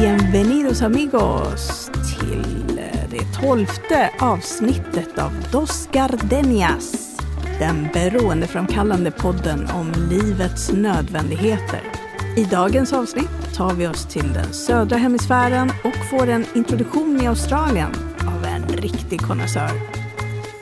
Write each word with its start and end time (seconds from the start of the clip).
Bienvenidos 0.00 0.82
amigos 0.82 1.90
till 2.20 2.80
det 3.10 3.40
tolfte 3.40 4.10
avsnittet 4.20 5.18
av 5.18 5.32
Dos 5.52 5.88
Gardenias. 5.92 7.16
Den 7.58 7.88
beroendeframkallande 7.92 9.10
podden 9.10 9.68
om 9.74 9.92
livets 10.10 10.72
nödvändigheter. 10.72 11.80
I 12.36 12.44
dagens 12.44 12.92
avsnitt 12.92 13.54
tar 13.54 13.74
vi 13.74 13.86
oss 13.86 14.06
till 14.06 14.32
den 14.32 14.52
södra 14.52 14.96
hemisfären 14.96 15.72
och 15.84 16.10
får 16.10 16.26
en 16.26 16.44
introduktion 16.54 17.20
i 17.20 17.26
Australien 17.26 17.90
av 18.20 18.44
en 18.44 18.76
riktig 18.76 19.20
konnässör. 19.20 19.70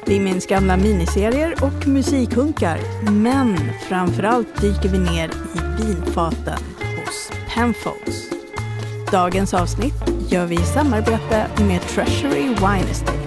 Vi 0.07 0.21
minns 0.21 0.47
gamla 0.47 0.77
miniserier 0.77 1.55
och 1.65 1.87
musikhunkar, 1.89 2.79
men 3.11 3.57
framförallt 3.89 4.61
dyker 4.61 4.89
vi 4.89 4.99
ner 4.99 5.29
i 5.29 5.85
vinfaten 5.85 6.59
hos 6.97 7.33
Penfolds. 7.55 8.34
Dagens 9.15 9.55
avsnitt 9.55 9.95
gör 10.29 10.47
vi 10.47 10.55
i 10.55 10.65
samarbete 10.65 11.51
med 11.69 11.81
Treasury 11.81 12.49
Wine 12.49 12.91
Estate. 12.91 13.19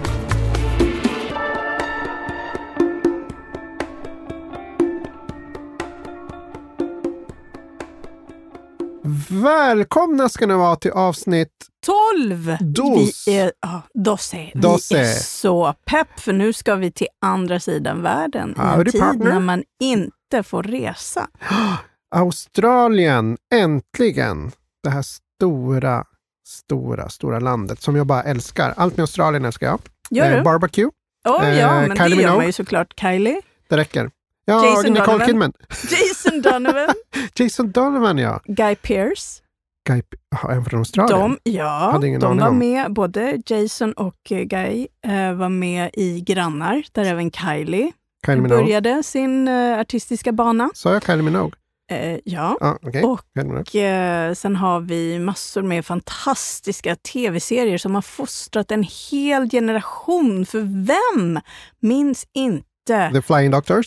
Välkomna 9.30 10.30
ska 10.30 10.48
ni 10.48 10.54
vara 10.54 10.76
till 10.76 10.92
avsnitt 10.92 11.50
12! 11.86 12.58
Dos. 12.60 13.28
Vi 13.28 13.38
är, 13.38 13.52
ja, 13.62 13.82
doce. 13.94 14.52
Doce. 14.54 14.96
Vi 14.96 15.02
är 15.02 15.14
så 15.14 15.74
pepp, 15.86 16.20
för 16.20 16.34
nu 16.34 16.54
ska 16.54 16.76
vi 16.76 16.92
till 16.92 17.08
andra 17.22 17.60
sidan 17.60 18.02
världen 18.02 18.56
i 18.58 18.80
en 18.80 18.86
tid 18.86 19.02
partner. 19.02 19.34
när 19.34 19.40
man 19.40 19.64
inte 19.80 20.44
får 20.44 20.64
resa. 20.64 21.28
Australien, 22.16 23.38
äntligen! 23.54 24.52
Det 24.84 24.90
här 24.90 25.02
stora, 25.38 26.04
stora, 26.48 27.10
stora 27.10 27.40
landet 27.40 27.82
som 27.82 27.96
jag 27.96 28.08
bara 28.08 28.24
älskar. 28.24 28.74
Allt 28.78 28.98
med 28.98 29.04
Australien 29.04 29.46
älskar 29.46 29.68
jag. 29.68 29.80
Gör 30.10 30.30
du? 30.30 30.38
Eh, 30.38 30.44
barbecue, 30.44 30.90
oh, 31.30 31.50
eh, 31.50 31.60
ja, 31.60 31.82
men 31.82 31.98
Kylie 31.98 32.16
det 32.16 32.22
gör 32.22 32.36
man 32.36 32.46
ju 32.46 32.52
såklart. 32.52 33.00
Kylie, 33.00 33.42
det 33.70 33.78
räcker. 33.78 34.12
Ja, 34.46 34.66
Jason 34.66 34.94
Nicole 34.94 35.06
Donovan. 35.06 35.28
Kidman. 35.28 35.54
Jason 35.70 36.42
Donovan, 36.42 36.96
Jason 37.36 37.72
Donovan, 37.72 38.18
ja. 38.18 38.42
Guy 38.46 38.76
Pearce. 38.76 39.42
Guy, 39.90 40.02
Jaha, 40.32 40.54
en 40.54 40.66
från 40.66 40.80
Australien? 40.80 41.20
De, 41.44 41.52
ja, 41.52 42.00
de 42.02 42.38
var 42.38 42.48
om. 42.48 42.60
med, 42.60 42.94
både 42.94 43.42
Jason 43.46 43.94
och 43.94 44.32
eh, 44.32 44.44
Guy 44.44 44.88
eh, 45.08 45.34
var 45.34 45.50
med 45.50 45.90
i 45.94 46.22
Grannar, 46.22 46.84
där 46.92 47.06
även 47.06 47.32
Kylie 47.32 47.92
Kylie 48.26 48.42
Minogue. 48.42 48.64
började 48.64 49.04
sin 49.04 49.48
eh, 49.48 49.80
artistiska 49.80 50.32
bana. 50.32 50.70
Sa 50.74 50.94
jag 50.94 51.06
Kylie 51.06 51.24
Minogue? 51.24 51.52
Eh, 51.92 52.20
ja. 52.26 52.58
Ja, 52.60 52.78
okej. 52.82 53.04
Och- 53.04 53.76
eh, 53.76 54.34
sen 54.34 54.56
har 54.56 54.80
vi 54.80 55.20
massor 55.20 55.62
med 55.62 55.86
fantastiska 55.86 56.96
tv-serier 56.96 57.78
som 57.78 57.96
har 57.96 58.02
fostrat 58.02 58.72
en 58.72 58.86
hel 59.12 59.50
generation. 59.50 60.46
För 60.46 60.60
vem 60.86 61.40
minns 61.80 62.26
inte 62.34 63.12
The 63.14 63.22
Flying 63.22 63.52
Doctors. 63.52 63.86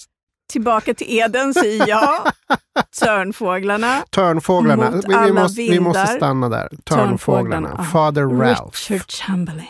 Tillbaka 0.53 0.95
till 0.95 1.07
Eden, 1.19 1.55
säger 1.55 1.89
jag. 1.89 2.21
Törnfåglarna. 3.01 4.03
Törnfåglarna. 4.11 4.91
Mot 4.91 5.05
Vi, 5.05 5.09
vi, 5.09 5.15
alla 5.15 5.43
måste, 5.43 5.61
vi 5.63 5.81
måste 5.81 6.07
stanna 6.07 6.49
där. 6.49 6.69
Törnfåglarna, 6.69 7.69
Törnfåglarna. 7.69 7.85
Father 7.85 8.23
Ralph. 8.23 8.91
Richard 8.93 9.11
Chamberlain. 9.11 9.67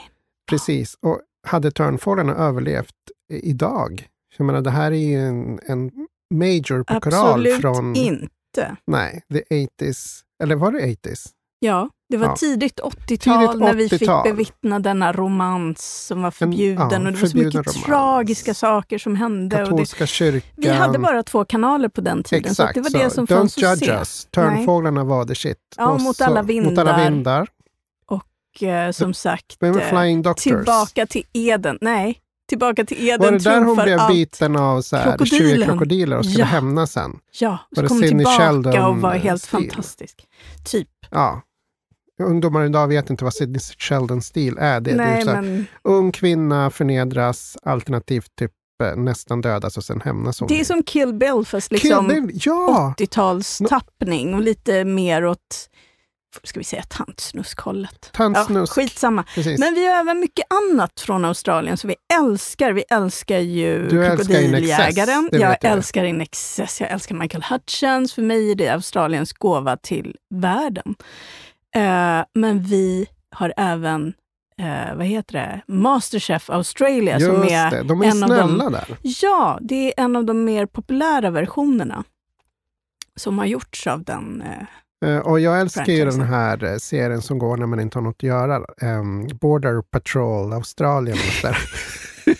Precis. 0.50 0.96
Och 1.02 1.20
hade 1.46 1.70
Törnfåglarna 1.70 2.34
överlevt 2.34 2.94
idag? 3.42 4.06
Jag 4.36 4.44
menar, 4.44 4.60
det 4.60 4.70
här 4.70 4.92
är 4.92 4.96
ju 4.96 5.28
en, 5.28 5.60
en 5.66 5.90
major 6.30 6.82
på 6.82 7.00
koral 7.00 7.30
Absolut 7.30 7.60
från... 7.60 7.94
inte. 7.96 8.76
Nej, 8.86 9.22
the 9.32 9.40
80s. 9.82 10.20
Eller 10.42 10.56
var 10.56 10.72
det 10.72 10.78
80s? 10.80 11.28
Ja, 11.58 11.88
det 12.08 12.16
var 12.16 12.26
Ja. 12.26 12.36
tidigt 12.36 12.80
80-tal 12.80 13.06
Tidigt 13.48 13.60
när 13.60 13.74
vi 13.74 13.88
fick 13.88 14.02
80-tal. 14.02 14.22
bevittna 14.24 14.78
denna 14.80 15.12
romans 15.12 16.06
som 16.06 16.22
var 16.22 16.30
förbjuden. 16.30 16.88
ja, 16.90 16.96
och 16.96 17.12
det 17.12 17.20
var 17.20 17.28
så 17.28 17.36
mycket 17.36 17.54
romans. 17.54 17.82
tragiska 17.84 18.54
saker 18.54 18.98
som 18.98 19.16
hände. 19.16 19.56
Och 19.56 19.62
det, 19.62 19.70
Katolska 19.70 20.06
kyrkan. 20.06 20.50
vi 20.56 20.68
hade 20.68 20.98
bara 20.98 21.22
två 21.22 21.44
kanaler 21.44 21.88
på 21.88 22.00
den 22.00 22.22
tiden, 22.22 22.54
så 22.54 22.62
Exakt, 22.62 22.74
det 22.74 22.80
var 22.80 22.90
det 23.04 23.10
som 23.10 23.26
fanns 23.26 23.62
att 23.62 23.78
se. 23.78 23.90
us. 23.92 24.28
Törnfåglarna 24.30 25.04
var 25.04 25.24
the 25.24 25.34
shit. 25.34 25.58
Ja, 25.76 25.86
Och 25.90 26.00
mot 26.00 26.16
så- 26.16 26.24
alla 26.24 26.42
Mot 26.42 26.50
alla 26.78 26.96
vindar. 26.96 27.10
vindar. 27.10 27.48
Och 28.06 28.62
eh, 28.62 28.90
som 28.90 29.14
sagt, 29.14 29.62
eh, 29.62 29.72
Flying 29.72 30.22
Doctors? 30.22 30.42
tillbaka 30.42 31.06
till 31.06 31.22
Eden. 31.32 31.78
Nej, 31.80 32.18
tillbaka 32.50 32.84
till 32.84 33.08
Eden 33.08 33.20
var 33.20 33.30
det 33.32 33.38
där 33.38 33.60
hon 33.62 33.76
blev 33.84 33.98
allt. 33.98 34.12
biten 34.14 34.56
av 34.56 34.82
så 34.82 34.96
här, 34.96 35.04
Krokodilen. 35.18 35.56
20 35.58 35.64
krokodiler 35.66 36.16
och 36.18 36.24
skulle 36.24 36.38
Ja. 36.40 36.44
hämnas 36.46 36.92
sen? 36.92 37.18
Ja, 37.40 37.48
Var 37.50 37.76
så 37.76 37.82
det 37.82 37.88
kom 37.88 38.02
tillbaka 38.02 38.38
Sheldon, 38.38 38.82
och 38.82 38.96
var 38.96 39.12
helt 39.14 39.42
stil? 39.42 39.50
fantastisk. 39.70 40.26
Typ. 40.64 40.88
Ja. 41.10 41.42
Ungdomar 42.22 42.64
idag 42.64 42.88
vet 42.88 43.10
inte 43.10 43.24
vad 43.24 43.34
Sidney 43.34 43.60
Sheldon-stil 43.78 44.56
är. 44.60 44.80
Det, 44.80 44.90
det 44.90 45.02
är 45.02 45.06
Nej, 45.06 45.18
ju 45.18 45.24
så 45.24 45.30
här, 45.30 45.42
men 45.42 45.66
ung 45.84 46.12
kvinna 46.12 46.70
förnedras, 46.70 47.56
alternativt 47.62 48.36
typ 48.38 48.52
eh, 48.82 48.96
nästan 48.96 49.40
dödas 49.40 49.76
och 49.76 49.84
sen 49.84 50.00
hämnas 50.00 50.40
hon. 50.40 50.48
det 50.48 50.60
är 50.60 50.64
som 50.64 50.82
Kill 50.82 51.14
Bill, 51.14 51.44
fast 51.46 51.72
liksom 51.72 52.08
Bill, 52.08 52.30
ja! 52.44 52.94
80-talstappning 52.98 54.34
och 54.34 54.40
lite 54.40 54.84
mer 54.84 55.24
åt, 55.24 55.68
ska 56.42 56.60
vi 56.60 56.64
säga 56.64 56.82
tantsnuskhållet. 56.82 58.10
Tantsnusk. 58.12 58.72
Ja, 58.76 58.82
skitsamma. 58.82 59.24
Precis. 59.34 59.60
Men 59.60 59.74
vi 59.74 59.86
har 59.86 60.00
även 60.00 60.20
mycket 60.20 60.46
annat 60.50 61.00
från 61.00 61.24
Australien 61.24 61.76
som 61.76 61.88
vi 61.88 61.96
älskar. 62.14 62.72
Vi 62.72 62.84
älskar 62.90 63.38
ju 63.38 63.88
Du 63.88 64.06
Krokodiljägaren. 64.08 65.28
Jag 65.32 65.64
älskar 65.64 66.04
In 66.04 66.20
Excess. 66.20 66.80
Jag 66.80 66.90
älskar 66.90 67.14
Michael 67.14 67.44
Hutchins. 67.50 68.14
För 68.14 68.22
mig 68.22 68.50
är 68.50 68.54
det 68.54 68.68
Australiens 68.68 69.32
gåva 69.32 69.76
till 69.76 70.16
världen. 70.34 70.94
Eh, 71.76 72.24
men 72.34 72.62
vi 72.62 73.06
har 73.30 73.52
även, 73.56 74.14
eh, 74.58 74.96
vad 74.96 75.06
heter 75.06 75.32
det, 75.32 75.62
Masterchef 75.66 76.50
Australia 76.50 77.20
som 77.20 77.42
Just 77.42 77.50
är 77.50 77.70
det, 77.70 77.82
de 77.82 78.02
är 78.02 78.06
en 78.06 78.22
av 78.22 78.28
snälla 78.28 78.64
de 78.64 78.72
där. 78.72 78.96
Ja, 79.02 79.58
det 79.60 79.86
är 79.86 80.04
en 80.04 80.16
av 80.16 80.24
de 80.24 80.44
mer 80.44 80.66
populära 80.66 81.30
versionerna 81.30 82.04
som 83.16 83.38
har 83.38 83.46
gjorts 83.46 83.86
av 83.86 84.04
den. 84.04 84.42
Eh, 84.42 84.66
Och 85.24 85.40
jag 85.40 85.60
älskar 85.60 85.84
ju 85.92 86.04
den 86.04 86.20
här 86.20 86.64
eh, 86.64 86.76
serien 86.76 87.22
som 87.22 87.38
går 87.38 87.56
när 87.56 87.66
man 87.66 87.80
inte 87.80 87.98
har 87.98 88.02
något 88.02 88.16
att 88.16 88.22
göra. 88.22 88.64
Ehm, 88.80 89.26
Border 89.40 89.82
Patrol 89.82 90.52
Australien. 90.52 91.16
Och 91.18 91.32
så 91.40 91.46
där. 91.46 91.58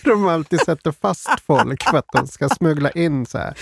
de 0.05 0.27
alltid 0.29 0.61
sätter 0.61 0.93
fast 0.93 1.41
folk 1.47 1.83
för 1.83 1.99
att 1.99 2.09
de 2.13 2.27
ska 2.27 2.49
smuggla 2.49 2.91
in 2.91 3.27
så 3.27 3.39
här. 3.39 3.55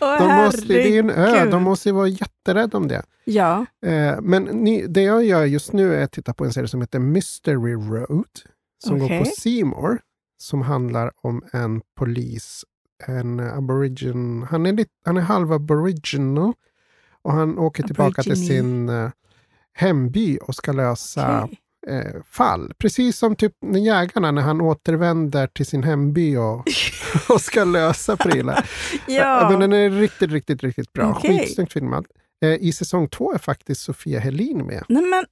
åh, 0.00 0.18
De 0.18 0.44
måste, 0.44 0.60
det 0.66 0.96
är 0.96 0.98
en 0.98 1.10
ö, 1.10 1.50
de 1.50 1.62
måste 1.62 1.88
ju 1.88 1.92
vara 1.92 2.08
jätterädda 2.08 2.78
om 2.78 2.88
det. 2.88 3.02
Ja, 3.24 3.66
Eh, 3.86 4.20
men 4.20 4.42
ni, 4.42 4.86
det 4.86 5.02
jag 5.02 5.24
gör 5.24 5.44
just 5.44 5.72
nu 5.72 5.94
är 5.94 6.04
att 6.04 6.12
titta 6.12 6.34
på 6.34 6.44
en 6.44 6.52
serie 6.52 6.68
som 6.68 6.80
heter 6.80 6.98
Mystery 6.98 7.74
Road. 7.74 8.24
Som 8.84 8.98
går 8.98 9.08
på. 9.18 9.24
Seymour. 9.24 9.98
Som 10.38 10.62
handlar 10.62 11.10
om 11.22 11.42
en 11.52 11.80
polis, 11.98 12.64
en 13.06 13.40
aborigin. 13.40 14.42
Han 14.50 14.66
är, 14.66 14.72
lite, 14.72 14.90
han 15.04 15.16
är 15.16 15.20
halv 15.20 15.52
aboriginal. 15.52 16.52
Och 17.24 17.32
han 17.32 17.58
åker 17.58 17.82
tillbaka 17.82 18.22
till 18.22 18.46
sin 18.46 18.88
eh, 18.88 19.10
hemby 19.72 20.38
och 20.42 20.54
ska 20.54 20.72
lösa 20.72 21.44
okej. 21.44 21.58
eh, 21.86 22.22
fall. 22.30 22.72
Precis 22.78 23.18
som 23.18 23.36
typ 23.36 23.52
jägarna 23.76 24.30
när 24.30 24.42
han 24.42 24.60
återvänder 24.60 25.46
till 25.46 25.66
sin 25.66 25.82
hemby 25.82 26.36
och, 26.36 26.64
och 27.28 27.40
ska 27.40 27.64
lösa 27.64 28.16
prylar. 28.16 28.70
Ja, 29.06 29.48
Men 29.50 29.60
den 29.60 29.72
är 29.72 29.90
riktigt, 29.90 30.30
riktigt, 30.30 30.62
riktigt 30.62 30.92
bra. 30.92 31.14
Okej. 31.16 31.38
Skitsnyggt 31.38 31.72
filmad. 31.72 32.06
Eh, 32.44 32.50
I 32.54 32.72
säsong 32.72 33.08
två 33.08 33.32
är 33.32 33.38
faktiskt 33.38 33.80
Sofia 33.80 34.20
Helin 34.20 34.58
med. 34.66 34.84
Nej, 34.88 35.02
men 35.02 35.24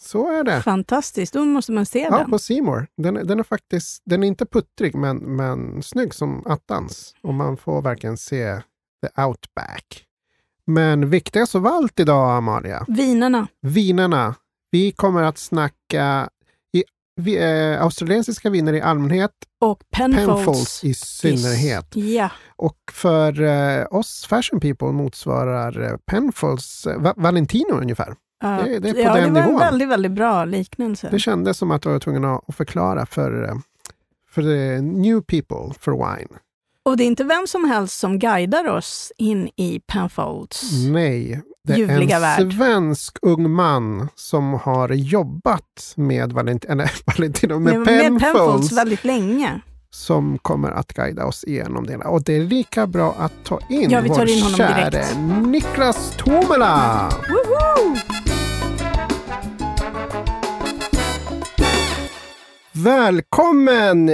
Så 0.00 0.32
är 0.40 0.44
det. 0.44 0.62
fantastiskt. 0.62 1.32
Då 1.34 1.44
måste 1.44 1.72
man 1.72 1.86
se 1.86 1.98
Ja, 2.10 2.18
den. 2.18 2.30
på 2.30 2.38
Seymour. 2.38 2.86
Den, 2.96 3.16
är- 3.16 3.24
den 3.24 3.38
är 3.38 3.42
faktiskt, 3.42 4.02
den 4.06 4.22
är 4.22 4.26
inte 4.28 4.46
puttrig 4.46 4.94
men, 4.94 5.16
men 5.16 5.82
snygg 5.82 6.14
som 6.14 6.46
attans. 6.46 7.14
Och 7.22 7.34
man 7.34 7.56
får 7.56 7.82
verkligen 7.82 8.16
se 8.16 8.60
the 9.06 9.22
outback. 9.22 10.04
Men 10.66 11.10
viktigast 11.10 11.54
av 11.54 11.66
allt 11.66 12.00
idag, 12.00 12.36
Amalia, 12.36 12.84
Vinerna. 12.88 13.46
vinerna. 13.62 14.34
Vi 14.70 14.92
kommer 14.92 15.22
att 15.22 15.38
snacka 15.38 16.28
i, 16.76 16.84
vi, 17.20 17.36
eh, 17.38 17.82
australiensiska 17.82 18.50
viner 18.50 18.72
i 18.72 18.80
allmänhet, 18.80 19.30
Och 19.60 19.82
Penfolds. 19.90 20.26
Penfolds 20.26 20.84
i 20.84 20.94
synnerhet. 20.94 21.96
Ja, 21.96 22.30
Och 22.56 22.76
för 22.92 23.42
eh, 23.42 23.86
oss 23.90 24.26
fashion 24.26 24.60
people 24.60 24.92
motsvarar 24.92 25.82
eh, 25.82 25.96
Penfolds 26.06 26.86
eh, 26.86 26.98
Va- 27.00 27.14
Valentino 27.16 27.74
ungefär. 27.80 28.14
ja. 28.42 28.62
Det- 28.64 28.78
det 28.78 28.88
är 28.88 28.92
på 28.94 29.00
ja, 29.00 29.14
den 29.14 29.34
det 29.34 29.40
var 29.40 29.40
en 29.40 29.46
nivån. 29.46 29.58
väldigt, 29.60 29.88
väldigt 29.88 30.12
bra 30.12 30.44
liknelse. 30.44 31.08
Det 31.10 31.18
kändes 31.18 31.58
som 31.58 31.70
att 31.70 31.84
jag 31.84 31.92
var 31.92 31.98
tvungen 32.00 32.24
att 32.24 32.54
förklara 32.54 33.06
för, 33.06 33.48
eh, 33.48 33.54
för 34.30 34.42
new 34.82 35.20
people 35.20 35.74
for 35.80 35.92
wine. 35.92 36.38
Och 36.86 36.96
det 36.96 37.04
är 37.04 37.06
inte 37.06 37.24
vem 37.24 37.46
som 37.46 37.64
helst 37.64 37.98
som 37.98 38.18
guidar 38.18 38.68
oss 38.68 39.12
in 39.18 39.50
i 39.56 39.80
Penfolds. 39.86 40.72
Nej, 40.88 41.42
det 41.68 41.72
är 41.72 41.88
en 41.88 42.08
värld. 42.08 42.54
svensk 42.54 43.18
ung 43.22 43.50
man 43.50 44.08
som 44.14 44.52
har 44.54 44.88
jobbat 44.88 45.92
med, 45.96 46.32
Valent 46.32 46.64
eller, 46.64 46.90
Valentino, 47.06 47.58
med, 47.58 47.80
med, 47.80 47.86
med 47.86 48.00
Penfolds 48.00 48.22
Penfolds 48.22 48.72
väldigt 48.72 49.04
länge. 49.04 49.60
som 49.90 50.38
kommer 50.38 50.70
att 50.70 50.92
guida 50.92 51.26
oss 51.26 51.44
igenom 51.44 51.86
det. 51.86 51.92
hela. 51.92 52.04
Och 52.08 52.24
det 52.24 52.36
är 52.36 52.40
lika 52.40 52.86
bra 52.86 53.14
att 53.18 53.32
ta 53.44 53.60
in 53.68 53.90
Ja, 53.90 54.00
vi 54.00 54.08
tar 54.08 54.16
vår 54.16 54.28
in 54.28 54.42
honom 54.42 54.56
käre 54.56 54.90
direkt. 54.90 55.16
Niklas 55.46 56.12
Tomela! 56.16 57.10
Woho! 57.28 58.23
Välkommen 62.76 64.06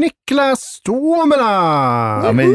Niklas 0.00 0.80
Tuomela! 0.84 2.22
Ja, 2.24 2.32
men 2.32 2.46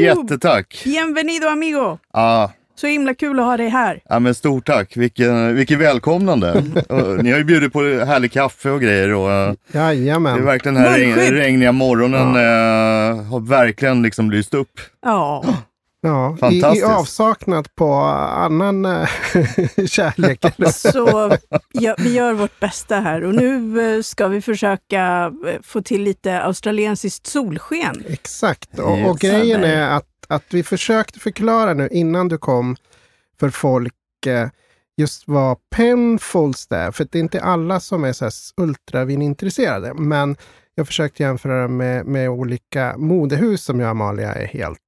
jättetack! 0.00 0.80
Bienvenido 0.84 1.46
amigo! 1.48 1.98
Ja, 2.12 2.52
Så 2.74 2.86
himla 2.86 3.14
kul 3.14 3.38
att 3.40 3.44
ha 3.46 3.56
dig 3.56 3.68
här. 3.68 4.00
ja 4.08 4.18
men 4.18 4.34
stort 4.34 4.66
tack! 4.66 4.96
Vilken, 4.96 5.54
vilket 5.56 5.78
välkomnande! 5.78 6.52
Och 6.88 7.24
Ni 7.24 7.30
har 7.30 7.38
ju 7.38 7.44
bjudit 7.44 7.72
på 7.72 7.78
härlig 7.82 8.32
kaffe 8.32 8.70
och 8.70 8.80
grejer 8.80 9.14
och 9.14 9.30
eh, 9.30 9.52
det 9.72 9.78
är 9.78 9.92
Jajamän. 9.92 10.44
verkligen 10.44 10.74
den 10.74 10.84
här 10.84 10.98
regn, 10.98 11.14
regniga 11.14 11.72
morgonen 11.72 12.28
eh, 12.36 13.24
har 13.24 13.40
verkligen 13.48 14.02
liksom 14.02 14.30
lyst 14.30 14.54
upp. 14.54 14.80
Ja, 15.04 15.44
Ja, 16.00 16.36
i, 16.50 16.78
I 16.78 16.82
avsaknad 16.82 17.74
på 17.74 17.94
annan 17.94 18.84
eh, 18.84 19.08
kärlek. 19.86 20.44
så 20.72 21.36
ja, 21.72 21.94
vi 21.98 22.14
gör 22.14 22.32
vårt 22.32 22.60
bästa 22.60 23.00
här 23.00 23.24
och 23.24 23.34
nu 23.34 23.80
eh, 23.96 24.02
ska 24.02 24.28
vi 24.28 24.40
försöka 24.40 25.32
eh, 25.46 25.60
få 25.62 25.82
till 25.82 26.02
lite 26.02 26.40
australiensiskt 26.42 27.26
solsken. 27.26 28.04
Exakt. 28.08 28.78
Och, 28.78 29.10
och 29.10 29.18
grejen 29.18 29.64
är 29.64 29.90
att, 29.90 30.08
att 30.28 30.44
vi 30.50 30.62
försökte 30.62 31.20
förklara 31.20 31.74
nu 31.74 31.88
innan 31.92 32.28
du 32.28 32.38
kom 32.38 32.76
för 33.40 33.50
folk 33.50 33.94
just 34.96 35.22
vad 35.26 35.56
penfolds 35.70 36.66
är. 36.70 36.90
För 36.90 37.06
det 37.10 37.18
är 37.18 37.20
inte 37.20 37.40
alla 37.40 37.80
som 37.80 38.04
är 38.04 38.12
så 38.12 38.24
här 38.24 38.32
ultravinintresserade. 38.56 39.94
Men 39.94 40.36
jag 40.74 40.86
försökte 40.86 41.22
jämföra 41.22 41.68
med, 41.68 42.06
med 42.06 42.30
olika 42.30 42.94
modehus 42.98 43.64
som 43.64 43.80
jag 43.80 43.86
och 43.86 43.90
Amalia 43.90 44.34
är 44.34 44.46
helt... 44.46 44.78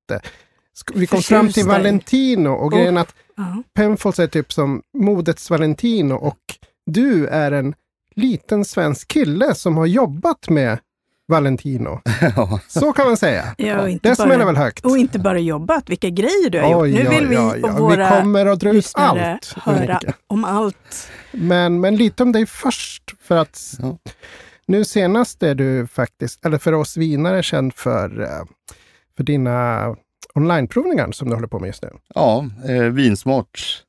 Vi 0.95 1.07
kom 1.07 1.23
fram 1.23 1.49
till. 1.53 1.67
Valentino 1.67 2.49
och 2.49 2.67
Oh. 2.67 2.77
grejen 2.77 2.97
är 2.97 3.01
att 3.01 3.15
Ja. 3.37 3.63
Penfolds 3.75 4.19
är 4.19 4.27
typ 4.27 4.53
som 4.53 4.83
modets 4.99 5.51
Valentino 5.51 6.15
och 6.15 6.39
du 6.87 7.27
är 7.27 7.53
en 7.53 7.75
liten 8.17 8.65
svensk 8.65 9.09
kille 9.09 9.55
som 9.55 9.77
har 9.77 9.87
jobbat 9.87 10.49
med 10.49 10.79
Valentino. 11.29 12.01
Ja. 12.37 12.61
Så 12.69 12.93
kan 12.93 13.07
man 13.07 13.17
säga. 13.17 13.55
Ja, 13.59 13.81
och 13.81 13.89
inte 13.89 14.09
Det 14.09 14.17
smäller 14.17 14.45
väl 14.45 14.57
högt. 14.57 14.85
och 14.85 14.99
inte 14.99 15.19
bara 15.19 15.39
jobbat, 15.39 15.91
vilka 15.91 16.09
grejer 16.09 16.51
du 16.51 16.61
har 16.61 16.87
gjort. 16.87 17.05
Nu 17.05 17.09
vill 17.11 17.27
vi 17.29 17.37
och 17.37 17.55
Vi 17.57 17.61
våra 17.61 18.21
kommer 18.21 18.47
att 18.47 18.61
dra 18.61 18.71
ut 18.71 18.91
allt. 18.95 19.55
höra 19.57 19.77
Ulrika. 19.77 20.13
om 20.27 20.45
allt. 20.45 21.09
Men, 21.33 21.81
men 21.81 21.97
lite 21.97 22.23
om 22.23 22.33
dig 22.33 22.47
först. 22.47 23.15
För 23.23 23.37
att 23.37 23.61
Ja. 23.79 23.99
nu 24.67 24.85
senast 24.85 25.43
är 25.43 25.55
du 25.55 25.87
faktiskt, 25.87 26.47
eller 26.47 26.59
för 26.59 26.73
oss 26.73 26.97
vinare, 26.97 27.43
känd 27.43 27.75
för, 27.75 28.21
eh, 28.23 28.45
för 29.17 29.25
dina 29.25 29.87
onlineprovningar 30.35 31.13
som 31.13 31.29
du 31.29 31.35
håller 31.35 31.49
på 31.49 31.59
med 31.59 31.67
just 31.67 31.83
nu. 31.83 31.89
Ja, 32.15 32.47
eh, 32.69 32.83
Vinsmart 32.85 33.83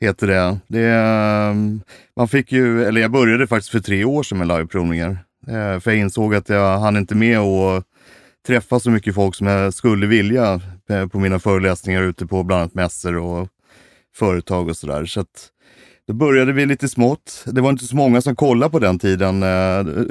heter 0.00 0.26
det. 0.26 0.58
det 0.66 0.80
är, 0.80 1.48
eh, 1.50 1.54
man 2.16 2.28
fick 2.28 2.52
ju, 2.52 2.84
eller 2.84 3.00
jag 3.00 3.10
började 3.10 3.46
faktiskt 3.46 3.70
för 3.70 3.80
tre 3.80 4.04
år 4.04 4.22
sedan 4.22 4.38
med 4.38 4.48
liveprovningar. 4.48 5.18
Eh, 5.48 5.80
för 5.80 5.90
jag 5.90 5.96
insåg 6.00 6.34
att 6.34 6.48
jag 6.48 6.78
hann 6.78 6.96
inte 6.96 7.14
med 7.14 7.38
att 7.38 7.84
träffa 8.46 8.80
så 8.80 8.90
mycket 8.90 9.14
folk 9.14 9.34
som 9.34 9.46
jag 9.46 9.74
skulle 9.74 10.06
vilja 10.06 10.60
eh, 10.90 11.06
på 11.06 11.18
mina 11.18 11.38
föreläsningar 11.38 12.02
ute 12.02 12.26
på 12.26 12.42
bland 12.42 12.60
annat 12.62 12.74
mässor 12.74 13.16
och 13.16 13.48
företag 14.16 14.68
och 14.68 14.76
sådär. 14.76 15.04
Så 15.06 15.20
att 15.20 15.50
då 16.06 16.14
började 16.14 16.52
vi 16.52 16.66
lite 16.66 16.88
smått. 16.88 17.44
Det 17.46 17.60
var 17.60 17.70
inte 17.70 17.84
så 17.84 17.96
många 17.96 18.20
som 18.20 18.36
kollade 18.36 18.70
på 18.70 18.78
den 18.78 18.98
tiden. 18.98 19.42
Eh, 19.42 19.48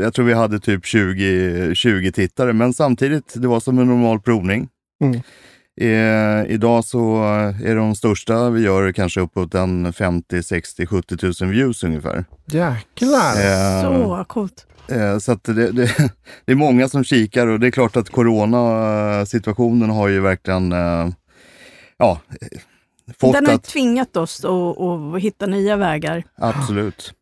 Jag 0.03 0.13
tror 0.13 0.25
vi 0.25 0.33
hade 0.33 0.59
typ 0.59 0.85
20, 0.85 1.75
20 1.75 2.11
tittare, 2.11 2.53
men 2.53 2.73
samtidigt, 2.73 3.33
det 3.35 3.47
var 3.47 3.59
som 3.59 3.79
en 3.79 3.87
normal 3.87 4.19
provning. 4.19 4.67
Mm. 5.03 5.21
Eh, 5.81 6.51
idag 6.51 6.85
så 6.85 7.23
är 7.63 7.75
de 7.75 7.95
största 7.95 8.49
vi 8.49 8.61
gör 8.61 8.91
kanske 8.91 9.19
uppåt 9.21 9.55
en 9.55 9.93
50, 9.93 10.43
60, 10.43 10.85
70 10.85 11.43
000 11.43 11.51
views 11.51 11.83
ungefär. 11.83 12.25
Jäklar! 12.45 13.35
Eh, 13.35 13.81
Så 13.81 14.25
coolt. 14.27 14.67
Eh, 14.87 15.17
så 15.17 15.31
att 15.31 15.43
det, 15.43 15.71
det, 15.71 16.11
det 16.45 16.51
är 16.51 16.55
många 16.55 16.89
som 16.89 17.03
kikar 17.03 17.47
och 17.47 17.59
det 17.59 17.67
är 17.67 17.71
klart 17.71 17.95
att 17.95 18.09
coronasituationen 18.09 19.89
har 19.89 20.07
ju 20.07 20.19
verkligen 20.19 20.71
eh, 20.71 21.09
ja, 21.97 22.19
eh, 22.41 22.59
fått 23.19 23.33
Den 23.33 23.45
har 23.45 23.53
att, 23.53 23.63
tvingat 23.63 24.17
oss 24.17 24.45
att, 24.45 24.51
att 24.81 25.21
hitta 25.21 25.45
nya 25.45 25.75
vägar. 25.77 26.23
absolut. 26.35 27.13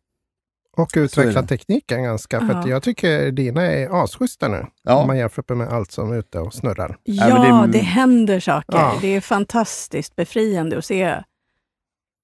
Och 0.76 0.90
utveckla 0.96 1.42
tekniken 1.42 2.02
ganska. 2.02 2.40
För 2.40 2.54
att 2.54 2.66
Ja. 2.66 2.70
jag 2.70 2.82
tycker 2.82 3.30
dina 3.30 3.62
är 3.62 4.04
asschyssta 4.04 4.48
nu. 4.48 4.56
Om 4.58 4.66
Ja, 4.84 5.06
man 5.06 5.18
jämför 5.18 5.54
med 5.54 5.68
allt 5.68 5.90
som 5.92 6.12
är 6.12 6.16
ute 6.18 6.38
och 6.38 6.54
snurrar. 6.54 6.96
Ja, 7.04 7.42
men 7.60 7.70
det 7.70 7.78
det, 7.78 7.84
händer 7.84 8.40
saker. 8.40 8.78
Ja. 8.78 8.94
Det 9.00 9.16
är 9.16 9.20
fantastiskt 9.20 10.16
befriande 10.16 10.78
att 10.78 10.84
se. 10.84 11.16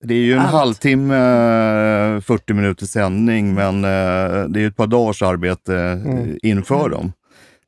det 0.04 0.14
är 0.14 0.18
ju 0.18 0.32
en 0.32 0.38
Allt. 0.38 0.50
halvtimme, 0.50 1.14
eh, 2.16 2.20
40 2.20 2.52
minuters 2.54 2.88
sändning, 2.90 3.54
men 3.54 3.84
eh, 3.84 4.44
det 4.48 4.58
är 4.58 4.60
ju 4.60 4.66
ett 4.66 4.76
par 4.76 4.86
dagars 4.86 5.22
arbete 5.22 5.76
eh, 5.76 5.92
Mm. 5.92 6.38
inför 6.42 6.78
Mm. 6.86 6.90
dem. 6.90 7.12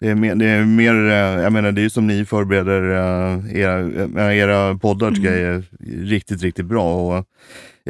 Det 0.01 0.09
är 0.09 0.15
mer, 0.15 0.35
det 0.35 0.47
är 0.47 0.65
mer 0.65 0.95
eh, 0.95 1.43
jag 1.43 1.53
menar 1.53 1.73
det 1.73 1.81
är 1.81 1.83
ju 1.83 1.91
som 1.91 2.07
ni 2.07 2.25
förbereder 2.25 2.83
eh, 2.91 3.57
era, 3.61 3.81
eh, 4.29 4.39
era 4.39 4.75
poddar 4.79 5.11
tycker 5.11 5.33
jag 5.33 5.55
är 5.55 5.65
riktigt, 6.05 6.43
riktigt 6.43 6.67
bra. 6.67 6.95
Och 7.19 7.25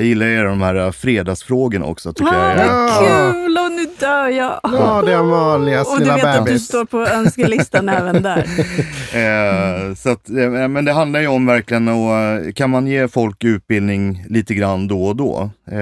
jag 0.00 0.06
gillar 0.08 0.26
er 0.26 0.44
de 0.44 0.62
här 0.62 0.74
eh, 0.74 0.90
fredagsfrågorna 0.90 1.86
också. 1.86 2.12
Tycker 2.12 2.32
Ah, 2.32 2.48
jag 2.56 2.58
är, 2.64 2.68
vad 2.68 2.76
Ja. 3.10 3.32
kul! 3.32 3.58
Och 3.58 3.72
nu 3.72 3.86
dör 3.98 4.28
jag! 4.28 4.60
Ja, 4.62 5.02
det 5.06 5.12
är 5.12 5.16
Amalias 5.16 5.88
och 5.92 5.98
du 5.98 6.04
vet 6.04 6.24
att 6.24 6.34
du 6.38 6.44
bebis. 6.44 6.66
står 6.66 6.84
på 6.84 6.98
önskelistan 7.06 7.88
även 7.98 8.22
där. 8.22 8.46
Eh, 9.14 9.94
så 9.94 10.10
att, 10.10 10.28
eh, 10.30 10.68
men 10.68 10.84
det 10.84 10.92
handlar 10.92 11.20
ju 11.20 11.26
om 11.26 11.46
verkligen 11.46 11.88
att, 11.88 12.46
eh, 12.46 12.52
kan 12.52 12.70
man 12.70 12.86
ge 12.86 13.08
folk 13.08 13.44
utbildning 13.44 14.24
lite 14.28 14.54
grann 14.54 14.88
då 14.88 15.04
och 15.04 15.16
då? 15.16 15.50
Eh, 15.70 15.78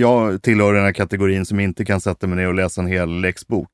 jag 0.00 0.42
tillhör 0.42 0.72
den 0.74 0.84
här 0.84 0.92
kategorin 0.92 1.46
som 1.46 1.60
inte 1.60 1.84
kan 1.84 2.00
sätta 2.00 2.26
mig 2.26 2.36
ner 2.36 2.48
och 2.48 2.54
läsa 2.54 2.80
en 2.80 2.86
hel 2.86 3.20
läxbok. 3.20 3.68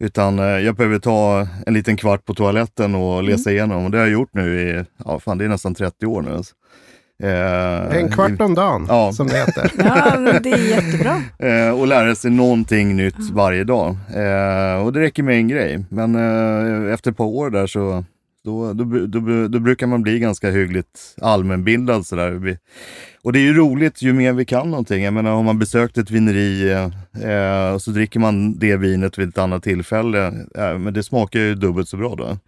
Utan 0.00 0.38
eh, 0.38 0.44
jag 0.44 0.74
behöver 0.74 0.98
ta 0.98 1.46
en 1.66 1.74
liten 1.74 1.96
kvart 1.96 2.24
på 2.24 2.34
toaletten 2.34 2.94
och 2.94 3.22
läsa 3.22 3.50
igenom. 3.50 3.84
Och 3.84 3.90
det 3.90 3.98
har 3.98 4.04
jag 4.04 4.12
gjort 4.12 4.30
nu 4.34 4.60
i, 4.60 4.84
ja 5.04 5.20
fan 5.20 5.38
det 5.38 5.44
är 5.44 5.48
nästan 5.48 5.74
30 5.74 6.06
år 6.06 6.22
nu. 6.22 6.34
Alltså. 6.36 6.54
Eh, 7.22 7.96
En 8.00 8.10
kvart 8.10 8.40
om 8.40 8.54
dagen, 8.54 8.86
Ja. 8.88 9.12
som 9.12 9.26
det 9.28 9.36
heter. 9.36 9.70
Ja, 9.78 10.18
men 10.20 10.42
det 10.42 10.52
är 10.52 10.68
jättebra. 10.70 11.22
Eh, 11.38 11.80
och 11.80 11.86
lära 11.86 12.14
sig 12.14 12.30
någonting 12.30 12.96
nytt 12.96 13.30
varje 13.32 13.64
dag. 13.64 13.96
Eh, 14.14 14.84
och 14.84 14.92
det 14.92 15.00
räcker 15.00 15.22
med 15.22 15.36
en 15.36 15.48
grej. 15.48 15.84
Men 15.88 16.14
eh, 16.14 16.92
efter 16.94 17.10
ett 17.10 17.16
par 17.16 17.24
år 17.24 17.50
där 17.50 17.66
så 17.66 18.04
då, 18.44 18.72
då, 18.72 18.84
då, 18.84 19.06
då, 19.20 19.48
då 19.48 19.58
brukar 19.58 19.86
man 19.86 20.02
bli 20.02 20.18
ganska 20.18 20.50
hyggligt 20.50 21.00
allmänbildad. 21.20 22.06
Sådär. 22.06 22.56
Och 23.24 23.32
det 23.32 23.38
är 23.38 23.42
ju 23.42 23.52
roligt 23.54 24.02
ju 24.02 24.12
mer 24.12 24.32
vi 24.32 24.44
kan 24.44 24.70
någonting. 24.70 25.04
Jag 25.04 25.14
menar 25.14 25.30
har 25.30 25.42
man 25.42 25.58
besökt 25.58 25.98
ett 25.98 26.10
vineri 26.10 26.72
eh, 26.72 27.74
och 27.74 27.82
så 27.82 27.90
dricker 27.90 28.20
man 28.20 28.58
det 28.58 28.76
vinet 28.76 29.18
vid 29.18 29.28
ett 29.28 29.38
annat 29.38 29.62
tillfälle. 29.62 30.26
Eh, 30.58 30.78
men 30.78 30.94
det 30.94 31.02
smakar 31.02 31.40
ju 31.40 31.54
dubbelt 31.54 31.88
så 31.88 31.96
bra 31.96 32.14
då. 32.14 32.38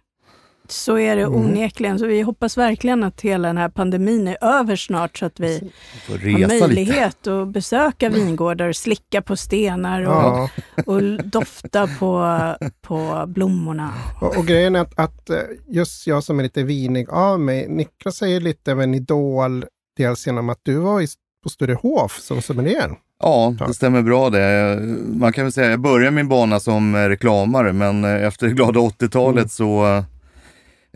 Så 0.71 0.97
är 0.97 1.15
det 1.15 1.21
Mm. 1.21 1.35
onekligen. 1.39 1.99
Så 1.99 2.05
vi 2.05 2.21
hoppas 2.21 2.57
verkligen 2.57 3.03
att 3.03 3.21
hela 3.21 3.47
den 3.47 3.57
här 3.57 3.69
pandemin 3.69 4.27
är 4.27 4.37
över 4.41 4.75
snart 4.75 5.17
så 5.17 5.25
att 5.25 5.39
vi 5.39 5.71
Får 6.07 6.13
har 6.13 6.19
resa 6.19 6.47
lite. 6.53 6.67
möjlighet 6.67 7.27
att 7.27 7.47
besöka 7.47 8.09
vingårdar 8.09 8.67
och 8.69 8.75
slicka 8.75 9.21
på 9.21 9.35
stenar 9.37 10.01
och, 10.01 10.13
Ja. 10.13 10.49
och 10.85 11.01
dofta 11.25 11.87
på, 11.99 12.39
på 12.81 13.25
blommorna. 13.27 13.93
Och, 14.21 14.37
och 14.37 14.45
grejen 14.45 14.75
är 14.75 14.79
att, 14.81 14.99
att 14.99 15.29
eh, 15.29 15.37
just 15.67 16.07
jag 16.07 16.23
som 16.23 16.39
är 16.39 16.43
lite 16.43 16.63
vinig 16.63 17.09
av 17.09 17.39
mig, 17.39 17.65
Niklas 17.69 18.21
är 18.21 18.27
ju 18.27 18.39
lite 18.39 18.71
av 18.71 18.81
en 18.81 18.93
idol, 18.95 19.65
dels 19.97 20.27
genom 20.27 20.49
att 20.49 20.59
du 20.63 20.75
var 20.75 21.01
i, 21.01 21.07
på 21.43 21.49
Sturehof 21.49 22.19
som 22.19 22.41
sommelier. 22.41 22.91
Ja, 23.23 23.53
det 23.67 23.73
stämmer 23.73 24.01
bra 24.01 24.29
det. 24.29 24.79
Man 25.19 25.33
kan 25.33 25.45
väl 25.45 25.51
säga, 25.51 25.69
jag 25.69 25.79
började 25.79 26.11
min 26.15 26.27
bana 26.27 26.59
som 26.59 26.95
eh, 26.95 26.99
reklamare, 26.99 27.73
men 27.73 28.03
eh, 28.03 28.23
efter 28.23 28.47
det 28.47 28.53
glada 28.53 28.79
80-talet 28.79 29.35
Mm. 29.37 29.49
så 29.49 30.03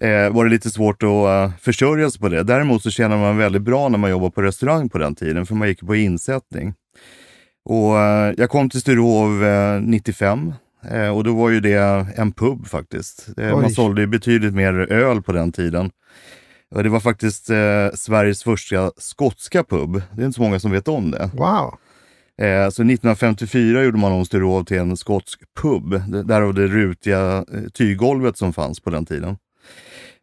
eh, 0.02 0.30
var 0.30 0.44
det 0.44 0.52
lite 0.52 0.70
svårt 0.70 1.04
att 1.04 1.10
eh, 1.10 1.52
försörja 1.60 2.10
sig 2.10 2.22
på 2.22 2.30
det. 2.30 2.44
Däremot 2.44 2.84
så 2.84 2.90
tjänar 2.90 3.18
man 3.18 3.38
väldigt 3.38 3.62
bra 3.62 3.90
när 3.90 3.98
man 3.98 4.10
jobbar 4.10 4.30
på 4.30 4.42
restaurang 4.42 4.90
på 4.90 4.98
den 4.98 5.16
tiden, 5.16 5.46
för 5.46 5.56
man 5.56 5.68
gick 5.68 5.80
på 5.80 5.96
insättning. 5.96 6.74
Och 7.66 8.00
eh, 8.00 8.34
jag 8.38 8.50
kom 8.50 8.70
till 8.70 8.82
Sturehof 8.82 9.44
eh, 9.44 9.82
95 9.82 10.54
eh, 10.92 11.10
och 11.18 11.24
då 11.24 11.36
var 11.36 11.50
ju 11.50 11.60
det 11.60 12.08
en 12.16 12.32
pub 12.32 12.68
faktiskt. 12.68 13.30
Eh, 13.38 13.52
man 13.52 13.66
Oj. 13.66 13.72
sålde 13.72 14.02
ju 14.02 14.08
betydligt 14.08 14.54
mer 14.54 14.92
öl 14.92 15.22
på 15.22 15.32
den 15.32 15.52
tiden. 15.52 15.92
Och 16.76 16.84
det 16.84 16.90
var 16.90 17.00
faktiskt 17.00 17.46
Sveriges 17.94 18.44
första 18.44 18.92
skotska 18.98 19.64
pub. 19.64 20.02
Det 20.16 20.22
är 20.22 20.26
inte 20.26 20.36
så 20.36 20.42
många 20.42 20.60
som 20.60 20.72
vet 20.72 20.88
om 20.88 21.12
det. 21.12 21.30
Wow! 21.34 21.74
Så 22.72 22.84
1954 22.84 23.84
gjorde 23.84 23.98
man 23.98 24.12
om 24.12 24.26
Sturehof 24.26 24.66
till 24.66 24.78
en 24.78 24.98
skotsk 24.98 25.42
pub. 25.62 26.02
Därav 26.28 26.54
det 26.54 26.68
rutiga 26.68 27.46
tyggolvet 27.74 28.38
som 28.38 28.54
fanns 28.54 28.80
på 28.80 28.90
den 28.90 29.06
tiden. 29.06 29.38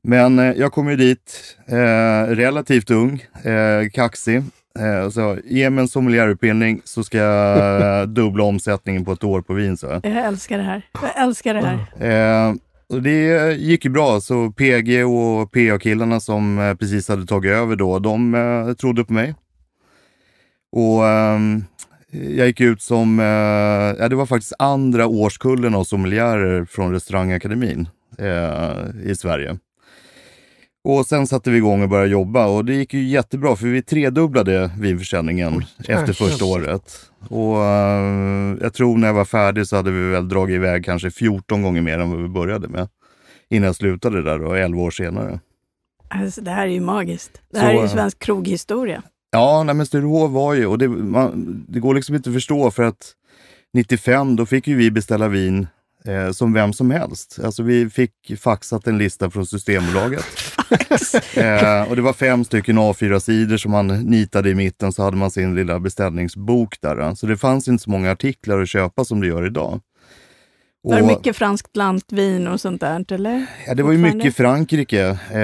Men 0.09 0.39
eh, 0.39 0.53
jag 0.57 0.73
kom 0.73 0.89
ju 0.89 0.97
dit 0.97 1.57
eh, 1.67 2.35
relativt 2.35 2.91
ung, 2.91 3.25
eh, 3.43 3.89
kaxig. 3.93 4.43
Eh, 4.79 5.11
sa, 5.11 5.37
ge 5.45 5.71
mig 5.71 5.83
en 5.83 5.89
sommelierutbildning 5.89 6.81
så 6.85 7.05
ska 7.05 7.19
jag 7.19 8.01
eh, 8.01 8.07
dubbla 8.07 8.45
omsättningen 8.45 9.05
på 9.05 9.13
ett 9.13 9.25
år 9.25 9.41
på 9.43 9.55
vin. 9.55 9.77
Så. 9.77 9.87
Jag 9.87 10.05
älskar 10.05 10.59
det 10.59 10.65
här. 10.65 10.83
Jag 11.03 11.23
älskar 11.23 11.55
det 11.55 11.61
här. 12.01 12.49
Eh, 12.49 12.55
och 12.89 13.03
det 13.03 13.53
gick 13.53 13.85
ju 13.85 13.91
bra, 13.91 14.21
så 14.21 14.51
PG 14.51 15.05
och 15.05 15.53
PA-killarna 15.53 16.21
som 16.21 16.59
eh, 16.59 16.75
precis 16.75 17.09
hade 17.09 17.27
tagit 17.27 17.53
över 17.53 17.77
då, 17.77 17.99
de 17.99 18.35
eh, 18.35 18.73
trodde 18.75 19.05
på 19.05 19.13
mig. 19.13 19.35
Och 20.73 21.07
ehm, 21.07 21.65
jag 22.11 22.47
gick 22.47 22.61
ut 22.61 22.83
som, 22.83 23.21
eh, 23.21 23.25
ja, 24.03 24.09
det 24.09 24.17
var 24.17 24.27
faktiskt 24.27 24.53
andra 24.59 25.07
årskullen 25.07 25.75
av 25.75 25.85
sommelierer 25.85 26.65
från 26.65 26.93
restaurangakademin 26.93 27.89
eh, 28.19 29.11
i 29.11 29.15
Sverige. 29.17 29.59
Och 30.89 31.07
sen 31.07 31.27
satte 31.27 31.51
vi 31.51 31.57
igång 31.57 31.83
och 31.83 31.89
började 31.89 32.11
jobba 32.11 32.47
och 32.47 32.65
det 32.65 32.75
gick 32.75 32.95
ju 32.95 33.03
jättebra 33.03 33.57
för 33.57 33.67
vi 33.67 33.83
tredubblade 33.83 34.71
vinförsäljningen 34.79 35.65
efter 35.89 36.13
första 36.13 36.45
året. 36.45 37.11
Och 37.29 37.65
eh, 37.65 38.57
jag 38.61 38.75
tror 38.75 38.99
när 38.99 39.07
jag 39.07 39.15
var 39.15 39.25
färdig 39.25 39.67
så 39.67 39.77
hade 39.77 39.91
vi 39.91 40.11
väl 40.11 40.29
dragit 40.29 40.55
iväg 40.55 40.85
kanske 40.85 41.11
14 41.11 41.63
gånger 41.63 41.83
mer 41.83 41.99
än 41.99 42.11
vad 42.11 42.23
vi 42.23 42.29
började 42.29 42.69
med. 42.69 42.89
Innan 43.51 43.67
jag 43.67 43.77
slutade 43.77 44.23
där 44.23 44.39
då, 44.39 44.55
11 44.55 44.83
år 44.83 44.91
senare. 44.91 45.41
Alltså, 46.09 46.41
det 46.41 46.51
här 46.51 46.67
är 46.67 46.71
ju 46.71 46.81
magiskt. 46.81 47.41
Det 47.53 47.59
här 47.59 47.67
Så, 47.67 47.79
är 47.79 47.83
ju 47.83 47.85
eh, 47.85 47.93
svensk 47.93 48.19
kroghistoria. 48.19 49.03
Ja, 49.31 49.63
nej, 49.63 49.75
men 49.75 49.87
Sturehof 49.87 50.31
var 50.31 50.55
ju, 50.55 50.67
och 50.67 50.79
det, 50.79 50.89
man, 50.89 51.65
det 51.69 51.81
går 51.81 51.95
liksom 51.95 52.15
inte 52.15 52.31
att 52.31 52.35
förstå 52.35 52.71
för 52.71 52.83
att 52.83 53.13
95 53.75 54.37
då 54.37 54.47
fick 54.47 54.67
ju 54.69 54.77
vi 54.77 54.91
beställa 54.91 55.29
vin 55.29 55.67
eh, 56.07 56.31
som 56.31 56.53
vem 56.53 56.73
som 56.73 56.91
helst. 56.91 57.39
Alltså 57.45 57.63
vi 57.63 57.91
fick 57.91 58.13
faxat 58.41 58.87
en 58.87 58.99
lista 58.99 59.31
från 59.31 59.47
Systembolaget. 59.47 60.25
eh, 61.37 61.83
och 61.89 61.97
det 61.97 62.03
var 62.03 62.13
fem 62.13 62.45
stycken 62.45 62.79
A4-sidor 62.79 63.57
som 63.57 63.71
man 63.73 63.87
nitade 63.87 64.51
i 64.51 64.55
mitten 64.55 64.93
så 64.93 65.03
hade 65.03 65.17
man 65.17 65.31
sin 65.31 65.55
lilla 65.55 65.81
beställningsbok 65.81 66.81
där. 66.81 67.15
Så 67.15 67.27
det 67.27 67.37
fanns 67.37 67.69
inte 67.69 67.85
så 67.85 67.91
många 67.91 68.13
artiklar 68.13 68.63
att 68.63 68.69
köpa 68.69 69.05
som 69.05 69.21
det 69.21 69.27
gör 69.27 69.47
idag. 69.47 69.81
Var 70.89 71.01
det 71.01 71.07
mycket 71.07 71.37
franskt 71.37 71.77
lantvin 71.77 72.49
och 72.49 72.61
sånt 72.61 72.81
där, 72.81 73.13
eller? 73.13 73.47
Ja, 73.67 73.75
det 73.75 73.83
var 73.83 73.93
ju 73.93 73.99
mycket 73.99 74.37
Frankrike. 74.37 75.19
Eh, 75.33 75.41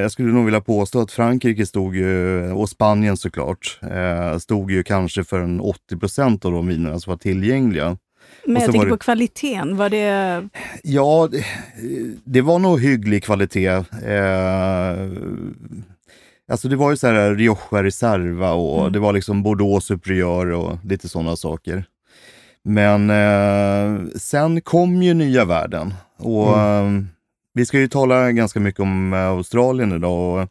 jag 0.00 0.12
skulle 0.12 0.32
nog 0.32 0.44
vilja 0.44 0.60
påstå 0.60 1.00
att 1.00 1.12
Frankrike 1.12 1.66
stod 1.66 1.96
ju, 1.96 2.42
och 2.52 2.68
Spanien 2.68 3.16
såklart, 3.16 3.78
eh, 3.82 4.38
stod 4.38 4.70
ju 4.70 4.82
kanske 4.82 5.24
för 5.24 5.40
en 5.40 5.60
80 5.60 5.96
procent 5.96 6.44
av 6.44 6.52
de 6.52 6.66
vinerna 6.66 7.00
som 7.00 7.10
var 7.10 7.18
tillgängliga. 7.18 7.96
Men 8.46 8.62
jag 8.62 8.70
tänker 8.72 8.86
det- 8.86 8.90
på 8.92 8.98
kvaliteten. 8.98 9.76
Var 9.76 9.90
det... 9.90 10.48
Ja, 10.82 11.28
det, 11.32 11.44
det 12.24 12.40
var 12.40 12.58
nog 12.58 12.80
hygglig 12.80 13.24
kvalitet. 13.24 13.68
Eh, 14.06 14.96
alltså 16.52 16.68
det 16.68 16.76
var 16.76 16.90
ju 16.90 16.96
så 16.96 17.06
här 17.06 17.34
Rioja 17.34 17.82
Reserva 17.82 18.52
och 18.52 18.80
Mm. 18.80 18.92
det 18.92 18.98
var 18.98 19.12
liksom 19.12 19.42
Bordeaux 19.42 19.86
Superior 19.86 20.50
och 20.52 20.78
lite 20.84 21.08
sådana 21.08 21.36
saker. 21.36 21.84
Men 22.62 23.10
eh, 23.10 24.06
sen 24.16 24.60
kom 24.60 25.02
ju 25.02 25.14
nya 25.14 25.44
världen 25.44 25.94
och 26.18 26.58
eh, 26.58 26.90
vi 27.54 27.66
ska 27.66 27.78
ju 27.78 27.88
tala 27.88 28.32
ganska 28.32 28.60
mycket 28.60 28.80
om 28.80 29.12
eh, 29.12 29.26
Australien 29.26 29.92
idag. 29.92 30.42
Och 30.42 30.48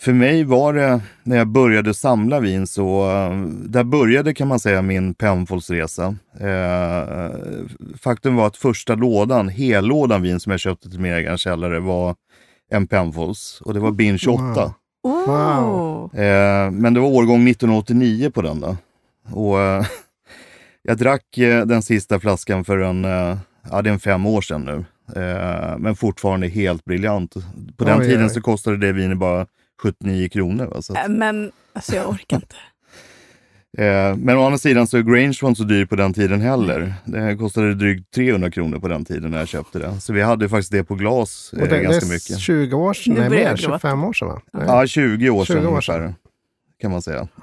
för 0.00 0.12
mig 0.12 0.44
var 0.44 0.72
det, 0.72 1.00
när 1.22 1.36
jag 1.36 1.48
började 1.48 1.94
samla 1.94 2.40
vin, 2.40 2.66
så 2.66 3.08
där 3.64 3.84
började 3.84 4.34
kan 4.34 4.48
man 4.48 4.60
säga 4.60 4.82
min 4.82 5.14
Penfolds-resa. 5.14 6.16
Eh, 6.40 7.30
faktum 8.00 8.36
var 8.36 8.46
att 8.46 8.56
första 8.56 8.94
lådan, 8.94 9.48
hellådan 9.48 10.22
vin 10.22 10.40
som 10.40 10.50
jag 10.50 10.60
köpte 10.60 10.90
till 10.90 11.00
min 11.00 11.12
egen 11.12 11.38
källare 11.38 11.80
var 11.80 12.14
en 12.70 12.86
Penfolds 12.86 13.60
och 13.60 13.74
det 13.74 13.80
var 13.80 13.90
Bin 13.90 14.18
28. 14.18 14.74
Wow. 15.02 15.26
Wow. 15.26 16.14
Eh, 16.14 16.70
men 16.70 16.94
det 16.94 17.00
var 17.00 17.08
årgång 17.08 17.48
1989 17.48 18.30
på 18.30 18.42
den 18.42 18.60
då. 18.60 18.76
Och 19.32 19.60
eh, 19.60 19.84
jag 20.82 20.98
drack 20.98 21.38
eh, 21.38 21.66
den 21.66 21.82
sista 21.82 22.20
flaskan 22.20 22.64
för 22.64 22.78
en, 22.78 23.04
eh, 23.04 23.36
ja 23.70 23.82
det 23.82 23.90
är 23.90 23.92
en 23.92 24.00
fem 24.00 24.26
år 24.26 24.40
sedan 24.40 24.64
nu. 24.64 24.84
Eh, 25.20 25.78
men 25.78 25.96
fortfarande 25.96 26.48
helt 26.48 26.84
briljant. 26.84 27.34
På 27.76 27.84
den 27.84 28.00
Oj, 28.00 28.06
tiden 28.06 28.24
oj. 28.24 28.30
så 28.30 28.40
kostade 28.40 28.76
det 28.76 28.92
vinet 28.92 29.18
bara 29.18 29.46
79 29.82 30.28
kronor. 30.28 30.66
Va? 30.66 30.82
Så 30.82 30.92
att, 30.92 30.98
Äh, 30.98 31.08
Men 31.08 31.52
alltså 31.72 31.96
jag 31.96 32.08
orkar 32.08 32.36
inte. 32.36 32.56
eh, 33.84 34.16
men 34.16 34.36
å 34.36 34.44
andra 34.46 34.58
sidan 34.58 34.86
så 34.86 35.02
Grange 35.02 35.38
var 35.42 35.48
inte 35.48 35.58
så 35.58 35.64
dyr 35.64 35.84
på 35.84 35.96
den 35.96 36.12
tiden 36.14 36.40
heller. 36.40 36.94
Det 37.04 37.36
kostade 37.36 37.74
drygt 37.74 38.10
300 38.14 38.50
kronor 38.50 38.78
på 38.78 38.88
den 38.88 39.04
tiden 39.04 39.30
när 39.30 39.38
jag 39.38 39.48
köpte 39.48 39.78
det. 39.78 40.00
Så 40.00 40.12
vi 40.12 40.22
hade 40.22 40.48
faktiskt 40.48 40.72
det 40.72 40.84
på 40.84 40.94
glas 40.94 41.52
eh, 41.56 41.62
Och 41.62 41.68
det, 41.68 41.76
det 41.76 41.82
ganska 41.82 42.06
är 42.06 42.10
mycket. 42.10 42.38
20 42.38 42.76
år 42.76 42.94
sedan, 42.94 43.14
nej 43.14 43.30
mer, 43.30 43.36
jag 43.36 43.56
gråta. 43.56 43.78
25 43.78 44.04
år 44.04 44.12
sedan 44.12 44.28
va? 44.28 44.40
Nej. 44.52 44.64
Ja, 44.66 44.86
20 44.86 45.30
år 45.30 45.44
sedan 45.44 45.56
20 45.56 45.66
år 45.66 45.70
ungefär, 45.70 46.14
kan 46.80 46.90
man 46.90 47.02
säga. 47.02 47.28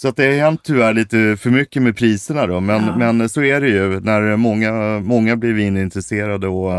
så 0.00 0.08
att 0.08 0.16
det 0.16 0.26
har 0.26 0.32
hänt 0.32 0.60
tyvärr 0.64 0.94
lite 0.94 1.36
för 1.40 1.50
mycket 1.50 1.82
med 1.82 1.96
priserna 1.96 2.46
då, 2.46 2.60
men, 2.60 2.84
Ja. 2.86 2.96
men 3.12 3.28
så 3.28 3.42
är 3.42 3.60
det 3.60 3.68
ju 3.68 4.00
när 4.00 4.36
många, 4.36 5.00
många 5.00 5.36
blir 5.36 5.52
vinintresserade 5.52 6.48
och, 6.48 6.72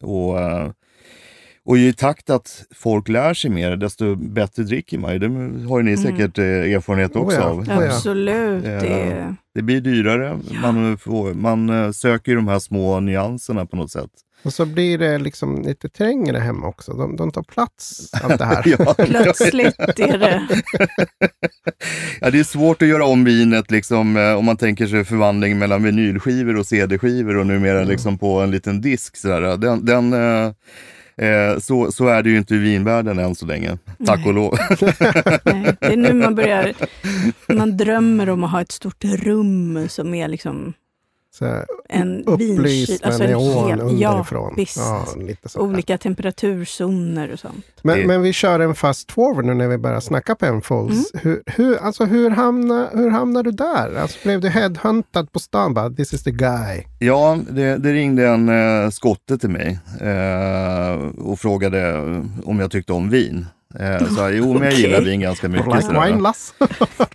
och, 0.00 0.38
och 1.66 1.78
i 1.78 1.92
takt 1.92 2.30
att 2.30 2.64
folk 2.74 3.08
lär 3.08 3.34
sig 3.34 3.50
mer, 3.50 3.76
desto 3.76 4.16
bättre 4.16 4.62
dricker 4.62 4.98
man 4.98 5.12
ju. 5.12 5.18
Det 5.18 5.68
har 5.68 5.78
ju 5.78 5.84
ni 5.84 5.96
säkert 5.96 6.38
eh, 6.38 6.44
erfarenhet 6.44 7.16
Oh 7.16 7.22
också 7.22 7.36
ja. 7.36 7.44
av. 7.44 7.58
Oh 7.58 7.66
ja. 7.68 7.86
Absolut. 7.86 8.64
Ja. 8.64 8.70
Det... 8.70 9.34
Det 9.54 9.62
blir 9.62 9.80
dyrare, 9.80 10.38
man, 10.62 10.98
får, 10.98 11.34
man 11.34 11.68
eh, 11.68 11.90
söker 11.90 12.32
ju 12.32 12.36
de 12.36 12.48
här 12.48 12.58
små 12.58 13.00
nyanserna 13.00 13.66
på 13.66 13.76
något 13.76 13.90
sätt. 13.90 14.10
Och 14.44 14.54
så 14.54 14.66
blir 14.66 14.98
det 14.98 15.18
liksom 15.18 15.62
lite 15.62 15.88
trängre 15.88 16.38
hemma 16.38 16.66
också. 16.66 16.92
De, 16.92 17.16
de 17.16 17.30
tar 17.30 17.42
plats 17.42 18.10
av 18.22 18.36
det 18.38 18.44
här. 18.44 18.62
Ja. 18.78 18.94
Plötsligt 18.94 19.78
är 19.80 20.18
det... 20.18 20.48
Ja, 22.20 22.30
det 22.30 22.40
är 22.40 22.44
svårt 22.44 22.82
att 22.82 22.88
göra 22.88 23.04
om 23.04 23.24
vinet 23.24 23.70
liksom, 23.70 24.16
eh, 24.16 24.34
om 24.34 24.44
man 24.44 24.56
tänker 24.56 24.86
sig 24.86 25.04
förvandling 25.04 25.58
mellan 25.58 25.82
vinylskivor 25.82 26.58
och 26.58 26.66
CD-skivor 26.66 27.36
och 27.36 27.46
numera 27.46 27.84
liksom 27.84 28.18
på 28.18 28.40
en 28.40 28.50
liten 28.50 28.80
disk. 28.80 29.16
Sådär. 29.16 29.56
Den, 29.56 29.84
den, 29.84 30.12
eh, 31.16 31.58
så, 31.58 31.92
så 31.92 32.08
är 32.08 32.22
det 32.22 32.30
ju 32.30 32.38
inte 32.38 32.54
i 32.54 32.58
vinvärlden 32.58 33.18
än 33.18 33.34
så 33.34 33.46
länge, 33.46 33.78
tack 34.06 34.18
Nej. 34.18 34.28
och 34.28 34.34
lov. 34.34 34.54
Nej, 35.44 35.76
det 35.80 35.92
är 35.92 35.96
nu 35.96 36.14
man 36.14 36.34
börjar... 36.34 36.72
Man 37.54 37.76
drömmer 37.76 38.30
om 38.30 38.44
att 38.44 38.50
ha 38.50 38.60
ett 38.60 38.72
stort 38.72 39.04
rum 39.04 39.88
som 39.88 40.14
är 40.14 40.28
liksom 40.28 40.72
Så 41.38 41.44
här, 41.46 41.64
en 41.88 42.24
upplyst 42.24 42.90
vinkyl. 42.90 42.98
med 43.02 43.06
Alltså 43.06 43.22
neon 43.24 43.68
hel- 43.68 43.80
underifrån. 43.80 44.54
Ja. 44.76 45.06
Ja. 45.54 45.60
Olika 45.60 45.98
temperaturzoner 45.98 47.32
och 47.32 47.38
sånt. 47.38 47.64
Men, 47.82 47.98
Det- 47.98 48.06
men 48.06 48.22
vi 48.22 48.32
kör 48.32 48.60
en 48.60 48.74
fast 48.74 49.12
forward 49.12 49.44
nu 49.44 49.54
när 49.54 49.68
vi 49.68 49.78
börjar 49.78 50.00
snacka 50.00 50.34
Penfolds. 50.34 51.14
Mm. 51.14 51.22
Hur, 51.24 51.42
hur, 51.46 51.76
alltså, 51.82 52.04
hur, 52.04 52.30
hamnar, 52.30 52.88
hur 52.92 53.10
hamnar 53.10 53.42
du 53.42 53.50
där? 53.50 53.94
Alltså, 53.96 54.18
blev 54.22 54.40
du 54.40 54.48
headhuntad 54.48 55.32
på 55.32 55.38
stan? 55.38 55.74
Bara, 55.74 55.90
This 55.90 56.12
is 56.14 56.22
the 56.22 56.30
guy. 56.30 56.82
Ja, 56.98 57.38
det, 57.50 57.76
det 57.76 57.92
ringde 57.92 58.26
en 58.28 58.48
eh, 58.84 58.90
skotte 58.90 59.38
till 59.38 59.50
mig 59.50 59.78
eh, 60.00 61.08
och 61.18 61.38
frågade 61.38 61.94
om 62.44 62.60
jag 62.60 62.70
tyckte 62.70 62.92
om 62.92 63.10
vin. 63.10 63.46
Eh, 63.80 64.06
så 64.08 64.20
jag, 64.20 64.34
jo, 64.34 64.52
men 64.52 64.62
jag 64.62 64.72
gillar 64.78 65.00
vin 65.00 65.20
ganska 65.20 65.48
mycket. 65.48 65.66
Like 65.66 65.88
wine 66.06 66.20
lass. 66.20 66.54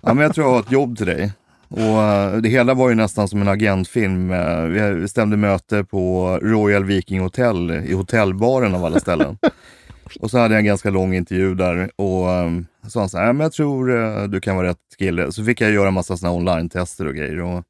Ja, 0.02 0.14
men 0.14 0.18
jag 0.18 0.36
tror 0.36 0.48
jag 0.48 0.54
har 0.54 0.60
ett 0.60 0.72
jobb 0.72 0.98
till 0.98 1.06
dig. 1.06 1.32
Och 1.70 2.04
eh, 2.04 2.38
det 2.38 2.50
hela 2.50 2.74
var 2.74 2.90
ju 2.90 2.96
nästan 2.96 3.28
som 3.28 3.42
en 3.42 3.48
agentfilm. 3.48 4.32
Eh, 4.32 4.64
Vi 4.92 5.08
stämde 5.08 5.38
möte 5.38 5.84
på 5.84 6.28
Royal 6.42 6.86
Viking 6.86 7.20
Hotel 7.20 7.72
i 7.72 7.94
hotellbaren 7.94 8.76
av 8.76 8.86
alla 8.86 9.00
ställen. 9.00 9.38
och 10.20 10.32
så 10.32 10.38
hade 10.38 10.54
jag 10.54 10.60
en 10.60 10.66
ganska 10.66 10.90
lång 10.90 11.14
intervju 11.16 11.56
där 11.56 11.90
och 11.96 12.28
um, 12.30 12.66
sa 12.88 13.00
han 13.00 13.10
så 13.10 13.18
här, 13.18 13.26
"Ja, 13.26 13.34
men 13.34 13.44
jag 13.44 13.52
tror 13.54 13.98
eh, 14.04 14.24
du 14.24 14.42
kan 14.42 14.56
vara 14.56 14.68
rätt 14.68 14.78
kille. 14.98 15.32
Så 15.32 15.44
fick 15.46 15.62
jag 15.62 15.72
göra 15.72 15.92
massa 15.92 16.18
sådana 16.18 16.36
online-tester 16.38 17.08
och 17.08 17.16
grejer. 17.16 17.42
Och 17.42 17.64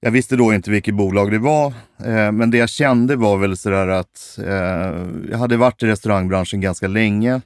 jag 0.00 0.10
visste 0.10 0.36
då 0.36 0.54
inte 0.54 0.70
vilket 0.70 0.94
bolag 0.94 1.30
det 1.30 1.38
var, 1.38 1.66
eh, 2.04 2.32
men 2.32 2.50
det 2.50 2.58
jag 2.58 2.68
kände 2.68 3.16
var 3.16 3.36
väl 3.36 3.56
sådär 3.56 3.88
att 3.88 4.38
eh, 4.46 5.06
jag 5.30 5.38
hade 5.38 5.56
varit 5.56 5.82
i 5.82 5.86
restaurangbranschen 5.86 6.60
ganska 6.60 6.88
länge 6.88 7.40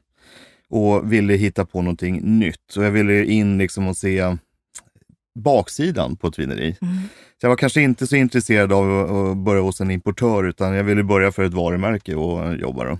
och 0.71 1.13
ville 1.13 1.35
hitta 1.35 1.65
på 1.65 1.83
någonting 1.83 2.39
nytt. 2.39 2.77
Och 2.77 2.85
jag 2.85 2.91
ville 2.91 3.25
in 3.25 3.59
liksom 3.59 3.89
och 3.89 3.97
se 3.97 4.37
baksidan 5.35 6.17
på 6.17 6.27
ett 6.29 6.39
vineri. 6.39 6.77
Mm. 6.83 6.95
Så 7.41 7.45
jag 7.45 7.49
var 7.49 7.57
kanske 7.57 7.83
inte 7.83 8.07
så 8.07 8.17
intresserad 8.17 8.73
av 8.73 9.11
att- 9.11 9.37
börja 9.37 9.63
hos 9.63 9.81
en 9.81 9.91
importör, 9.91 10.45
utan 10.45 10.75
jag 10.75 10.85
ville 10.85 11.03
börja 11.05 11.33
för 11.33 11.45
ett 11.45 11.55
varumärke 11.55 12.15
och 12.15 12.57
jobba. 12.57 12.85
Då. 12.85 12.99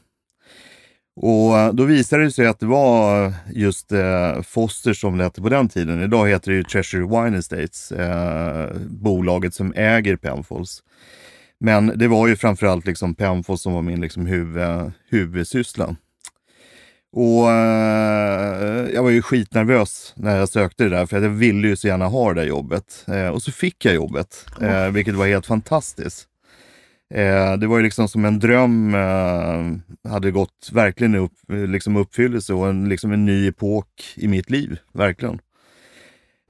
Och 1.17 1.59
eh, 1.59 1.73
då 1.73 1.85
visade 1.85 2.25
det 2.25 2.31
sig 2.31 2.47
att 2.47 2.61
det 2.61 2.67
var 2.67 3.33
just 3.53 3.93
eh, 3.93 4.43
Foster 4.43 4.93
som 4.93 5.19
det 5.19 5.25
hette 5.25 5.43
på 5.43 5.49
den 5.49 5.69
tiden. 5.69 6.03
Idag 6.03 6.29
heter 6.29 6.51
det 6.51 6.57
ju 6.57 6.65
Treasury 6.65 7.05
Wine 7.07 7.39
Estates, 7.39 7.93
eh, 7.93 8.71
bolaget 8.91 9.55
som 9.55 9.73
äger 9.77 10.17
Penfolds. 10.17 10.83
Men 11.61 11.93
det 11.99 12.09
var 12.09 12.29
ju 12.29 12.37
framförallt 12.37 12.87
liksom 12.87 13.15
Penfolds 13.15 13.63
som 13.63 13.73
var 13.73 13.83
min 13.83 14.01
liksom 14.01 14.27
huvud, 14.27 14.93
huvudsyssla. 15.11 15.97
Och 17.13 17.51
eh, 17.51 18.91
jag 18.95 19.03
var 19.03 19.11
ju 19.11 19.23
skitnervös 19.23 20.13
när 20.17 20.37
jag 20.37 20.49
sökte 20.49 20.85
det 20.85 20.91
där, 20.91 21.07
för 21.07 21.21
jag 21.21 21.29
ville 21.29 21.69
ju 21.69 21.77
så 21.77 21.89
gärna 21.89 22.07
ha 22.07 22.35
det 22.35 22.41
där 22.41 22.49
jobbet. 22.49 23.05
Eh, 23.09 23.29
och 23.29 23.43
så 23.43 23.53
fick 23.53 23.85
jag 23.85 23.95
jobbet, 23.95 24.47
eh, 24.61 24.89
vilket 24.89 25.15
var 25.15 25.27
helt 25.27 25.47
fantastiskt. 25.47 26.29
Eh, 27.15 27.57
det 27.57 27.67
var 27.67 27.77
ju 27.77 27.83
liksom 27.83 28.09
som 28.09 28.25
en 28.25 28.39
dröm, 28.39 28.95
eh, 28.95 30.11
hade 30.11 30.31
gått 30.31 30.71
verkligen 30.73 31.15
upp, 31.15 31.33
liksom 31.49 31.97
uppfyllelse 31.97 32.55
och 32.55 32.69
en, 32.69 32.89
liksom 32.89 33.13
en 33.13 33.25
ny 33.25 33.49
epok 33.49 33.89
i 34.17 34.29
mitt 34.29 34.51
liv, 34.51 34.79
verkligen. 34.93 35.39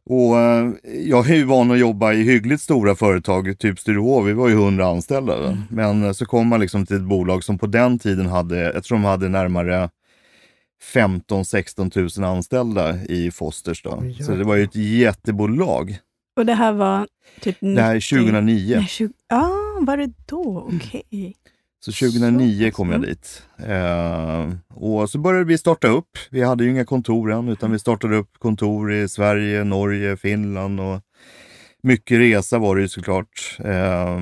Och 0.05 0.39
eh, 0.39 0.71
jag 0.85 1.31
är 1.31 1.35
ju 1.35 1.45
van 1.45 1.71
att 1.71 1.79
jobba 1.79 2.13
i 2.13 2.23
hyggligt 2.23 2.63
stora 2.63 2.95
företag, 2.95 3.59
typ 3.59 3.79
Sturehof, 3.79 4.27
vi 4.27 4.33
var 4.33 4.49
ju 4.49 4.55
100 4.55 4.87
anställda. 4.87 5.39
Mm. 5.39 5.63
Men 5.71 6.15
så 6.15 6.27
kom 6.27 6.47
man 6.47 6.61
liksom 6.61 6.87
till 6.87 6.97
ett 6.97 7.03
bolag 7.03 7.45
som 7.45 7.59
på 7.59 7.67
den 7.67 7.99
tiden 7.99 8.27
hade, 8.27 8.59
jag 8.59 8.85
tror 8.85 8.99
de 8.99 9.05
hade 9.05 9.29
närmare 9.29 9.91
15-16 10.83 12.21
000 12.21 12.31
anställda 12.31 13.05
i 13.05 13.31
Fosters. 13.31 13.83
Då. 13.83 13.99
Oj, 14.03 14.23
Så 14.23 14.33
det 14.33 14.45
var 14.45 14.57
ju 14.57 14.65
ett 14.65 14.77
jättebolag. 14.77 15.99
Och 16.37 16.47
det 16.47 16.55
här 16.55 16.73
var 16.73 17.09
typ 17.41 17.57
Det 17.61 17.83
här 17.83 17.97
är 17.97 18.11
2009. 18.11 18.77
Nej, 18.77 18.87
20, 18.89 19.13
ja, 19.29 19.53
var 19.81 19.97
det 19.97 20.13
då? 20.27 20.71
Okej. 20.75 21.37
Så 21.85 21.93
2009 21.93 22.71
Så, 22.71 22.77
kom 22.77 22.89
jag 22.89 22.97
mm. 22.97 23.09
dit. 23.09 23.43
Eh, 23.59 24.51
och 24.75 25.11
så 25.11 25.19
började 25.19 25.45
vi 25.45 25.59
starta 25.59 25.89
upp. 25.89 26.19
Vi 26.31 26.43
hade 26.43 26.65
ju 26.65 26.71
inga 26.71 26.85
kontor 26.85 27.33
än, 27.33 27.49
utan 27.49 27.73
vi 27.73 27.79
startade 27.79 28.17
upp 28.17 28.39
kontor 28.39 28.93
i 28.93 29.09
Sverige, 29.09 29.65
Norge, 29.65 30.17
Finland 30.17 30.81
och 30.81 31.01
mycket 31.83 32.19
resa 32.19 32.59
var 32.59 32.77
det 32.77 32.83
ju 32.83 32.89
såklart. 32.89 33.57
Eh, 33.59 34.21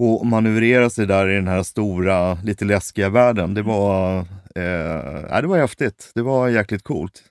och 0.00 0.26
manövrera 0.26 0.90
sig 0.90 1.06
där 1.06 1.28
i 1.28 1.34
den 1.34 1.48
här 1.48 1.62
stora, 1.62 2.34
lite 2.34 2.64
läskiga 2.64 3.08
världen, 3.08 3.54
det 3.54 3.62
var, 3.62 4.18
eh, 4.54 5.40
det 5.40 5.46
var 5.46 5.58
häftigt. 5.58 6.10
Det 6.14 6.22
var 6.22 6.48
jäkligt 6.48 6.82
coolt. 6.82 7.22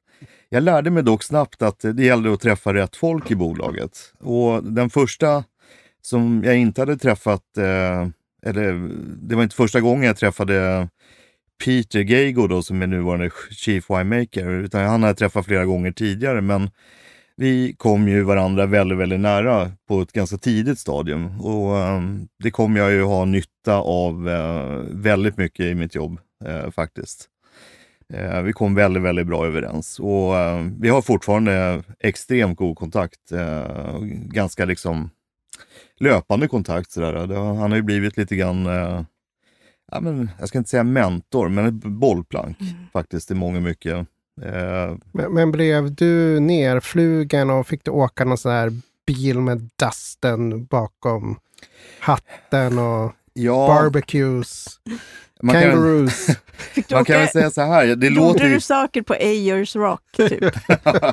Jag 0.49 0.63
lärde 0.63 0.89
mig 0.89 1.03
dock 1.03 1.23
snabbt 1.23 1.61
att 1.61 1.79
det 1.79 2.03
gällde 2.03 2.33
att 2.33 2.41
träffa 2.41 2.73
rätt 2.73 2.95
folk 2.95 3.31
i 3.31 3.35
bolaget. 3.35 4.13
Och 4.19 4.63
den 4.63 4.89
första 4.89 5.43
som 6.01 6.41
jag 6.45 6.57
inte 6.57 6.81
hade 6.81 6.97
träffat, 6.97 7.57
eh, 7.57 8.07
eller 8.45 8.89
det 9.27 9.35
var 9.35 9.43
inte 9.43 9.55
första 9.55 9.81
gången 9.81 10.03
jag 10.03 10.17
träffade 10.17 10.87
Peter 11.65 11.99
Geigo 11.99 12.47
då, 12.47 12.61
som 12.61 12.81
är 12.81 12.87
nuvarande 12.87 13.29
Chief 13.51 13.89
Winemaker, 13.89 14.49
utan 14.49 14.81
han 14.81 14.91
hade 14.91 15.07
jag 15.07 15.17
träffat 15.17 15.45
flera 15.45 15.65
gånger 15.65 15.91
tidigare. 15.91 16.41
Men 16.41 16.69
vi 17.39 17.73
kom 17.77 18.07
ju 18.07 18.23
varandra 18.23 18.65
väldigt, 18.65 18.97
väldigt 18.97 19.19
nära 19.19 19.71
på 19.87 20.01
ett 20.01 20.11
ganska 20.11 20.37
tidigt 20.37 20.79
stadium 20.79 21.41
och 21.41 21.77
eh, 21.77 22.01
det 22.43 22.51
kommer 22.51 22.79
jag 22.79 22.91
ju 22.91 23.03
ha 23.03 23.25
nytta 23.25 23.75
av 23.75 24.29
eh, 24.29 24.83
väldigt 24.91 25.37
mycket 25.37 25.65
i 25.65 25.75
mitt 25.75 25.95
jobb 25.95 26.19
eh, 26.45 26.71
faktiskt. 26.71 27.29
Eh, 28.13 28.41
vi 28.41 28.53
kom 28.53 28.75
väldigt, 28.75 29.03
väldigt 29.03 29.27
bra 29.27 29.45
överens 29.45 29.99
och 29.99 30.37
eh, 30.37 30.65
vi 30.79 30.89
har 30.89 31.01
fortfarande 31.01 31.83
extremt 31.99 32.57
god 32.57 32.77
kontakt. 32.77 33.31
Ganska 34.23 34.65
liksom 34.65 35.09
löpande 35.99 36.47
kontakt. 36.47 36.91
Sådär. 36.91 37.35
Han 37.35 37.71
har 37.71 37.75
ju 37.75 37.83
blivit 37.83 38.17
lite 38.17 38.35
grann, 38.35 38.65
ja, 39.91 40.01
men, 40.01 40.29
jag 40.39 40.47
ska 40.47 40.57
inte 40.57 40.69
säga 40.69 40.83
mentor, 40.83 41.49
men 41.49 41.65
ett 41.65 41.73
bollplank 41.73 42.57
faktiskt 42.93 43.31
i 43.31 43.35
många 43.35 43.59
mycket. 43.59 44.07
Eh, 44.43 44.95
Men, 45.11 45.33
men 45.33 45.51
blev 45.51 45.95
du 45.95 46.39
nerflugen 46.39 47.49
och 47.49 47.67
fick 47.67 47.83
du 47.83 47.91
åka 47.91 48.25
någon 48.25 48.37
sån 48.37 48.51
här 48.51 48.71
bil 49.07 49.39
med 49.39 49.69
dusten 49.79 50.65
bakom 50.65 51.39
hatten 51.99 52.79
och 52.79 53.11
ja, 53.33 53.67
barbecues, 53.67 54.79
man 55.41 55.55
kan, 55.55 55.63
kangaroos? 55.63 56.27
Du 56.75 56.83
man 56.95 57.05
kan 57.05 57.19
väl 57.19 57.27
säga 57.27 57.51
så 57.51 57.61
här, 57.61 57.95
det 57.95 58.07
gjorde 58.07 58.09
låter 58.09 58.47
ju... 58.47 58.53
du 58.53 58.61
saker 58.61 59.01
på 59.01 59.13
Ayers 59.13 59.75
Rock? 59.75 60.01
Typ? 60.17 60.41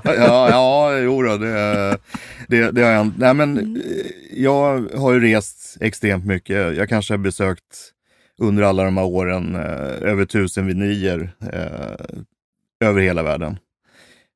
ja, 0.04 0.49
ja, 0.50 0.99
jo 0.99 1.23
då, 1.23 1.37
det, 1.37 1.99
det, 2.49 2.71
det 2.71 2.83
har 2.83 2.90
jag. 2.90 3.12
Nej, 3.18 3.35
men 3.35 3.76
eh, 3.76 4.42
jag 4.42 4.88
har 4.97 5.12
ju 5.12 5.21
rest 5.21 5.76
extremt 5.80 6.26
mycket. 6.26 6.76
Jag 6.76 6.88
kanske 6.88 7.12
har 7.12 7.18
besökt 7.18 7.92
under 8.38 8.62
alla 8.62 8.85
de 8.85 8.97
här 8.97 9.04
åren 9.04 9.54
eh, 9.54 10.11
över 10.11 10.25
tusen 10.25 10.66
vinerier 10.66 11.35
eh, 11.52 12.06
över 12.85 13.00
hela 13.00 13.23
världen. 13.23 13.59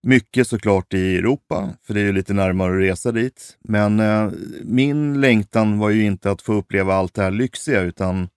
Mycket 0.03 0.47
såklart 0.47 0.95
i 0.95 1.17
Europa, 1.17 1.69
för 1.83 1.95
det 1.95 2.01
är 2.01 2.05
ju 2.05 2.13
lite 2.13 2.35
närmare 2.35 2.73
att 2.73 2.81
resa 2.81 3.13
dit. 3.13 3.59
Men 3.65 4.01
eh, 4.01 4.31
min 4.63 5.21
längtan 5.21 5.79
var 5.79 5.91
ju 5.91 6.05
inte 6.05 6.31
att 6.31 6.43
få 6.43 6.53
uppleva 6.53 6.95
allt 6.95 7.15
det 7.15 7.23
här 7.23 7.31
lyxiga, 7.31 7.81
utan 7.81 8.29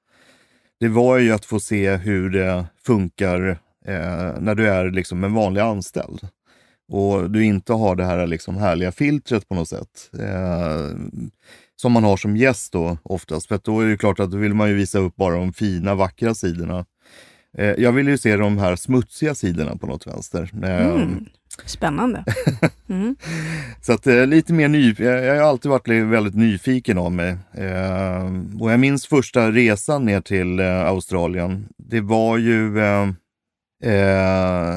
det 0.79 0.87
var 0.87 1.17
ju 1.17 1.31
att 1.31 1.45
få 1.45 1.59
se 1.59 1.95
hur 1.95 2.29
det 2.29 2.65
funkar 2.85 3.49
eh, 3.85 4.39
när 4.39 4.55
du 4.55 4.69
är 4.69 4.91
liksom 4.91 5.23
en 5.23 5.33
vanlig 5.33 5.61
anställd 5.61 6.27
och 6.87 7.31
du 7.31 7.45
inte 7.45 7.73
har 7.73 7.95
det 7.95 8.05
här 8.05 8.27
liksom 8.27 8.57
härliga 8.57 8.91
filtret 8.91 9.47
på 9.49 9.55
något 9.55 9.69
sätt. 9.69 10.09
Eh, 10.19 10.97
som 11.75 11.91
man 11.91 12.03
har 12.03 12.17
som 12.17 12.37
gäst 12.37 12.73
då 12.73 12.97
oftast. 13.03 13.47
För 13.47 13.59
då 13.63 13.79
är 13.79 13.87
det 13.87 13.97
klart 13.97 14.19
att 14.19 14.31
då 14.31 14.37
vill 14.37 14.53
man 14.53 14.69
ju 14.69 14.75
visa 14.75 14.99
upp 14.99 15.15
bara 15.15 15.35
de 15.35 15.53
fina, 15.53 15.95
vackra 15.95 16.35
sidorna. 16.35 16.85
Eh, 17.57 17.65
jag 17.77 17.91
vill 17.91 18.07
ju 18.07 18.17
se 18.17 18.35
de 18.35 18.57
här 18.57 18.75
smutsiga 18.75 19.35
sidorna 19.35 19.75
på 19.75 19.87
något 19.87 20.07
vänster. 20.07 20.49
Eh, 20.63 20.87
Mm. 20.87 21.25
Spännande. 21.65 22.23
Mm. 22.89 23.15
Så 23.81 23.93
att 23.93 24.07
eh, 24.07 24.27
lite 24.27 24.53
mer 24.53 24.67
ny, 24.67 24.95
jag, 24.97 25.23
jag 25.25 25.35
har 25.35 25.49
alltid 25.49 25.71
varit 25.71 25.87
väldigt 25.87 26.35
nyfiken 26.35 26.97
av 26.97 27.11
mig. 27.11 27.37
Eh, 27.53 28.31
och 28.59 28.71
jag 28.71 28.79
minns 28.79 29.07
första 29.07 29.51
resan 29.51 30.05
ner 30.05 30.21
till 30.21 30.59
eh, 30.59 30.85
Australien. 30.85 31.67
Det 31.77 32.01
var 32.01 32.37
ju 32.37 32.79
eh, 32.79 33.07
eh, 33.93 34.75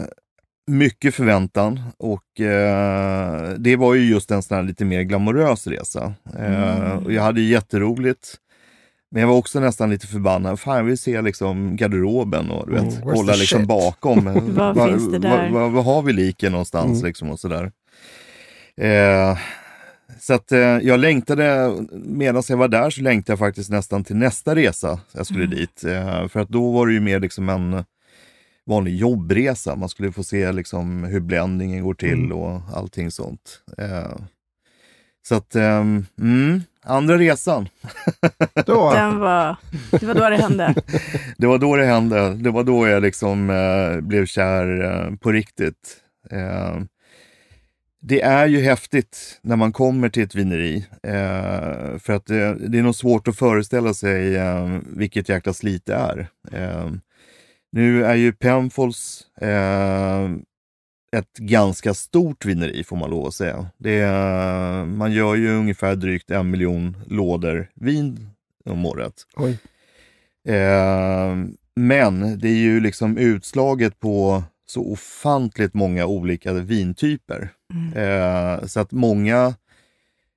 mycket 0.71 1.15
förväntan 1.15 1.81
och 1.99 2.41
eh, 2.41 3.51
det 3.59 3.77
var 3.77 3.95
ju 3.95 4.05
just 4.11 4.31
en 4.31 4.43
sån 4.43 4.57
här 4.57 4.65
lite 4.65 4.85
mer 4.85 5.03
glamorös 5.03 5.67
resa. 5.67 6.15
Eh, 6.39 6.77
Mm. 6.87 7.05
och 7.05 7.13
jag 7.13 7.23
hade 7.23 7.41
jätteroligt. 7.41 8.35
Men 9.17 9.21
jag 9.21 9.29
var 9.29 9.37
också 9.37 9.61
nästan 9.61 9.91
lite 9.91 10.07
förbannad. 10.07 10.61
Fan, 10.61 10.77
jag 10.77 10.85
vill 10.85 10.99
se 10.99 11.23
liksom 11.23 11.77
garderoben 11.77 12.51
och 12.51 12.67
du 12.67 12.73
vet, 12.73 12.83
Mm, 12.83 13.15
kolla 13.15 13.35
liksom 13.35 13.59
shit? 13.59 13.69
bakom. 13.69 14.25
Vad 14.55 14.77
Va- 14.77 14.89
finns 14.89 15.11
det 15.13 15.19
där? 15.19 15.51
va- 15.51 15.69
Var 15.69 15.83
har 15.83 16.03
vi 16.03 16.13
liken 16.13 16.53
någonstans 16.53 16.91
Mm. 16.99 17.05
liksom 17.07 17.31
och 17.31 17.41
sådär. 17.41 17.73
Eh, 18.77 19.39
så 20.21 20.35
att 20.35 20.53
eh, 20.53 20.59
jag 20.61 21.01
längtade, 21.01 21.73
medan 21.93 22.43
jag 22.49 22.57
var 22.57 22.69
där 22.69 22.91
så 22.91 23.03
längtade 23.03 23.33
jag 23.33 23.39
faktiskt 23.39 23.71
nästan 23.71 24.05
till 24.05 24.17
nästa 24.17 24.55
resa 24.55 25.01
jag 25.13 25.27
skulle 25.27 25.45
Mm. 25.45 25.57
dit. 25.57 25.85
Eh, 25.85 26.29
för 26.29 26.41
att 26.41 26.49
då 26.49 26.73
var 26.73 26.87
det 26.87 26.93
ju 26.93 27.01
mer 27.01 27.21
liksom 27.21 27.49
en 27.49 27.85
vanlig 28.67 28.97
jobbresa. 28.97 29.77
Man 29.77 29.89
skulle 29.89 30.13
få 30.13 30.23
se 30.25 30.53
liksom 30.53 31.05
hur 31.05 31.21
bländningen 31.21 31.85
går 31.85 31.95
till 31.95 32.13
Mm. 32.25 32.33
och 32.33 32.61
allting 32.75 33.11
sånt. 33.11 33.61
Eh, 33.79 34.17
så 35.29 35.35
att, 35.35 35.57
ehm, 35.57 36.07
mm, 36.21 36.63
andra 36.87 37.19
resan. 37.19 37.69
Då, 38.67 38.93
Den 38.93 39.19
var, 39.19 39.57
det 39.91 40.07
var 40.07 40.15
då 40.15 40.29
det 40.31 40.37
hände. 40.37 40.75
Det 41.39 41.47
var 41.47 41.59
då 41.59 41.77
det 41.77 41.85
hände. 41.85 42.35
Det 42.35 42.51
var 42.51 42.65
då 42.65 42.89
jag 42.89 43.03
liksom 43.03 43.51
eh, 43.51 44.01
blev 44.01 44.27
kär 44.27 44.85
eh, 44.85 45.17
på 45.17 45.33
riktigt. 45.33 45.97
Eh, 46.31 46.77
det 48.03 48.23
är 48.23 48.47
ju 48.47 48.61
häftigt 48.61 49.41
när 49.43 49.57
man 49.57 49.73
kommer 49.73 50.09
till 50.09 50.23
ett 50.23 50.35
vineri. 50.35 50.87
Eh, 51.03 51.99
för 51.99 52.11
att 52.13 52.27
det, 52.27 52.69
det 52.69 52.79
är 52.79 52.83
nog 52.83 52.95
svårt 52.95 53.29
att 53.29 53.37
föreställa 53.39 53.95
sig 53.95 54.37
eh, 54.37 54.79
vilket 54.87 55.29
jäkla 55.29 55.53
slit 55.53 55.87
det 55.87 55.95
är. 55.95 56.29
Eh, 56.53 56.91
nu 57.73 58.05
är 58.05 58.15
ju 58.15 58.33
Penfolds 58.33 59.21
eh, 59.41 60.29
ett 61.19 61.39
ganska 61.39 61.95
stort 61.95 62.45
vineri 62.45 62.85
får 62.85 62.97
man 62.97 63.11
lov 63.11 63.27
att 63.27 63.35
säga. 63.35 63.67
Det 63.79 63.99
är, 64.01 64.85
man 64.85 65.13
gör 65.13 65.35
ju 65.35 65.51
ungefär 65.51 65.97
drygt 65.97 66.31
en 66.31 66.51
miljon 66.51 66.97
lådor 67.07 67.71
vin 67.75 68.31
om 68.65 68.87
året. 68.87 69.15
Eh, 70.49 71.37
men 71.77 72.39
det 72.39 72.49
är 72.49 72.59
ju 72.59 72.81
liksom 72.81 73.19
utslaget 73.19 74.01
på 74.01 74.43
så 74.67 74.93
ofantligt 74.93 75.75
många 75.75 76.07
olika 76.07 76.53
vintyper. 76.53 77.51
Mm. 77.75 77.93
Eh, 77.93 78.67
så 78.67 78.81
att 78.81 78.93
många 78.93 79.55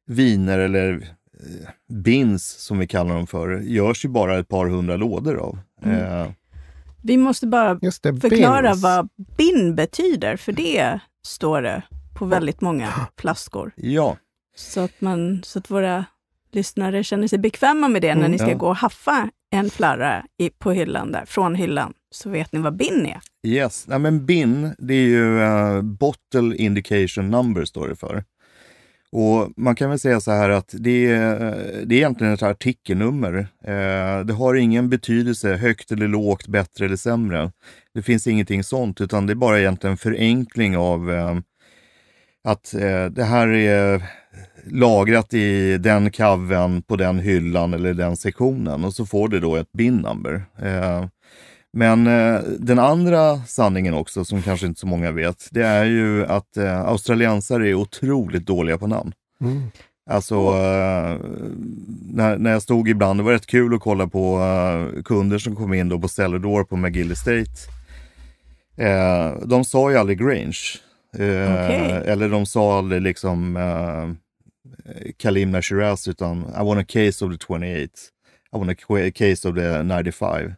viner 0.07 0.59
eller 0.59 0.93
eh, 0.93 1.69
bins 1.87 2.43
som 2.45 2.79
vi 2.79 2.87
kallar 2.87 3.15
dem 3.15 3.27
för, 3.27 3.59
görs 3.59 4.05
ju 4.05 4.09
bara 4.09 4.39
ett 4.39 4.47
par 4.47 4.67
hundra 4.67 4.95
lådor 4.95 5.35
av. 5.35 5.59
Mm. 5.83 5.97
Eh, 5.97 6.27
Vi 7.03 7.17
måste 7.17 7.47
bara 7.47 7.73
det. 7.75 7.91
förklara 8.21 8.69
bins. 8.71 8.83
vad 8.83 9.09
bin 9.37 9.75
betyder, 9.75 10.37
för 10.37 10.51
det 10.51 10.99
står 11.27 11.61
det 11.61 11.83
på 12.15 12.25
väldigt 12.25 12.61
många 12.61 12.89
flaskor. 13.19 13.71
ja, 13.75 14.17
Så 14.55 14.79
att, 14.79 15.01
man, 15.01 15.41
så 15.43 15.59
att 15.59 15.71
våra 15.71 16.05
lyssnare 16.51 17.03
känner 17.03 17.27
sig 17.27 17.39
bekväma 17.39 17.87
med 17.87 18.01
det 18.01 18.15
när 18.15 18.19
Mm, 18.21 18.31
ni 18.31 18.37
ska 18.37 18.49
ja. 18.49 18.57
gå 18.57 18.67
och 18.67 18.75
haffa 18.75 19.29
en 19.51 19.69
flarra 19.69 20.25
i, 20.37 20.49
på 20.49 20.71
hyllan 20.71 21.11
där, 21.11 21.25
från 21.25 21.55
hyllan, 21.55 21.93
så 22.11 22.29
vet 22.29 22.51
ni 22.53 22.59
vad 22.59 22.75
bin 22.77 23.05
är. 23.05 23.19
yes. 23.47 23.85
Nej, 23.87 23.99
men 23.99 24.25
BIN, 24.25 24.75
det 24.77 24.93
är 24.93 25.07
ju 25.07 25.41
eh, 25.41 25.81
Bottle 25.81 26.55
Indication 26.55 27.29
Number 27.29 27.65
står 27.65 27.87
det 27.87 27.95
för. 27.95 28.23
Och 29.11 29.51
man 29.57 29.75
kan 29.75 29.89
väl 29.89 29.99
säga 29.99 30.19
så 30.19 30.31
här 30.31 30.49
att 30.49 30.75
det 30.77 31.11
är, 31.11 31.39
det 31.85 31.95
är 31.95 31.97
egentligen 31.97 32.33
ett 32.33 32.43
artikelnummer. 32.43 33.47
Eh, 33.63 34.25
det 34.25 34.33
har 34.33 34.55
ingen 34.55 34.89
betydelse 34.89 35.55
högt 35.55 35.91
eller 35.91 36.07
lågt, 36.07 36.47
bättre 36.47 36.85
eller 36.85 36.95
sämre. 36.95 37.51
Det 37.93 38.01
finns 38.01 38.27
ingenting 38.27 38.63
sånt, 38.63 39.01
utan 39.01 39.25
det 39.25 39.33
är 39.33 39.35
bara 39.35 39.59
egentligen 39.59 39.97
förenkling 39.97 40.77
av 40.77 41.11
eh, 41.11 41.37
att 42.43 42.73
eh, 42.73 43.05
det 43.05 43.23
här 43.23 43.47
är 43.47 44.03
lagrat 44.63 45.33
i 45.33 45.77
den 45.77 46.11
kaven 46.11 46.81
på 46.81 46.95
den 46.95 47.19
hyllan 47.19 47.73
eller 47.73 47.93
den 47.93 48.17
sektionen 48.17 48.85
och 48.85 48.93
så 48.93 49.05
får 49.05 49.27
det 49.27 49.39
då 49.39 49.55
ett 49.55 49.71
bin 49.71 49.97
number. 49.97 50.43
Eh, 50.61 51.05
Eh, 51.73 51.79
men 51.79 52.07
eh, 52.07 52.41
den 52.59 52.79
andra 52.79 53.37
sanningen 53.37 53.93
också, 53.93 54.25
som 54.25 54.41
kanske 54.41 54.65
inte 54.65 54.79
så 54.79 54.87
många 54.87 55.11
vet, 55.11 55.47
det 55.51 55.63
är 55.63 55.85
ju 55.85 56.25
att 56.25 56.57
eh, 56.57 56.81
australiensare 56.81 57.69
är 57.69 57.73
otroligt 57.73 58.45
dåliga 58.45 58.77
på 58.77 58.87
namn. 58.87 59.13
Mm. 59.41 59.71
Alltså, 60.09 60.35
eh, 60.35 61.17
när, 62.13 62.37
när 62.37 62.51
jag 62.51 62.61
stod 62.61 62.89
ibland, 62.89 63.19
det 63.19 63.23
var 63.23 63.31
rätt 63.31 63.47
kul 63.47 63.73
att 63.73 63.81
kolla 63.81 64.07
på 64.07 64.39
eh, 64.39 65.03
kunder 65.03 65.37
som 65.37 65.55
kom 65.55 65.73
in 65.73 65.89
då 65.89 65.99
på 65.99 66.07
Cellador 66.07 66.63
på 66.63 66.75
McGill 66.75 67.11
Estate. 67.11 67.51
Eh, 68.77 69.33
de 69.45 69.65
sa 69.65 69.91
ju 69.91 69.97
aldrig 69.97 70.19
Grange. 70.19 70.59
Eh, 71.17 71.53
Okej. 71.53 72.03
Eller 72.05 72.29
de 72.29 72.45
sa 72.45 72.77
aldrig 72.77 73.01
liksom 73.01 73.57
eh, 73.57 74.09
Kalimna 75.17 75.61
Shiraz 75.61 76.07
utan 76.07 76.39
I 76.39 76.63
want 76.63 76.79
a 76.79 76.85
case 76.87 77.25
of 77.25 77.31
the 77.31 77.37
28. 77.37 77.89
I 78.53 78.57
want 78.57 78.71
a 78.71 79.11
case 79.15 79.49
of 79.49 79.55
the 79.55 79.83
95. 79.83 80.55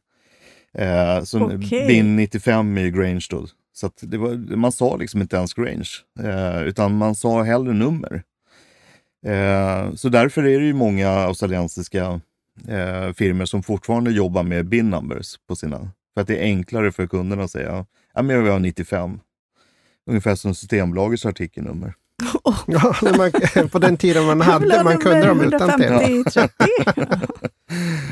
Eh, 0.78 1.24
så 1.24 1.56
Okej. 1.56 1.88
bin 1.88 2.16
95 2.16 2.78
är 2.78 2.82
ju 2.82 2.92
Grange 2.92 3.26
då. 3.30 3.48
Så 3.74 3.88
att 3.88 4.00
det 4.02 4.18
var, 4.18 4.56
man 4.56 4.72
sa 4.72 4.96
liksom 4.96 5.22
inte 5.22 5.36
ens 5.36 5.54
Grange, 5.54 5.90
eh, 6.20 6.64
utan 6.64 6.98
man 6.98 7.16
sa 7.16 7.44
hellre 7.44 7.74
nummer. 7.74 8.24
Eh, 9.26 9.94
så 9.96 10.10
därför 10.10 10.44
är 10.44 10.60
det 10.60 10.66
ju 10.66 10.74
många 10.74 11.10
australiensiska 11.10 12.22
eh, 12.68 13.14
firmor 13.14 13.46
som 13.46 13.64
fortfarande 13.64 14.12
jobbar 14.12 14.44
med 14.44 14.66
bin 14.66 14.90
numbers 14.90 15.36
på 15.48 15.56
sina. 15.56 15.90
För 16.14 16.22
att 16.22 16.28
det 16.28 16.38
är 16.38 16.44
enklare 16.44 16.92
för 16.92 17.08
kunderna 17.08 17.44
att 17.44 17.52
säga, 17.52 17.86
ja 18.14 18.22
men 18.22 18.36
jag 18.36 18.44
vill 18.44 18.52
ha 18.52 18.60
95. 18.60 19.20
Ungefär 20.08 20.36
som 20.36 20.56
Systembolagets 20.56 21.26
artikelnummer. 21.26 21.94
Ja, 22.68 22.96
när 23.02 23.18
man, 23.18 23.70
på 23.70 23.80
den 23.80 23.98
tiden 23.98 24.26
man 24.26 24.42
hade, 24.42 24.84
man 24.84 24.98
kunde 24.98 25.26
dem 25.26 25.42
utan 25.42 25.80
till. 25.80 26.24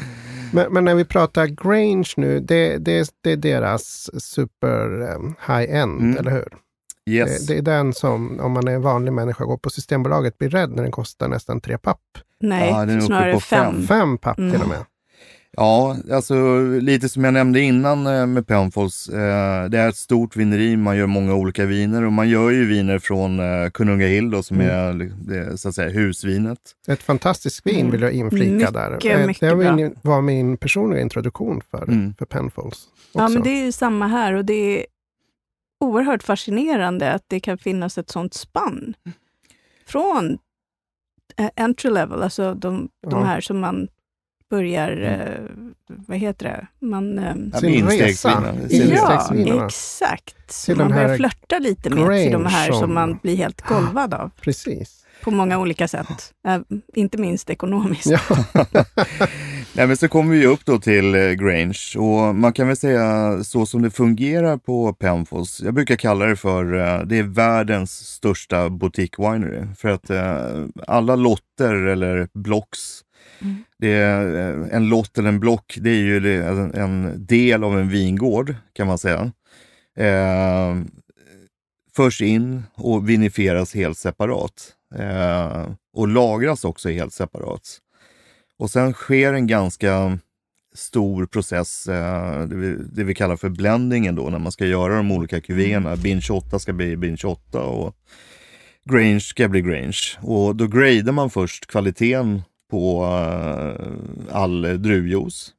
150, 0.52 0.52
30. 0.52 0.56
Men, 0.56 0.74
men 0.74 0.86
när 0.86 0.96
vi 0.96 1.06
pratar 1.06 1.46
Grange 1.46 2.14
nu, 2.18 2.40
det, 2.40 2.78
det, 2.78 3.10
det 3.24 3.32
är 3.32 3.38
deras 3.38 4.10
super 4.24 5.02
um, 5.16 5.36
high-end, 5.48 6.00
Mm. 6.02 6.18
eller 6.18 6.32
hur? 6.32 6.48
Yes. 7.10 7.48
Det, 7.48 7.54
det 7.54 7.58
är 7.60 7.78
den 7.78 7.94
som, 7.94 8.40
om 8.40 8.52
man 8.52 8.68
är 8.68 8.72
en 8.72 8.82
vanlig 8.82 9.14
människa, 9.14 9.46
går 9.46 9.58
på 9.58 9.70
Systembolaget, 9.70 10.38
blir 10.38 10.50
rädd 10.50 10.70
när 10.76 10.84
den 10.84 10.92
kostar 10.92 11.28
nästan 11.28 11.62
tre 11.62 11.78
papp. 11.78 12.02
Nej, 12.42 12.70
Ja, 12.70 13.02
snarare 13.02 13.34
på 13.34 13.40
fem. 13.40 13.74
fem. 13.76 13.88
Fem 13.88 14.18
papp 14.18 14.38
Mm. 14.38 14.52
till 14.52 14.62
och 14.62 14.68
med. 14.68 14.78
Ja, 15.58 15.98
alltså 16.12 16.62
lite 16.82 17.10
som 17.10 17.24
jag 17.24 17.34
nämnde 17.34 17.62
innan 17.62 18.08
eh, 18.08 18.26
med 18.26 18.48
Penfolds. 18.48 19.10
Eh, 19.10 19.70
det 19.70 19.80
är 19.80 19.90
ett 19.90 19.96
stort 19.96 20.36
vineri, 20.36 20.78
man 20.78 20.98
gör 20.98 21.08
många 21.08 21.34
olika 21.36 21.66
viner 21.66 22.06
och 22.06 22.14
man 22.14 22.30
gör 22.30 22.50
ju 22.50 22.66
viner 22.66 23.00
från 23.00 23.40
eh, 23.40 23.70
Kunungahill 23.70 24.32
då, 24.32 24.44
som 24.44 24.60
Mm. 24.62 24.70
är 24.76 24.94
li- 24.94 25.12
det, 25.22 25.58
så 25.58 25.70
att 25.70 25.76
säga 25.76 25.90
husvinet. 25.90 26.60
Ett 26.88 27.04
fantastiskt 27.04 27.66
vin 27.68 27.92
vill 27.92 28.02
jag 28.02 28.12
inflika 28.12 28.52
Mycket, 28.54 28.74
där. 28.74 29.28
mycket 29.28 29.40
det 29.50 29.56
var 29.56 29.74
min, 29.76 29.96
var 30.02 30.22
min 30.22 30.58
personliga 30.58 31.02
introduktion 31.02 31.62
för, 31.72 31.84
Mm. 31.84 32.14
för 32.20 32.26
Penfolds. 32.26 32.88
Ja, 33.14 33.24
också. 33.24 33.34
men 33.34 33.44
det 33.44 33.50
är 33.50 33.66
ju 33.66 33.72
samma 33.72 34.08
här 34.08 34.34
och 34.34 34.46
det 34.46 34.54
är 34.80 34.86
oerhört 35.80 36.24
fascinerande 36.24 37.12
att 37.14 37.24
det 37.28 37.40
kan 37.40 37.58
finnas 37.58 37.98
ett 37.98 38.10
sånt 38.10 38.34
spann. 38.34 38.94
Från 39.88 40.38
entry 41.56 41.92
level, 41.92 42.24
alltså 42.24 42.54
de, 42.54 42.90
Ja. 43.02 43.10
de 43.10 43.24
här 43.24 43.42
som 43.42 43.60
man 43.60 43.88
börjar, 44.50 45.02
eh, 45.02 45.66
vad 46.08 46.18
heter 46.18 46.46
det, 46.46 46.86
man... 46.88 47.20
Eh, 47.20 47.34
Ja, 47.54 47.60
Sin 47.60 47.88
resa. 47.88 48.56
Sin- 48.70 48.90
ja, 49.48 49.66
exakt. 49.66 50.36
Så 50.52 50.66
Till 50.66 50.76
man 50.78 50.92
börjar 50.92 51.16
flörta 51.18 51.60
lite 51.60 51.90
med 51.90 52.22
till 52.24 52.32
de 52.32 52.46
här 52.46 52.72
som 52.72 52.94
man 52.94 53.20
blir 53.24 53.36
helt 53.36 53.62
golvad 53.62 54.14
av 54.14 54.32
Precis. 54.42 55.06
på 55.24 55.32
många 55.32 55.60
olika 55.60 55.88
sätt. 55.88 56.34
Eh, 56.48 56.60
inte 56.96 57.18
minst 57.18 57.50
ekonomiskt. 57.50 58.06
Ja. 58.06 58.20
Nej, 59.74 59.88
men 59.88 59.98
så 59.98 60.08
kommer 60.08 60.36
vi 60.36 60.46
upp 60.46 60.66
då 60.66 60.80
till 60.80 61.12
Grange 61.40 61.80
och 61.98 62.36
man 62.36 62.54
kan 62.54 62.68
väl 62.68 62.78
säga 62.78 63.44
så 63.44 63.66
som 63.66 63.82
det 63.82 63.92
fungerar 63.92 64.58
på 64.58 64.94
Penfolds. 64.94 65.62
Jag 65.62 65.74
brukar 65.74 65.96
kalla 65.96 66.26
det 66.26 66.36
för, 66.36 66.64
det 67.06 67.18
är 67.18 67.24
världens 67.24 67.92
största 67.92 68.70
boutique 68.70 69.24
winery. 69.32 69.64
För 69.78 69.90
att 69.90 70.12
alla 70.88 71.16
lotter 71.16 71.76
eller 71.76 72.28
blocks, 72.34 73.02
Mm. 73.41 73.56
det 73.78 73.91
är, 73.93 74.36
eh, 74.62 74.75
en 74.75 74.89
lott 74.89 75.17
eller 75.17 75.30
en 75.30 75.39
block, 75.39 75.78
det 75.82 75.89
är 75.89 76.02
ju 76.02 76.19
det- 76.19 76.43
en, 76.80 77.25
del 77.25 77.63
av 77.63 77.80
en 77.80 77.89
vingård 77.89 78.56
kan 78.73 78.88
man 78.88 78.97
säga. 78.97 79.32
Eh, 79.97 80.75
förs 81.95 82.21
in 82.21 82.63
och 82.73 83.10
vinifieras 83.10 83.75
helt 83.75 83.97
separat. 83.97 84.73
Eh, 84.95 85.67
och 85.93 86.08
lagras 86.08 86.65
också 86.65 86.89
helt 86.89 87.13
separat. 87.13 87.78
Och 88.58 88.69
sen 88.69 88.93
sker 88.93 89.34
en 89.34 89.47
ganska 89.47 90.17
stor 90.75 91.25
process, 91.25 91.88
eh, 91.88 92.41
det, 92.47 92.56
vi, 92.56 92.75
det 92.93 93.04
vi 93.04 93.15
kallar 93.15 93.36
för 93.36 93.49
blendingen 93.49 94.15
då, 94.15 94.30
när 94.30 94.39
man 94.39 94.52
ska 94.52 94.65
göra 94.65 94.95
de 94.95 95.12
olika 95.12 95.41
kuvéerna. 95.41 95.95
Bin 95.95 96.21
28 96.21 96.60
ska 96.60 96.73
bli 96.73 96.97
bin 96.97 97.17
28 97.17 97.62
och 97.62 97.95
Grange 98.86 99.19
ska 99.19 99.47
bli 99.47 99.62
Grange. 99.62 99.99
Och 100.21 100.56
då 100.56 100.67
gradar 100.67 101.12
man 101.12 101.30
först 101.30 101.67
kvaliteten 101.67 102.41
på 102.69 103.03
eh, 103.03 104.36
all 104.36 104.62
druvjuice. 104.62 105.53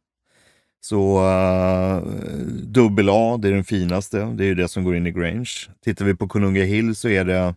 Så 0.82 1.18
uh, 1.18 2.02
dubbel 2.62 3.08
A, 3.10 3.38
det 3.42 3.48
är 3.48 3.52
den 3.52 3.64
finaste, 3.64 4.18
det 4.18 4.44
är 4.44 4.46
ju 4.46 4.54
det 4.54 4.68
som 4.68 4.84
går 4.84 4.96
in 4.96 5.06
i 5.06 5.12
Grange. 5.12 5.50
Tittar 5.84 6.04
vi 6.04 6.14
på 6.14 6.28
Konunga 6.28 6.64
Hill 6.64 6.96
så 6.96 7.08
är 7.08 7.24
det 7.24 7.54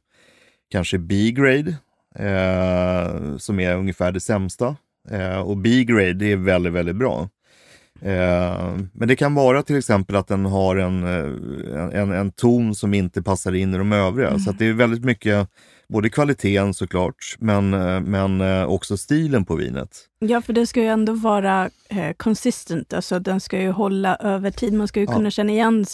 kanske 0.72 0.98
B-grade, 0.98 1.76
eh, 2.16 3.38
som 3.38 3.60
är 3.60 3.76
ungefär 3.76 4.12
det 4.12 4.20
sämsta. 4.20 4.76
Eh, 5.10 5.40
och 5.40 5.58
B-grade, 5.58 6.14
det 6.14 6.32
är 6.32 6.36
väldigt, 6.36 6.74
väldigt 6.74 6.96
bra. 6.96 7.30
Men 8.94 9.08
det 9.08 9.16
kan 9.16 9.36
vara 9.36 9.64
till 9.64 9.78
exempel 9.78 10.16
att 10.16 10.28
den 10.28 10.46
har 10.46 10.76
en, 10.76 11.04
en, 11.94 12.12
en 12.12 12.32
ton 12.32 12.76
som 12.76 12.94
inte 12.94 13.22
passar 13.22 13.56
in 13.56 13.74
i 13.74 13.78
de 13.78 13.92
övriga. 13.92 14.40
Så 14.40 14.50
att 14.50 14.60
det 14.60 14.66
är 14.66 14.74
väldigt 14.74 15.04
mycket, 15.04 15.50
både 15.94 16.10
kvaliteten 16.10 16.74
såklart, 16.74 17.36
men, 17.40 17.74
eh, 17.74 18.00
men 18.02 18.42
eh, 18.42 18.64
också 18.66 18.98
stilen 18.98 19.46
på 19.46 19.56
vinet. 19.56 19.90
Ja, 20.20 20.42
för 20.42 20.54
det 20.54 20.68
ska 20.68 20.82
ju 20.82 20.88
ändå 20.88 21.14
vara 21.14 21.70
eh, 21.90 22.12
consistent, 22.18 22.94
alltså 22.94 23.20
den 23.20 23.40
ska 23.40 23.60
ju 23.62 23.72
hålla 23.72 24.16
över 24.16 24.52
tid. 24.52 24.74
Man 24.74 24.88
ska 24.88 25.00
ju 25.00 25.06
Ja. 25.06 25.14
kunna 25.14 25.32
känna 25.32 25.52
igen, 25.52 25.86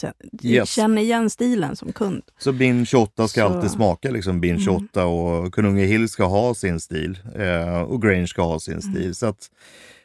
Yes. 0.44 0.70
känna 0.70 1.02
igen 1.02 1.30
stilen 1.30 1.76
som 1.76 1.92
kund. 1.92 2.22
Så 2.40 2.52
bin 2.52 2.86
28 2.86 3.28
ska 3.28 3.42
Så- 3.42 3.48
alltid 3.56 3.72
smaka 3.72 4.12
liksom 4.12 4.42
bin 4.42 4.52
Mm. 4.52 4.64
28 4.64 5.06
och 5.06 5.54
Konunga 5.54 5.84
Hill 5.86 6.10
ska 6.10 6.24
ha 6.24 6.54
sin 6.54 6.80
stil 6.80 7.18
eh, 7.36 7.82
och 7.82 8.02
Grange 8.02 8.28
ska 8.28 8.42
ha 8.42 8.60
sin 8.60 8.74
Mm. 8.80 8.94
stil. 8.94 9.16
Så 9.16 9.26
att 9.26 9.48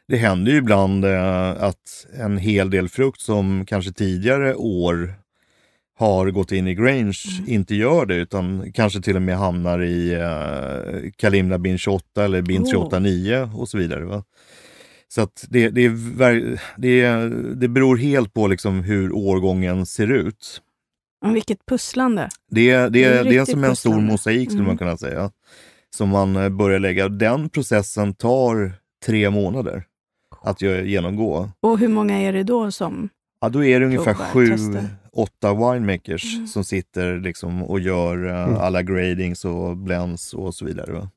det 0.09 0.17
händer 0.17 0.53
ju 0.53 0.59
ibland 0.59 1.05
eh, 1.05 1.51
att 1.63 2.07
en 2.19 2.39
hel 2.39 2.71
del 2.71 2.89
frukt 2.89 3.21
som 3.21 3.65
kanske 3.67 3.93
tidigare 3.93 4.55
år 4.55 5.15
har 5.99 6.31
gått 6.31 6.53
in 6.53 6.67
i 6.69 6.75
Grange 6.75 7.19
Mm. 7.39 7.51
inte 7.51 7.75
gör 7.75 8.07
det 8.07 8.15
utan 8.15 8.73
kanske 8.73 9.01
till 9.01 9.17
och 9.17 9.23
med 9.23 9.37
hamnar 9.37 9.83
i 9.83 10.13
eh, 10.15 11.11
Kalimna 11.17 11.59
bin 11.59 11.79
28 11.79 12.25
eller 12.25 12.43
bin 12.43 12.63
Oh. 12.63 12.71
389 12.71 13.51
och 13.57 13.69
så 13.69 13.79
vidare. 13.79 14.05
Va? 14.05 14.25
Så 15.09 15.21
att 15.23 15.45
det, 15.51 15.69
det, 15.71 15.85
är, 15.85 16.59
det, 16.77 17.29
det 17.61 17.69
beror 17.69 17.97
helt 17.97 18.33
på 18.35 18.47
liksom 18.47 18.81
hur 18.85 19.13
årgången 19.13 19.87
ser 19.87 20.13
ut. 20.13 20.61
Och 21.25 21.37
vilket 21.37 21.67
pusslande. 21.67 22.29
Det, 22.51 22.71
är- 22.71 22.83
det, 22.83 22.89
Det 22.91 23.05
är 23.05 23.25
det 23.25 23.37
är 23.37 23.45
som 23.45 23.65
en 23.65 23.77
stor 23.77 24.01
mosaik 24.01 24.49
skulle 24.49 24.59
Mm. 24.59 24.67
man 24.67 24.79
kunna 24.79 24.97
säga. 24.97 25.31
Som 25.97 26.09
man 26.09 26.37
eh, 26.37 26.49
börjar 26.49 26.79
lägga. 26.79 27.09
Den 27.09 27.49
processen 27.49 28.15
tar 28.15 28.73
tre 29.07 29.31
månader 29.31 29.85
att 30.43 30.63
genomgå. 30.63 31.51
Och 31.61 31.79
hur 31.79 31.89
många 31.89 32.19
är 32.19 32.33
det 32.33 32.43
då 32.43 32.71
som... 32.71 33.09
Ja, 33.41 33.49
då 33.49 33.65
är 33.65 33.81
det 33.81 33.87
ungefär 33.87 34.15
Provar, 34.15 34.31
sju, 34.31 34.49
testar. 34.51 34.85
Åtta 35.15 35.55
winemakers 35.55 36.35
Mm. 36.35 36.47
som 36.47 36.65
sitter 36.65 37.21
liksom 37.21 37.63
och 37.63 37.81
gör 37.81 38.27
eh, 38.27 38.43
Mm. 38.45 38.57
alla 38.57 38.83
gradings 38.83 39.45
och 39.45 39.77
blends 39.77 40.35
och 40.35 40.55
så 40.55 40.65
vidare. 40.65 40.93
Va? 40.93 41.11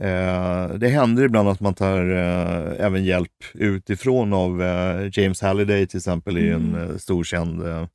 Eh, 0.00 0.74
det 0.74 0.88
händer 0.88 1.24
ibland 1.24 1.48
att 1.48 1.60
man 1.60 1.74
tar 1.74 2.10
eh, 2.10 2.84
även 2.86 3.04
hjälp 3.04 3.44
utifrån 3.54 4.32
av 4.32 4.62
eh, 4.62 5.08
James 5.12 5.40
Halliday 5.42 5.86
till 5.86 5.98
exempel, 5.98 6.36
är 6.36 6.40
ju 6.40 6.52
en 6.54 6.74
Mm. 6.74 6.90
eh, 6.90 6.96
stor 6.96 7.24
känd 7.24 7.62
eh, 7.66 7.86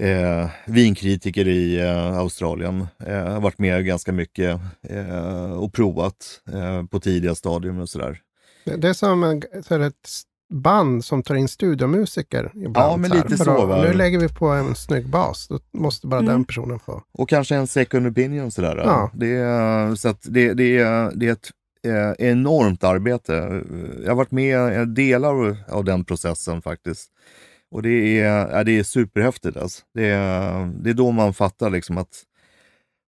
eh, 0.00 0.50
vinkritiker 0.66 1.48
i 1.48 1.82
Australien. 2.16 2.86
Har 3.06 3.40
varit 3.40 3.58
med 3.58 3.86
ganska 3.86 4.12
mycket 4.12 4.60
och 5.58 5.72
provat 5.72 6.40
på 6.90 7.00
tidiga 7.00 7.34
stadium 7.34 7.78
och 7.78 7.88
sådär. 7.88 8.18
Det 8.64 8.76
det 8.76 8.88
är 8.88 8.92
som 8.92 9.42
så 9.68 9.82
ett 9.82 10.08
band 10.50 11.04
som 11.04 11.22
tar 11.22 11.34
in 11.34 11.48
studiomusiker 11.48 12.52
ibland. 12.54 12.76
Ja, 12.76 12.96
men 12.96 13.10
lite 13.10 13.38
så, 13.38 13.66
va? 13.66 13.82
Nu 13.82 13.92
lägger 13.92 14.18
vi 14.18 14.28
på 14.28 14.46
en 14.48 14.74
snygg 14.74 15.08
bas. 15.08 15.48
Då 15.48 15.58
måste 15.72 16.06
bara 16.06 16.20
Mm. 16.20 16.32
den 16.32 16.44
personen 16.44 16.78
få. 16.78 17.02
Och 17.12 17.28
kanske 17.28 17.56
en 17.56 17.66
second 17.66 18.06
opinion 18.06 18.50
sådär. 18.50 18.76
Ja. 18.76 19.10
Det, 19.14 19.30
är, 19.30 19.94
så 19.94 20.08
att 20.08 20.26
det, 20.30 20.54
det, 20.54 20.78
är, 20.78 21.12
det 21.14 21.26
är 21.28 21.32
ett 21.32 21.50
eh, 21.86 22.28
enormt 22.28 22.84
arbete. 22.84 23.62
Jag 24.02 24.10
har 24.10 24.16
varit 24.16 24.30
med 24.30 24.82
i 24.82 24.84
delar 24.84 25.56
av 25.68 25.84
den 25.84 26.04
processen 26.04 26.62
faktiskt. 26.62 27.10
Och 27.70 27.82
det 27.82 28.20
är, 28.20 28.48
ja, 28.56 28.64
det 28.64 28.78
är 28.78 28.82
superhäftigt. 28.82 29.56
Alltså. 29.56 29.82
Det, 29.94 30.06
är, 30.06 30.66
det 30.82 30.90
är 30.90 30.94
då 30.94 31.10
man 31.10 31.34
fattar 31.34 31.70
liksom 31.70 31.98
att 31.98 32.22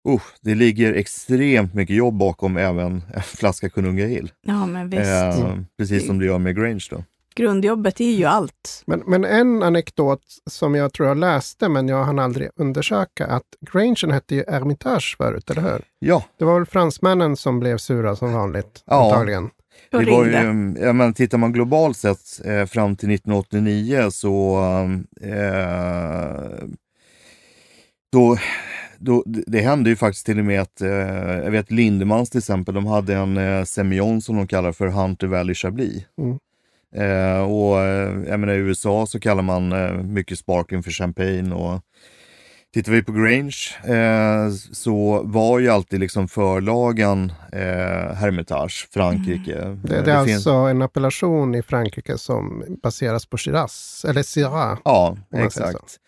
uh, 0.09 0.23
det 0.41 0.55
ligger 0.55 0.93
extremt 0.95 1.75
mycket 1.75 1.97
jobb 1.97 2.15
bakom 2.19 2.57
även 2.57 3.03
en 3.15 3.23
flaska 3.23 3.69
Konunga 3.71 4.07
Hill. 4.07 4.31
Ja, 4.47 4.67
men 4.67 4.91
visst. 4.91 5.03
Eh, 5.03 5.57
precis 5.79 6.07
som 6.07 6.19
det 6.19 6.27
gör 6.27 6.39
med 6.39 6.57
Grange 6.57 6.87
då. 6.91 7.05
Grundjobbet 7.35 8.01
är 8.01 8.11
ju 8.13 8.25
allt. 8.25 8.83
Men, 8.87 9.03
men 9.07 9.25
en 9.25 9.63
anekdot 9.63 10.23
som 10.51 10.75
jag 10.75 10.93
tror 10.93 11.09
jag 11.09 11.17
läste, 11.19 11.69
men 11.69 11.89
jag 11.89 12.05
hann 12.05 12.19
aldrig 12.19 12.49
undersöka, 12.57 13.27
att 13.27 13.43
Grangen 13.73 14.11
hette 14.11 14.35
ju 14.35 14.45
Hermitage 14.49 15.15
förut, 15.19 15.51
eller 15.51 15.63
hur? 15.63 15.83
Ja, 15.99 16.25
Det 16.39 16.45
var 16.45 16.55
väl 16.59 16.67
fransmännen 16.67 17.37
som 17.37 17.61
blev 17.61 17.79
sura 17.79 18.17
som 18.17 18.33
vanligt, 18.33 18.83
Ja. 18.87 19.05
antagligen. 19.13 19.51
Det 19.91 19.97
var 19.97 20.25
ju, 20.25 20.31
ringde. 20.31 20.81
ja, 20.87 20.93
men 20.93 21.15
tittar 21.15 21.39
man 21.39 21.53
globalt 21.53 21.97
sett 21.97 22.19
eh, 22.45 22.65
fram 22.67 22.97
till 22.97 23.11
1989 23.11 24.11
så 24.11 24.59
eh, 25.21 26.65
då, 28.13 28.37
då, 28.99 29.23
det 29.27 29.61
hände 29.61 29.91
ju 29.91 29.97
faktiskt 29.97 30.27
till 30.27 30.39
och 30.39 30.45
med 30.45 30.61
att, 30.61 30.81
eh, 30.81 30.89
jag 31.45 31.51
vet 31.51 31.71
Lindemans 31.71 32.31
till 32.31 32.39
exempel, 32.39 32.75
de 32.75 32.87
hade 32.87 33.15
en 33.15 33.37
eh, 33.37 33.65
Semillon 33.65 34.23
som 34.23 34.37
de 34.37 34.47
kallar 34.47 34.73
för 34.73 34.87
Hunter 34.87 35.27
Valley 35.27 35.55
Chablis. 35.55 36.03
Mm. 36.19 36.39
Eh, 36.97 37.43
och 37.43 37.81
eh, 37.81 38.13
jag 38.29 38.41
menar, 38.41 38.53
i 38.53 38.57
USA 38.57 39.07
så 39.07 39.21
kallar 39.21 39.43
man 39.43 39.73
eh, 39.73 39.93
mycket 39.93 40.39
sparkling 40.39 40.83
för 40.83 40.91
champagne 40.91 41.55
och 41.55 41.81
Tittar 42.75 42.93
vi 42.93 43.03
på 43.03 43.13
Grange 43.13 43.57
eh, 43.85 44.51
så 44.73 45.23
var 45.25 45.59
ju 45.59 45.69
alltid 45.69 46.01
liksom 46.01 46.29
förlagan 46.29 47.33
eh, 47.53 48.15
Hermitage, 48.15 48.89
Frankrike. 48.95 49.55
Det, 49.55 49.89
det 49.89 49.97
Eh, 49.97 50.09
är 50.09 50.19
alltså 50.19 50.27
finns- 50.35 50.47
en 50.47 50.83
appellation 50.83 51.55
i 51.55 51.63
Frankrike 51.63 52.19
som 52.19 52.65
baseras 52.83 53.27
på 53.27 53.37
Shiraz, 53.39 54.05
eller 54.09 54.23
Syrah. 54.23 54.79
Ja, 54.85 55.17
exakt. 55.37 55.99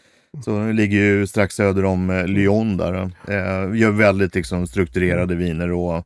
Så 0.44 0.58
det 0.58 0.72
ligger 0.72 0.98
ju 0.98 1.26
strax 1.26 1.54
söder 1.54 1.84
om 1.84 2.10
eh, 2.10 2.26
Lyon 2.26 2.76
där. 2.76 2.94
Eh, 3.28 3.76
gör 3.80 3.90
väldigt 3.90 4.34
liksom, 4.34 4.66
strukturerade 4.66 5.34
viner 5.34 5.72
och 5.72 6.04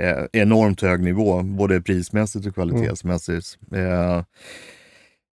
eh, 0.00 0.24
enormt 0.32 0.82
hög 0.82 1.02
nivå, 1.02 1.42
både 1.42 1.80
prismässigt 1.80 2.46
och 2.46 2.54
kvalitetsmässigt. 2.54 3.58
Eh, 3.74 4.22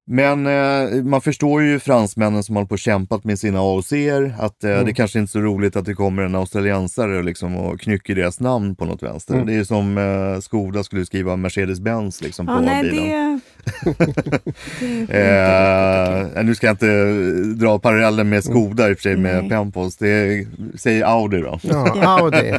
men 0.09 0.47
eh, 0.47 1.03
man 1.03 1.21
förstår 1.21 1.63
ju 1.63 1.79
fransmännen 1.79 2.43
som 2.43 2.55
håller 2.55 2.67
på 2.67 2.73
och 2.73 2.79
kämpat 2.79 3.23
med 3.23 3.39
sina 3.39 3.59
AOCer 3.59 4.35
att 4.39 4.63
eh, 4.63 4.83
det 4.83 4.93
kanske 4.93 5.19
inte 5.19 5.29
är 5.29 5.31
så 5.31 5.39
roligt 5.39 5.75
att 5.75 5.85
det 5.85 5.93
kommer 5.93 6.23
en 6.23 6.35
australiensare 6.35 7.23
liksom, 7.23 7.55
och 7.57 7.79
knycker 7.79 8.15
deras 8.15 8.39
namn 8.39 8.75
på 8.75 8.85
något 8.85 9.03
vänster. 9.03 9.45
Det 9.45 9.53
är 9.53 9.63
som 9.63 9.97
eh, 9.97 10.39
Skoda 10.39 10.83
skulle 10.83 11.05
skriva 11.05 11.35
Mercedes-Benz 11.35 12.23
liksom, 12.23 12.47
Ja, 12.47 12.55
på 12.55 12.61
nej, 12.61 12.83
bilen. 12.83 13.05
det... 13.05 13.39
det 15.08 16.38
Eh, 16.38 16.43
nu 16.43 16.56
ska 16.56 16.67
jag 16.67 16.73
inte 16.73 17.21
dra 17.65 17.80
parallellen 17.80 18.30
med 18.30 18.43
Skoda 18.43 18.89
i 18.89 18.93
och 18.93 18.97
för 18.97 19.01
sig 19.01 19.17
med 19.17 19.41
Nej. 19.41 19.49
Penpost. 19.49 19.99
Det 19.99 20.47
säger 20.75 21.06
Audi 21.06 21.41
då. 21.41 21.60
Ja, 21.62 22.19
Audi. 22.19 22.53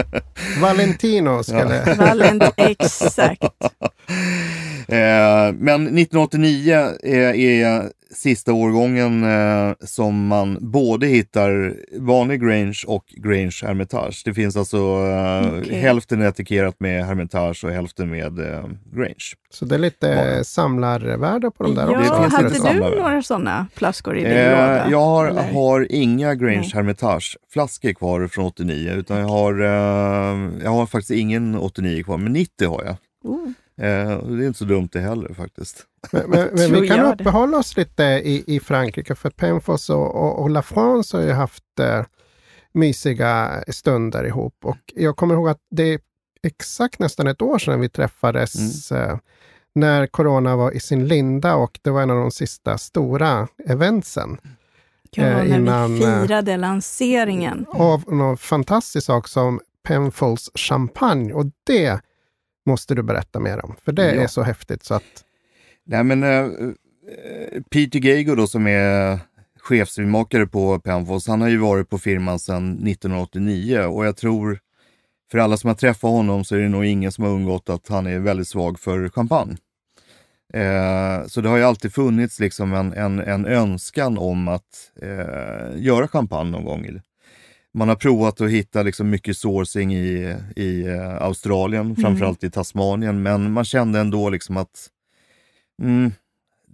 Valentino 0.60 1.42
skulle... 1.42 1.94
Valent, 1.98 2.42
exakt. 2.56 3.44
Eh, 4.88 5.52
men 5.58 5.86
1989 5.86 6.88
är, 7.02 7.34
är 7.34 7.88
sista 8.14 8.52
årgången 8.52 9.24
eh, 9.24 9.72
som 9.80 10.26
man 10.26 10.58
både 10.60 11.06
hittar 11.06 11.74
vanlig 12.00 12.40
Grange 12.42 12.82
och 12.86 13.04
Grange 13.16 13.60
Hermitage. 13.62 14.22
Det 14.24 14.34
finns 14.34 14.56
alltså 14.56 14.76
eh, 14.76 15.58
Okej. 15.58 15.74
hälften 15.78 16.22
etikerat 16.22 16.80
med 16.80 17.04
Hermitage 17.06 17.64
och 17.64 17.70
hälften 17.70 18.10
med 18.10 18.38
eh, 18.38 18.64
Grange. 18.92 19.24
Så 19.50 19.64
det 19.64 19.74
är 19.74 19.78
lite 19.78 20.14
Bara. 20.34 20.44
samlarvärde 20.44 21.50
på 21.50 21.62
de 21.64 21.74
där 21.74 21.82
Ja, 21.92 21.98
också. 22.00 22.22
finns 22.22 22.34
hade 22.34 22.48
du 22.48 22.54
samlare. 22.54 22.96
några 23.02 23.22
sådana 23.22 23.66
flaskor 23.74 24.16
i 24.16 24.22
din 24.24 24.32
Eh, 24.32 24.50
låda? 24.50 24.90
jag 24.90 25.00
har, 25.04 25.30
har 25.52 25.86
inga 25.92 26.34
Grange 26.34 26.56
Nej. 26.60 26.70
Hermitage-flaskor 26.74 27.92
kvar 27.92 28.28
från 28.28 28.44
89, 28.44 28.92
utan 28.96 29.18
jag 29.18 29.28
har, 29.28 29.60
eh, 29.60 30.50
jag 30.64 30.70
har 30.70 30.86
faktiskt 30.86 31.10
ingen 31.20 31.54
89 31.54 32.02
kvar, 32.02 32.16
men 32.18 32.32
90 32.32 32.68
har 32.68 32.84
jag. 32.84 32.96
Oh, 33.32 33.48
Eh, 33.78 34.18
det 34.24 34.44
är 34.44 34.46
inte 34.46 34.58
så 34.58 34.64
dumt 34.64 34.88
det 34.92 35.00
heller 35.00 35.34
faktiskt. 35.34 35.86
Men, 36.12 36.30
men, 36.30 36.48
men 36.52 36.72
vi 36.80 36.88
kan 36.88 37.00
uppehålla 37.00 37.58
oss 37.58 37.76
lite 37.76 38.02
i, 38.04 38.44
i 38.46 38.60
Frankrike, 38.60 39.14
för 39.14 39.30
Penfoss 39.30 39.90
och, 39.90 40.14
och, 40.14 40.42
och 40.42 40.50
La 40.50 40.62
France 40.62 41.16
har 41.16 41.24
ju 41.24 41.32
haft 41.32 41.80
eh, 41.80 42.04
mysiga 42.72 43.64
stunder 43.68 44.24
ihop. 44.24 44.54
Och 44.64 44.78
jag 44.94 45.16
kommer 45.16 45.34
ihåg 45.34 45.48
att 45.48 45.60
det 45.70 45.82
är 45.82 46.00
exakt 46.42 46.98
nästan 46.98 47.26
ett 47.26 47.42
år 47.42 47.58
sedan 47.58 47.80
vi 47.80 47.88
träffades 47.88 48.90
Mm. 48.92 49.10
eh, 49.10 49.18
när 49.72 50.06
corona 50.06 50.56
var 50.56 50.72
i 50.72 50.80
sin 50.80 51.08
linda 51.08 51.54
och 51.54 51.78
det 51.82 51.90
var 51.90 52.02
en 52.02 52.10
av 52.10 52.16
de 52.16 52.30
sista 52.30 52.78
stora 52.78 53.48
eventsen. 53.66 54.38
ja, 55.10 55.22
Eh, 55.22 55.36
när 55.36 55.58
innan, 55.58 55.94
vi 55.94 56.04
eh, 56.04 56.22
firade 56.22 56.56
lanseringen. 56.56 57.66
Av 57.68 58.04
någon 58.06 58.36
fantastisk 58.36 59.06
sak 59.06 59.28
som 59.28 59.60
Penfolds 59.82 60.50
champagne 60.54 61.32
och 61.32 61.46
det 61.64 62.00
måste 62.68 62.94
du 62.94 63.02
berätta 63.02 63.40
mer 63.40 63.64
om. 63.64 63.74
För 63.84 63.92
det 63.92 64.14
Ja. 64.14 64.22
är 64.22 64.26
så 64.26 64.42
häftigt 64.42 64.84
så 64.84 64.94
att 64.94 65.24
Nej 65.84 66.04
men 66.04 66.22
eh, 66.22 66.46
Peter 67.70 67.98
Geigo 67.98 68.34
då 68.34 68.46
som 68.46 68.66
är 68.66 69.18
chefsvinmakare 69.60 70.46
på 70.46 70.80
Penfoss, 70.80 71.26
han 71.28 71.40
har 71.40 71.48
ju 71.48 71.56
varit 71.56 71.90
på 71.90 71.98
firman 71.98 72.38
sedan 72.38 72.72
1989 72.72 73.78
och 73.80 74.06
jag 74.06 74.16
tror 74.16 74.58
för 75.30 75.38
alla 75.38 75.56
som 75.56 75.68
har 75.68 75.74
träffat 75.74 76.10
honom 76.10 76.44
så 76.44 76.56
är 76.56 76.60
det 76.60 76.68
nog 76.68 76.84
ingen 76.84 77.12
som 77.12 77.24
har 77.24 77.30
undgått 77.30 77.68
att 77.70 77.88
han 77.88 78.06
är 78.06 78.18
väldigt 78.18 78.48
svag 78.48 78.78
för 78.80 79.08
champagne. 79.08 79.56
Eh, 80.54 81.26
så 81.26 81.40
det 81.40 81.48
har 81.48 81.56
ju 81.56 81.62
alltid 81.64 81.94
funnits 81.94 82.40
liksom 82.40 82.72
en, 82.74 82.92
en, 82.92 83.18
en 83.18 83.46
önskan 83.46 84.18
om 84.18 84.48
att 84.48 84.90
eh, 85.02 85.76
göra 85.82 86.08
champagne 86.08 86.50
någon 86.50 86.64
gång. 86.64 87.00
Man 87.74 87.88
har 87.88 87.96
provat 87.96 88.40
att 88.40 88.50
hitta 88.50 88.82
liksom 88.82 89.10
mycket 89.10 89.36
sourcing 89.36 89.94
i, 89.94 90.36
i 90.56 90.86
eh, 90.86 91.22
Australien, 91.22 91.96
framförallt 91.96 92.44
i 92.44 92.50
Tasmanien, 92.50 93.22
men 93.22 93.52
man 93.52 93.64
kände 93.64 94.00
ändå 94.00 94.30
liksom 94.30 94.56
att 94.56 94.88
mm, 95.82 96.12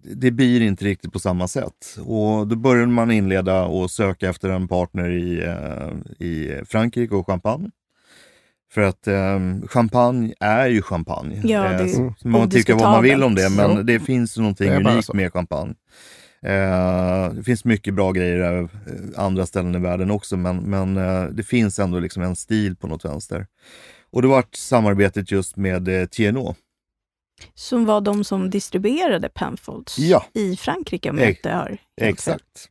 det 0.02 0.30
blir 0.30 0.60
inte 0.60 0.84
riktigt 0.84 1.12
på 1.12 1.18
samma 1.18 1.48
sätt. 1.48 1.98
Och 1.98 2.46
då 2.46 2.56
började 2.56 2.92
man 2.92 3.10
inleda 3.10 3.64
och 3.64 3.90
söka 3.90 4.28
efter 4.28 4.48
en 4.48 4.68
partner 4.68 5.10
i, 5.10 5.42
eh, 5.44 6.26
i 6.26 6.62
Frankrike 6.66 7.14
och 7.14 7.26
champagne. 7.26 7.70
För 8.72 8.80
att 8.80 9.06
eh, 9.06 9.40
champagne 9.66 10.34
är 10.40 10.66
ju 10.66 10.82
champagne. 10.82 11.40
Ja, 11.44 11.62
det 11.62 11.68
är 11.68 12.00
Eh, 12.00 12.12
man 12.22 12.50
tycker 12.50 12.74
vad 12.74 12.90
man 12.90 13.02
vill 13.02 13.22
om 13.22 13.34
det, 13.34 13.50
men 13.50 13.86
det 13.86 14.00
finns 14.00 14.36
någonting 14.36 14.70
unikt 14.70 15.14
med 15.14 15.32
champagne. 15.32 15.74
Eh, 16.44 17.32
det 17.32 17.42
finns 17.42 17.64
mycket 17.64 17.94
bra 17.94 18.12
grejer 18.12 18.62
eh, 18.62 18.68
andra 19.16 19.46
ställen 19.46 19.74
i 19.74 19.78
världen 19.78 20.10
också, 20.10 20.36
men, 20.36 20.56
men 20.56 20.96
eh, 20.96 21.24
det 21.24 21.42
finns 21.42 21.78
ändå 21.78 21.98
liksom 21.98 22.22
en 22.22 22.36
stil 22.36 22.76
på 22.76 22.86
något 22.86 23.04
vänster. 23.04 23.46
Och 24.10 24.22
det 24.22 24.28
var 24.28 24.44
samarbetet 24.52 25.30
just 25.30 25.56
med 25.56 25.88
eh, 25.88 26.06
TNO. 26.06 26.54
Som 27.54 27.84
var 27.84 28.00
de 28.00 28.24
som 28.24 28.50
distribuerade 28.50 29.28
Penfolds 29.28 29.98
Ja. 29.98 30.24
i 30.34 30.56
Frankrike 30.56 31.10
om 31.10 31.18
jag 31.18 31.28
inte 31.30 31.50
har. 31.50 31.78
Exakt. 32.00 32.68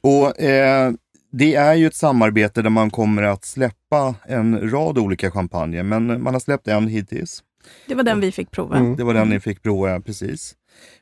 Och 0.00 0.40
eh, 0.40 0.92
det 1.32 1.54
är 1.54 1.74
ju 1.74 1.86
ett 1.86 1.94
samarbete 1.94 2.62
där 2.62 2.70
man 2.70 2.90
kommer 2.90 3.22
att 3.22 3.44
släppa 3.44 4.14
en 4.26 4.70
rad 4.70 4.98
olika 4.98 5.30
champagner, 5.30 5.82
men 5.82 6.22
man 6.22 6.34
har 6.34 6.40
släppt 6.40 6.68
en 6.68 6.88
hittills. 6.88 7.42
Det 7.86 7.94
var 7.94 8.02
den 8.02 8.20
vi 8.20 8.32
fick 8.32 8.50
prova. 8.50 8.76
Mm. 8.76 8.96
Det 8.96 9.04
var 9.04 9.14
den 9.14 9.28
ni 9.28 9.40
fick 9.40 9.62
prova 9.62 10.00
precis. 10.00 10.54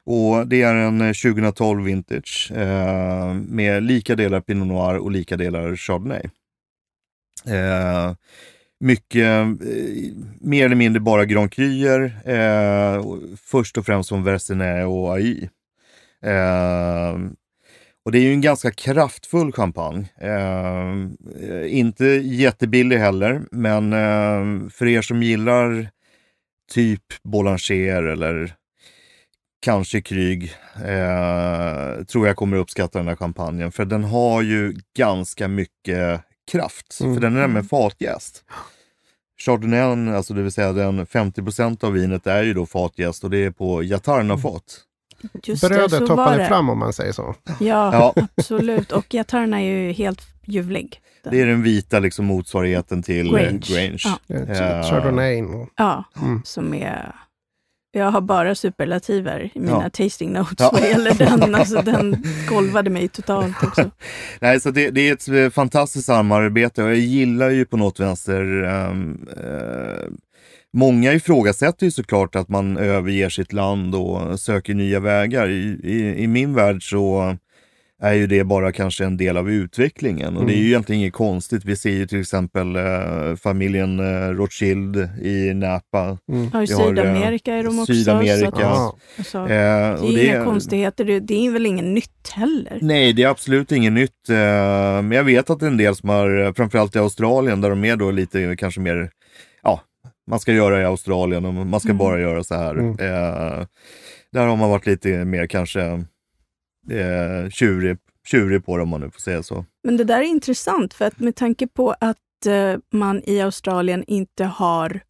Och 0.05 0.47
det 0.47 0.63
är 0.63 0.75
en 0.75 1.01
eh, 1.01 1.13
2012 1.13 1.85
vintage 1.85 2.53
eh, 2.55 3.35
med 3.35 3.83
lika 3.83 4.15
delar 4.17 4.41
Pinot 4.41 4.69
Noir 4.69 4.97
och 4.97 5.11
lika 5.11 5.37
delar 5.37 5.77
Chardonnay. 5.77 6.23
Eh, 7.47 8.15
mycket, 8.81 9.27
eh, 9.27 9.47
mer 10.41 10.65
eller 10.67 10.77
mindre 10.77 11.01
bara 11.01 11.25
Grand 11.25 11.53
Cruer, 11.53 12.21
eh, 12.25 13.05
först 13.37 13.79
och 13.79 13.87
främst 13.87 14.09
som 14.09 14.25
Versenay 14.25 14.85
och 14.85 15.15
AI. 15.15 15.49
Eh, 16.23 17.17
och 18.05 18.13
det 18.13 18.19
är 18.19 18.23
ju 18.23 18.33
en 18.33 18.41
ganska 18.41 18.71
kraftfull 18.71 19.53
champagne. 19.53 20.09
Eh, 20.21 21.79
inte 21.79 22.05
jättebillig 22.25 22.97
heller, 22.97 23.43
men 23.51 23.93
eh, 23.93 24.69
för 24.71 24.87
er 24.87 25.03
som 25.03 25.23
gillar 25.23 25.91
typ 26.73 27.03
Boulanger 27.25 28.03
eller 28.03 28.55
kanske 29.63 30.01
Kryg, 30.01 30.53
eh, 30.77 32.05
tror 32.05 32.27
jag 32.27 32.37
kommer 32.37 32.57
uppskatta 32.57 32.99
den 32.99 33.09
här 33.09 33.17
champagnen. 33.17 33.73
För 33.73 33.85
den 33.85 34.05
har 34.05 34.43
ju 34.43 34.75
ganska 34.97 35.49
mycket 35.49 36.21
kraft, 36.53 36.99
Mm. 37.01 37.15
för 37.15 37.21
den 37.21 37.37
är 37.37 37.41
nämligen 37.41 37.65
fatjäst. 37.69 38.45
Chardonnay, 39.41 40.15
alltså 40.15 40.35
det 40.35 40.43
vill 40.43 40.53
säga 40.53 40.73
den 40.73 41.07
50% 41.07 41.85
av 41.85 41.93
vinet 41.93 42.27
är 42.27 42.43
ju 42.43 42.55
då 42.55 42.67
fatjäst 42.67 43.25
och 43.25 43.31
det 43.31 43.39
är 43.45 43.51
på 43.51 43.83
Jatarna-fat. 43.83 44.81
Just 45.45 45.63
det, 45.63 45.69
brödet 45.69 46.01
det. 46.39 46.47
fram 46.49 46.69
om 46.71 46.79
man 46.79 46.93
säger 46.93 47.13
så. 47.13 47.35
Ja, 47.47 47.55
Ja. 48.15 48.15
absolut. 48.37 48.93
Och 48.93 49.15
Jatarna 49.15 49.61
är 49.61 49.65
ju 49.65 49.93
helt 49.93 50.21
ljuvlig. 50.47 51.01
Den- 51.25 51.33
Det 51.33 51.41
är 51.41 51.47
den 51.47 51.63
vita 51.63 51.99
liksom, 51.99 52.25
motsvarigheten 52.27 53.03
till 53.03 53.27
eh, 53.27 53.33
Grange. 53.41 53.59
Grange. 53.69 53.99
Ja. 54.27 54.37
Eh. 54.37 54.91
Chardonnay. 54.91 55.43
Ja, 55.77 56.05
Mm. 56.23 56.43
som 56.45 56.75
är... 56.75 57.15
Jag 57.95 58.11
har 58.11 58.21
bara 58.21 58.55
superlativer 58.55 59.51
i 59.55 59.61
mina 59.61 59.83
Ja. 59.83 59.91
tasting 60.05 60.33
notes 60.33 60.55
Ja. 60.59 60.71
vad 60.73 60.83
gäller 60.83 61.15
den. 61.15 61.55
Alltså, 61.63 61.83
den 61.83 62.25
golvade 62.49 62.91
mig 62.91 63.09
totalt 63.09 63.63
också. 63.63 63.91
Nej, 64.41 64.61
så 64.61 64.71
det, 64.71 64.91
det 64.91 65.09
är 65.09 65.13
ett 65.13 65.29
eh, 65.29 65.51
fantastiskt 65.51 66.07
samarbete 66.07 66.83
och 66.83 66.89
jag 66.91 66.97
gillar 66.99 67.51
ju 67.51 67.65
på 67.65 67.77
något 67.77 68.01
vänster 68.01 68.63
ehm, 68.63 69.29
eh, 69.37 70.09
Många 70.75 71.13
ifrågasätter 71.13 71.87
ju 71.87 71.91
såklart 71.91 72.37
att 72.37 72.49
man 72.49 72.77
överger 72.77 73.29
sitt 73.29 73.53
land 73.53 73.95
och 73.95 74.41
söker 74.41 74.75
nya 74.75 75.01
vägar. 75.01 75.49
I, 75.49 75.81
i, 75.85 76.23
i 76.23 76.27
min 76.27 76.55
värld 76.55 76.91
så 76.91 77.37
är 78.03 78.13
ju 78.13 78.27
det 78.27 78.45
bara 78.45 78.73
kanske 78.73 79.05
en 79.05 79.17
del 79.17 79.37
av 79.37 79.51
utvecklingen. 79.51 80.37
Och 80.37 80.47
det 80.47 80.53
är 80.53 80.55
ju 80.57 80.61
Mm. 80.61 80.69
egentligen 80.69 81.01
inget 81.01 81.13
konstigt. 81.15 81.65
Vi 81.65 81.77
ser 81.77 81.91
ju 81.91 82.07
till 82.07 82.21
exempel 82.21 82.77
eh, 82.77 83.37
familjen 83.43 84.01
eh, 84.01 84.29
Rothschild 84.29 84.97
i 85.23 85.55
Napa. 85.55 86.19
Mm. 86.33 86.51
Ja, 86.53 86.63
I 86.65 86.73
har, 86.73 86.83
eh, 86.83 86.89
Sydamerika 86.89 87.55
är 87.55 87.63
de 87.65 87.79
också. 87.79 87.95
Sydamerika. 87.95 88.37
Så 88.41 88.47
att, 88.47 88.61
Ja. 88.61 88.97
alltså, 89.19 89.39
Eh, 89.39 89.47
det 89.49 89.55
är 89.55 90.03
och 90.03 90.09
inga 90.11 90.45
konstigheter. 90.45 91.05
Det, 91.05 91.21
det 91.21 91.47
är 91.47 91.51
väl 91.51 91.67
inget 91.67 91.85
nytt 91.85 92.29
heller. 92.35 92.79
Nej, 92.83 93.13
det 93.13 93.23
är 93.23 93.29
absolut 93.29 93.73
inget 93.73 93.93
nytt. 93.93 94.29
eh, 94.29 94.35
Men 95.03 95.13
jag 95.13 95.25
vet 95.25 95.51
att 95.51 95.61
det 95.61 95.67
är 95.67 95.71
en 95.71 95.77
del 95.77 95.97
som 95.97 96.09
har, 96.09 96.45
eh, 96.45 96.53
framförallt 96.53 96.97
i 96.97 96.99
Australien, 96.99 97.61
där 97.61 97.71
de 97.71 97.85
är 97.85 97.97
då 97.97 98.11
lite 98.11 98.57
kanske 98.59 98.81
mer, 98.81 99.11
ja, 99.63 99.81
man 100.31 100.41
ska 100.41 100.53
göra 100.53 100.81
i 100.81 100.85
Australien 100.85 101.45
och 101.45 101.55
man 101.55 101.81
ska 101.81 101.89
Mm. 101.89 101.99
bara 101.99 102.21
göra 102.21 102.45
så 102.45 102.55
här. 102.55 102.75
Mm. 102.75 102.91
Eh, 102.91 103.67
Där 104.33 104.47
har 104.47 104.57
man 104.57 104.71
varit 104.71 104.87
lite 104.87 105.09
mer 105.25 105.47
kanske 105.47 106.05
eh, 106.91 107.51
tjurig, 107.51 107.99
tjurig 108.27 108.65
på 108.65 108.77
det 108.77 108.83
om 108.83 108.89
man 108.89 109.01
nu 109.01 109.11
får 109.11 109.21
säga 109.21 109.43
så. 109.43 109.65
Men 109.85 109.97
det 109.97 110.05
där 110.05 110.19
är 110.19 110.27
intressant, 110.27 110.95
för 110.95 111.05
att 111.05 111.19
med 111.21 111.37
tanke 111.37 111.67
på 111.67 111.95
att 112.01 112.47
eh, 112.47 112.77
man 112.93 113.23
i 113.25 113.41
Australien 113.41 114.05
inte 114.07 114.45
har 114.45 115.01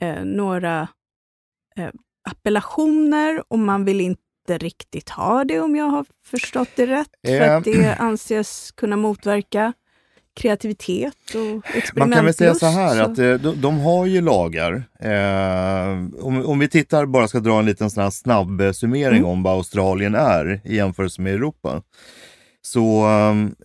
eh, 0.00 0.24
några 0.24 0.88
eh, 1.76 1.90
appellationer 2.30 3.42
och 3.48 3.58
man 3.58 3.84
vill 3.84 4.00
inte 4.00 4.58
riktigt 4.58 5.08
ha 5.08 5.44
det 5.44 5.60
om 5.60 5.76
jag 5.76 5.84
har 5.84 6.06
förstått 6.26 6.68
det 6.76 6.86
rätt, 6.86 7.10
för 7.26 7.40
Eh. 7.40 7.56
att 7.56 7.64
det 7.64 7.94
anses 7.94 8.72
kunna 8.72 8.96
motverka 8.96 9.72
kreativitet 10.36 11.14
och. 11.34 11.96
Man 11.98 12.12
kan 12.12 12.24
väl 12.24 12.34
säga 12.34 12.54
så 12.54 12.66
här 12.66 13.00
att 13.02 13.18
eh, 13.18 13.34
de, 13.34 13.60
de 13.60 13.78
har 13.80 14.06
ju 14.06 14.20
lagar. 14.20 14.84
Eh, 15.00 16.24
om, 16.24 16.46
om 16.46 16.58
vi 16.58 16.68
tittar, 16.68 17.06
bara 17.06 17.28
ska 17.28 17.40
dra 17.40 17.58
en 17.58 17.66
liten 17.66 17.90
sån 17.90 18.12
snabb 18.12 18.60
eh, 18.60 18.72
summering 18.72 19.16
Mm. 19.18 19.24
om 19.30 19.42
vad 19.42 19.52
Australien 19.54 20.14
är 20.14 20.60
i 20.64 20.76
jämförelse 20.76 21.22
med 21.22 21.34
Europa. 21.34 21.82
Så 22.62 23.06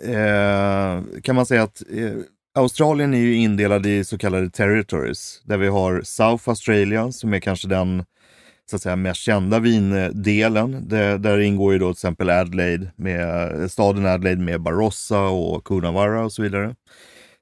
eh, 0.04 1.22
kan 1.22 1.36
man 1.36 1.46
säga 1.46 1.64
att 1.64 1.82
eh, 1.96 2.12
Australien 2.56 3.14
är 3.14 3.18
ju 3.20 3.36
indelad 3.36 3.86
i 3.86 4.04
så 4.04 4.18
kallade 4.18 4.50
territories. 4.50 5.42
Där 5.46 5.58
vi 5.58 5.68
har 5.68 6.02
South 6.04 6.50
Australia 6.50 7.12
som 7.12 7.34
är 7.34 7.40
kanske 7.40 7.68
den 7.68 8.04
så 8.72 8.76
att 8.76 8.82
säga, 8.82 8.96
mest 8.96 9.22
kända 9.22 9.60
vindelen. 9.60 10.88
Det, 10.88 11.18
där 11.18 11.40
ingår 11.40 11.74
ju 11.74 11.80
då 11.80 11.86
till 11.86 11.98
exempel 11.98 12.30
Adelaide 12.30 12.92
med, 12.96 13.72
staden 13.72 14.06
Adelaide 14.06 14.40
med 14.40 14.62
Barossa 14.62 15.22
och 15.22 15.64
Coonawarra 15.64 16.24
och 16.24 16.34
så 16.34 16.42
vidare. 16.42 16.76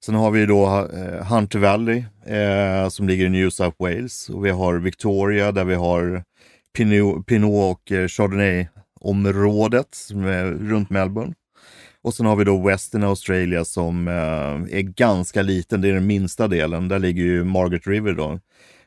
Sen 0.06 0.16
har 0.16 0.32
vi 0.32 0.46
då 0.46 0.66
eh, 0.66 1.26
Hunter 1.26 1.60
Valley 1.60 2.04
eh, 2.26 2.90
som 2.90 3.08
ligger 3.08 3.26
i 3.26 3.30
New 3.30 3.50
South 3.50 3.76
Wales 3.80 4.30
och 4.30 4.46
vi 4.46 4.50
har 4.50 4.76
Victoria 4.76 5.52
där 5.52 5.64
vi 5.66 5.76
har 5.76 6.24
Pinot, 6.78 7.26
Pinot 7.26 7.78
och 7.78 7.92
eh, 7.92 8.08
Chardonnay-området 8.08 9.98
runt 10.60 10.90
Melbourne. 10.90 11.34
Och 12.02 12.14
sen 12.14 12.26
har 12.26 12.36
vi 12.36 12.44
då 12.44 12.68
Western 12.68 13.04
Australia 13.04 13.66
som 13.66 14.08
eh, 14.08 14.78
är 14.78 14.82
ganska 14.82 15.42
liten, 15.42 15.82
det 15.82 15.90
är 15.90 15.94
den 15.94 16.08
minsta 16.08 16.48
delen. 16.48 16.88
Där 16.88 17.00
ligger 17.00 17.24
ju 17.24 17.44
Margaret 17.44 17.88
River 17.88 18.14
då 18.14 18.40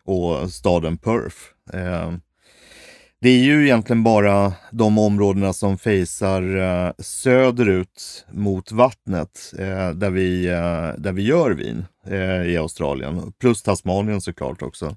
och 0.05 0.51
staden 0.51 0.99
Perth. 0.99 1.37
Eh, 1.73 2.13
det 3.23 3.29
är 3.29 3.39
ju 3.39 3.65
egentligen 3.65 4.03
bara 4.03 4.53
de 4.71 4.99
områdena 4.99 5.53
som 5.53 5.79
fejsar 5.79 6.57
eh, 6.57 6.93
söderut 6.99 8.27
mot 8.31 8.73
vattnet 8.73 9.53
eh, 9.59 9.91
där, 9.91 10.11
vi, 10.11 10.47
eh, 10.47 10.91
där 10.99 11.13
vi 11.13 11.23
gör 11.23 11.51
vin 11.51 11.85
eh, 12.07 12.43
i 12.43 12.57
Australien. 12.57 13.33
Plus 13.41 13.63
Tasmanien 13.63 14.21
såklart 14.21 14.63
också. 14.63 14.97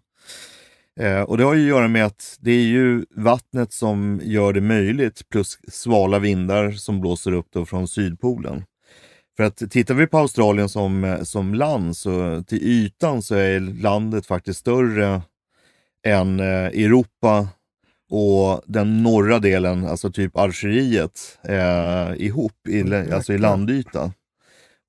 Eh, 0.99 1.21
och 1.21 1.38
det 1.38 1.43
har 1.43 1.53
ju 1.53 1.61
att 1.61 1.67
göra 1.77 1.88
med 1.88 2.05
att 2.05 2.38
det 2.39 2.51
är 2.51 2.65
ju 2.65 3.05
vattnet 3.15 3.73
som 3.73 4.21
gör 4.23 4.53
det 4.53 4.61
möjligt 4.61 5.29
plus 5.29 5.59
svala 5.67 6.19
vindar 6.19 6.71
som 6.71 7.01
blåser 7.01 7.31
upp 7.31 7.47
då 7.49 7.65
från 7.65 7.88
Sydpolen. 7.88 8.63
För 9.38 9.43
att 9.43 9.71
tittar 9.71 9.93
vi 9.93 10.07
på 10.07 10.17
Australien 10.17 10.69
som, 10.69 11.03
eh, 11.03 11.21
som 11.21 11.53
land 11.53 11.97
så 11.97 12.43
till 12.47 12.63
ytan 12.63 13.21
så 13.21 13.35
är 13.35 13.59
landet 13.59 14.25
faktiskt 14.25 14.59
större 14.59 15.21
än 16.07 16.39
Europa 16.39 17.47
och 18.09 18.61
den 18.65 19.03
norra 19.03 19.39
delen, 19.39 19.87
alltså 19.87 20.11
typ 20.11 20.37
Algeriet, 20.37 21.37
eh, 21.43 22.13
ihop 22.25 22.67
i, 22.69 22.81
Mm, 22.81 23.13
alltså 23.13 23.33
i 23.33 23.37
landyta. 23.37 24.11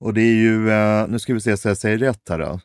Och 0.00 0.14
det 0.14 0.20
är 0.22 0.35
ju, 0.35 0.70
eh, 0.70 1.09
nu 1.09 1.18
ska 1.18 1.35
vi 1.35 1.40
se 1.40 1.57
så 1.57 1.68
jag 1.68 1.76
säger 1.79 1.98
rätt 1.98 2.29
här. 2.29 2.38
Då. 2.38 2.61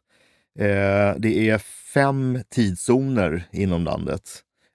Eh, 0.65 1.15
det 1.17 1.49
är 1.49 1.57
fem 1.93 2.39
tidszoner 2.49 3.43
inom 3.51 3.83
landet. 3.83 4.21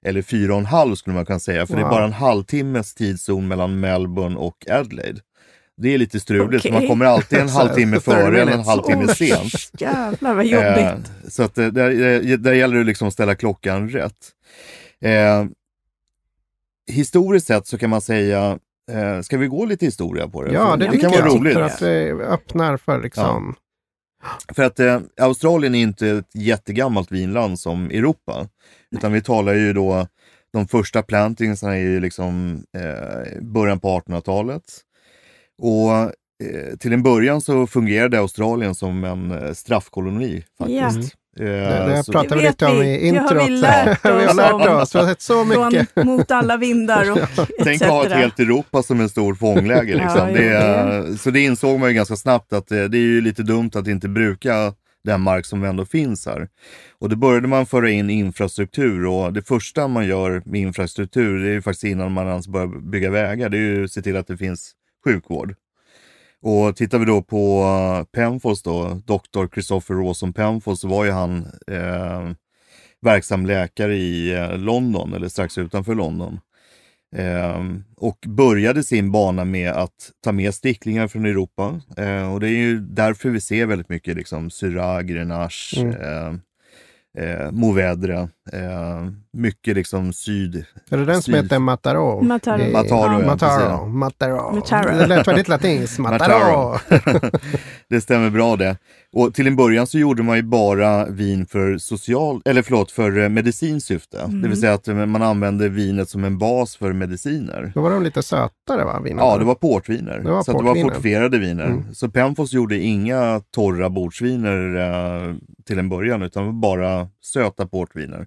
Eller 0.06 0.22
fyra 0.22 0.52
och 0.54 0.60
en 0.60 0.66
halv 0.66 0.94
skulle 0.94 1.14
man 1.16 1.26
kunna 1.26 1.38
säga, 1.40 1.66
för 1.66 1.74
det 1.74 1.80
är 1.80 1.84
Wow. 1.84 1.90
bara 1.90 2.04
en 2.04 2.12
halvtimmes 2.12 2.94
tidszon 2.94 3.48
mellan 3.48 3.80
Melbourne 3.80 4.36
och 4.36 4.56
Adelaide. 4.70 5.20
Det 5.82 5.94
är 5.94 5.98
lite 5.98 6.20
struligt, 6.20 6.62
för 6.62 6.72
man 6.72 6.86
kommer 6.86 7.04
alltid 7.04 7.38
en 7.38 7.48
halvtimme 7.58 7.96
30 7.96 8.04
före 8.10 8.40
eller 8.42 8.52
en 8.52 8.64
halvtimme 8.64 9.04
Oj, 9.08 9.14
sent. 9.14 9.80
Jävlar 9.80 10.34
vad 10.34 10.46
jobbigt. 10.46 11.10
Eh, 11.24 11.28
så 11.28 11.42
att 11.42 11.58
eh, 11.58 11.66
där, 11.66 11.90
eh, 12.30 12.38
där 12.38 12.52
gäller 12.52 12.76
det 12.76 12.84
liksom 12.84 13.08
att 13.08 13.14
ställa 13.14 13.34
klockan 13.34 13.88
rätt. 13.90 14.32
Eh, 15.00 15.44
historiskt 16.92 17.46
sett 17.46 17.66
så 17.66 17.78
kan 17.78 17.90
man 17.90 18.00
säga, 18.00 18.58
eh, 18.92 19.20
ska 19.20 19.38
vi 19.38 19.46
gå 19.46 19.64
lite 19.64 19.84
historia 19.84 20.28
på 20.28 20.42
det? 20.42 20.52
Ja, 20.52 20.60
det 20.60 20.66
Ja, 20.66 20.76
det 20.76 20.90
tycker 20.90 21.10
kan 21.10 21.24
vara 21.24 21.34
roligt. 21.34 21.54
För 21.54 21.62
att 21.62 21.82
vi 21.82 22.10
öppnar 22.10 22.76
för 22.76 23.02
liksom... 23.02 23.54
För 24.54 24.62
att 24.62 24.80
eh, 24.80 25.00
Australien 25.20 25.74
är 25.74 25.82
inte 25.82 26.08
ett 26.08 26.34
jättegammalt 26.34 27.12
vinland 27.12 27.60
som 27.60 27.90
Europa. 27.90 28.48
Utan 28.90 29.12
vi 29.12 29.22
talar 29.22 29.54
ju 29.54 29.72
då, 29.72 30.06
de 30.52 30.68
första 30.68 31.02
plantingsarna 31.02 31.76
är 31.76 31.80
ju 31.80 32.00
liksom 32.00 32.62
eh, 32.76 33.42
början 33.42 33.80
på 33.80 34.00
1800-talet. 34.00 34.62
Och 35.62 35.92
eh, 35.92 36.76
till 36.78 36.92
en 36.92 37.02
början 37.02 37.40
så 37.40 37.66
fungerade 37.66 38.18
Australien 38.18 38.74
som 38.74 39.04
en 39.04 39.30
eh, 39.30 39.52
straffkoloni 39.52 40.44
faktiskt. 40.58 41.16
Eh, 41.40 41.44
Det, 41.46 41.86
det 41.88 42.04
så- 42.04 42.12
pratade 42.12 42.34
vi 42.36 42.42
Det 42.42 42.48
lite 42.48 42.66
om 42.66 42.82
i 42.82 43.10
Det 43.10 43.18
har 43.18 43.24
introt. 43.24 43.48
vi 43.48 43.50
lärt 43.56 43.98
vi 44.04 44.08
har 44.08 44.26
oss 44.28 44.36
lärt 44.36 44.52
oss. 44.54 44.94
Vi 44.94 44.98
har 44.98 45.06
sett 45.08 45.20
så 45.22 45.44
mycket. 45.44 45.88
Från 45.94 46.06
mot 46.06 46.30
alla 46.30 46.56
vindar 46.56 47.10
och 47.12 47.18
Tänk 47.64 47.82
att 47.82 47.88
ha 47.88 48.00
ett 48.00 48.06
etc. 48.06 48.16
helt 48.16 48.40
Europa 48.40 48.82
som 48.82 49.00
en 49.00 49.08
stor 49.08 49.34
fångläge. 49.34 49.94
Liksom. 49.94 50.18
Ja, 50.18 50.26
det, 50.34 50.48
är- 50.48 51.16
så 51.16 51.30
det 51.30 51.40
insåg 51.40 51.80
man 51.80 51.88
ju 51.88 51.94
ganska 51.94 52.16
snabbt 52.16 52.52
att 52.52 52.66
det, 52.68 52.88
det 52.88 52.98
är 52.98 53.02
ju 53.02 53.20
lite 53.20 53.42
dumt 53.42 53.70
att 53.74 53.86
inte 53.88 54.08
bruka 54.08 54.72
den 55.04 55.20
mark 55.20 55.46
som 55.46 55.64
ändå 55.64 55.84
finns 55.84 56.26
här. 56.26 56.48
Och 57.00 57.08
då 57.08 57.16
började 57.16 57.48
man 57.48 57.66
föra 57.66 57.90
in 57.90 58.10
infrastruktur 58.10 59.06
och 59.06 59.32
det 59.32 59.42
första 59.42 59.88
man 59.88 60.06
gör 60.06 60.42
med 60.44 60.60
infrastruktur, 60.60 61.38
det 61.38 61.48
är 61.48 61.52
ju 61.52 61.62
faktiskt 61.62 61.84
innan 61.84 62.12
man 62.12 62.28
ens 62.28 62.48
börjar 62.48 62.90
bygga 62.90 63.10
vägar, 63.10 63.48
det 63.48 63.56
är 63.56 63.60
ju 63.60 63.84
att 63.84 63.92
se 63.92 64.02
till 64.02 64.16
att 64.16 64.26
det 64.26 64.36
finns 64.36 64.72
sjukvård. 65.04 65.54
Och 66.42 66.76
tittar 66.76 66.98
vi 66.98 67.04
då 67.04 67.22
på 67.22 67.62
eh, 67.62 68.04
Penfolds 68.12 68.62
då, 68.62 69.00
Dr. 69.04 69.46
Christopher 69.54 69.94
Rawson 69.94 70.32
Penfold, 70.32 70.78
så 70.78 70.88
var 70.88 71.04
ju 71.04 71.10
han 71.10 71.46
eh, 71.70 72.30
verksam 73.00 73.46
läkare 73.46 73.96
i 73.96 74.34
eh, 74.34 74.58
London, 74.58 75.12
eller 75.14 75.28
strax 75.28 75.58
utanför 75.58 75.94
London. 75.94 76.40
Ehm, 77.16 77.84
och 77.96 78.18
började 78.26 78.82
sin 78.82 79.12
bana 79.12 79.44
med 79.44 79.72
att 79.72 80.10
ta 80.24 80.32
med 80.32 80.54
sticklingar 80.54 81.08
från 81.08 81.26
Europa. 81.26 81.80
Eh, 81.96 82.32
och 82.32 82.40
det 82.40 82.46
är 82.48 82.58
ju 82.58 82.78
därför 82.80 83.30
vi 83.30 83.40
ser 83.40 83.66
väldigt 83.66 83.88
mycket 83.88 84.16
liksom 84.16 84.50
Syrah, 84.50 85.00
Grenache, 85.00 85.80
Mm. 85.80 85.94
eh, 86.00 86.34
eh, 87.24 87.50
Mourvedre. 87.50 88.28
Eh, 88.52 89.08
mycket 89.32 89.76
liksom 89.76 90.12
syd... 90.12 90.64
Är 90.90 90.96
det 90.96 91.04
den 91.04 91.22
som 91.22 91.34
heter 91.34 91.58
Mataro? 91.58 92.22
Mataro. 92.22 92.60
I- 92.62 92.72
Mataro, 92.72 93.20
ja, 93.20 93.26
Mataro. 93.26 93.86
Mataro. 93.86 94.54
Mataro. 94.54 94.98
Det 94.98 95.06
lät 95.06 95.28
väldigt 95.28 95.48
latinskt. 95.48 95.98
Mataro. 95.98 96.78
Mataro. 96.94 97.30
det 97.88 98.00
stämmer 98.00 98.30
bra 98.30 98.56
det. 98.56 98.76
Och 99.12 99.34
till 99.34 99.46
en 99.46 99.56
början 99.56 99.86
så 99.86 99.98
gjorde 99.98 100.22
man 100.22 100.36
ju 100.36 100.42
bara 100.42 101.06
vin 101.06 101.46
för 101.46 101.78
social, 101.78 102.42
eller 102.44 102.62
förlåt, 102.62 102.90
för 102.90 103.18
eh, 103.18 103.28
medicinskt 103.28 103.88
syfte. 103.88 104.20
Mm. 104.20 104.42
Det 104.42 104.48
vill 104.48 104.60
säga 104.60 104.72
att 104.74 104.88
eh, 104.88 104.94
man 104.94 105.22
använde 105.22 105.68
vinet 105.68 106.08
som 106.08 106.24
en 106.24 106.38
bas 106.38 106.76
för 106.76 106.92
mediciner. 106.92 107.72
Då 107.74 107.80
var 107.80 107.90
de 107.90 108.02
lite 108.02 108.22
sötare 108.22 108.84
va? 108.84 109.00
Vinerna? 109.00 109.22
Ja, 109.22 109.38
det 109.38 109.44
var 109.44 109.54
portviner. 109.54 110.18
Det 110.18 110.30
var 110.30 110.42
så 110.42 110.50
att 110.50 110.58
det 110.58 110.64
var 110.64 110.70
portviner. 110.70 110.90
fortifierade 110.90 111.38
viner. 111.38 111.64
Mm. 111.64 111.94
Så 111.94 112.08
Penfolds 112.08 112.52
gjorde 112.52 112.78
inga 112.78 113.40
torra 113.50 113.90
bordsviner 113.90 114.76
eh, 114.76 115.34
till 115.66 115.78
en 115.78 115.88
början, 115.88 116.22
utan 116.22 116.46
det 116.46 116.52
bara 116.52 117.08
söta 117.22 117.66
portviner. 117.66 118.26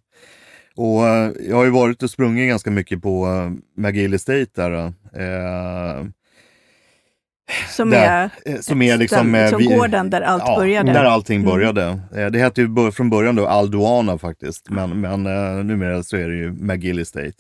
Och 0.80 1.08
eh, 1.08 1.32
jag 1.50 1.56
har 1.56 1.64
ju 1.66 1.70
varit 1.72 2.04
och 2.04 2.10
sprungit 2.10 2.50
ganska 2.50 2.72
mycket 2.72 3.02
på 3.02 3.26
eh, 3.28 3.52
McGill 3.82 4.14
Estate 4.14 4.46
där. 4.56 4.72
Eh, 5.16 6.06
Som 7.70 7.90
Där, 7.90 7.98
är, 8.46 8.54
eh, 8.54 8.60
som 8.60 8.82
är 8.82 8.98
liksom... 8.98 9.32
den, 9.32 9.50
som 9.50 9.58
vi- 9.60 9.66
gården 9.66 10.10
där 10.10 10.22
allt 10.22 10.44
ja, 10.46 10.56
började. 10.56 10.94
Där 10.94 11.04
allting 11.06 11.40
Mm. 11.42 11.50
började. 11.52 12.00
Eh, 12.16 12.28
Det 12.28 12.40
hette 12.40 12.62
ju 12.62 12.92
från 12.92 13.10
början 13.10 13.36
då 13.36 13.48
Alduana 13.48 14.18
faktiskt, 14.18 14.70
men, 14.70 15.02
men 15.02 15.26
eh, 15.26 15.64
numera 15.64 16.04
så 16.04 16.18
är 16.18 16.28
det 16.30 16.36
ju 16.36 16.52
McGill 16.52 17.00
Estate. 17.00 17.34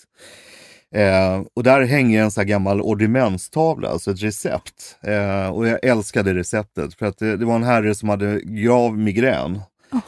Eh, 0.95 1.41
och 1.55 1.63
där 1.63 1.81
hänger 1.85 2.23
en 2.23 2.31
sån 2.31 2.41
här 2.41 2.47
gammal 2.47 2.81
ordimentstavla, 2.81 3.89
alltså 3.89 4.11
ett 4.11 4.23
recept. 4.23 4.97
Eh, 5.03 5.47
och 5.49 5.67
jag 5.67 5.85
älskade 5.85 6.33
receptet 6.33 6.93
för 6.93 7.05
att 7.05 7.17
det, 7.17 7.37
det 7.37 7.45
var 7.45 7.55
en 7.55 7.63
herre 7.63 7.95
som 7.95 8.09
hade 8.09 8.39
grav 8.43 8.97
migrän. 8.97 9.59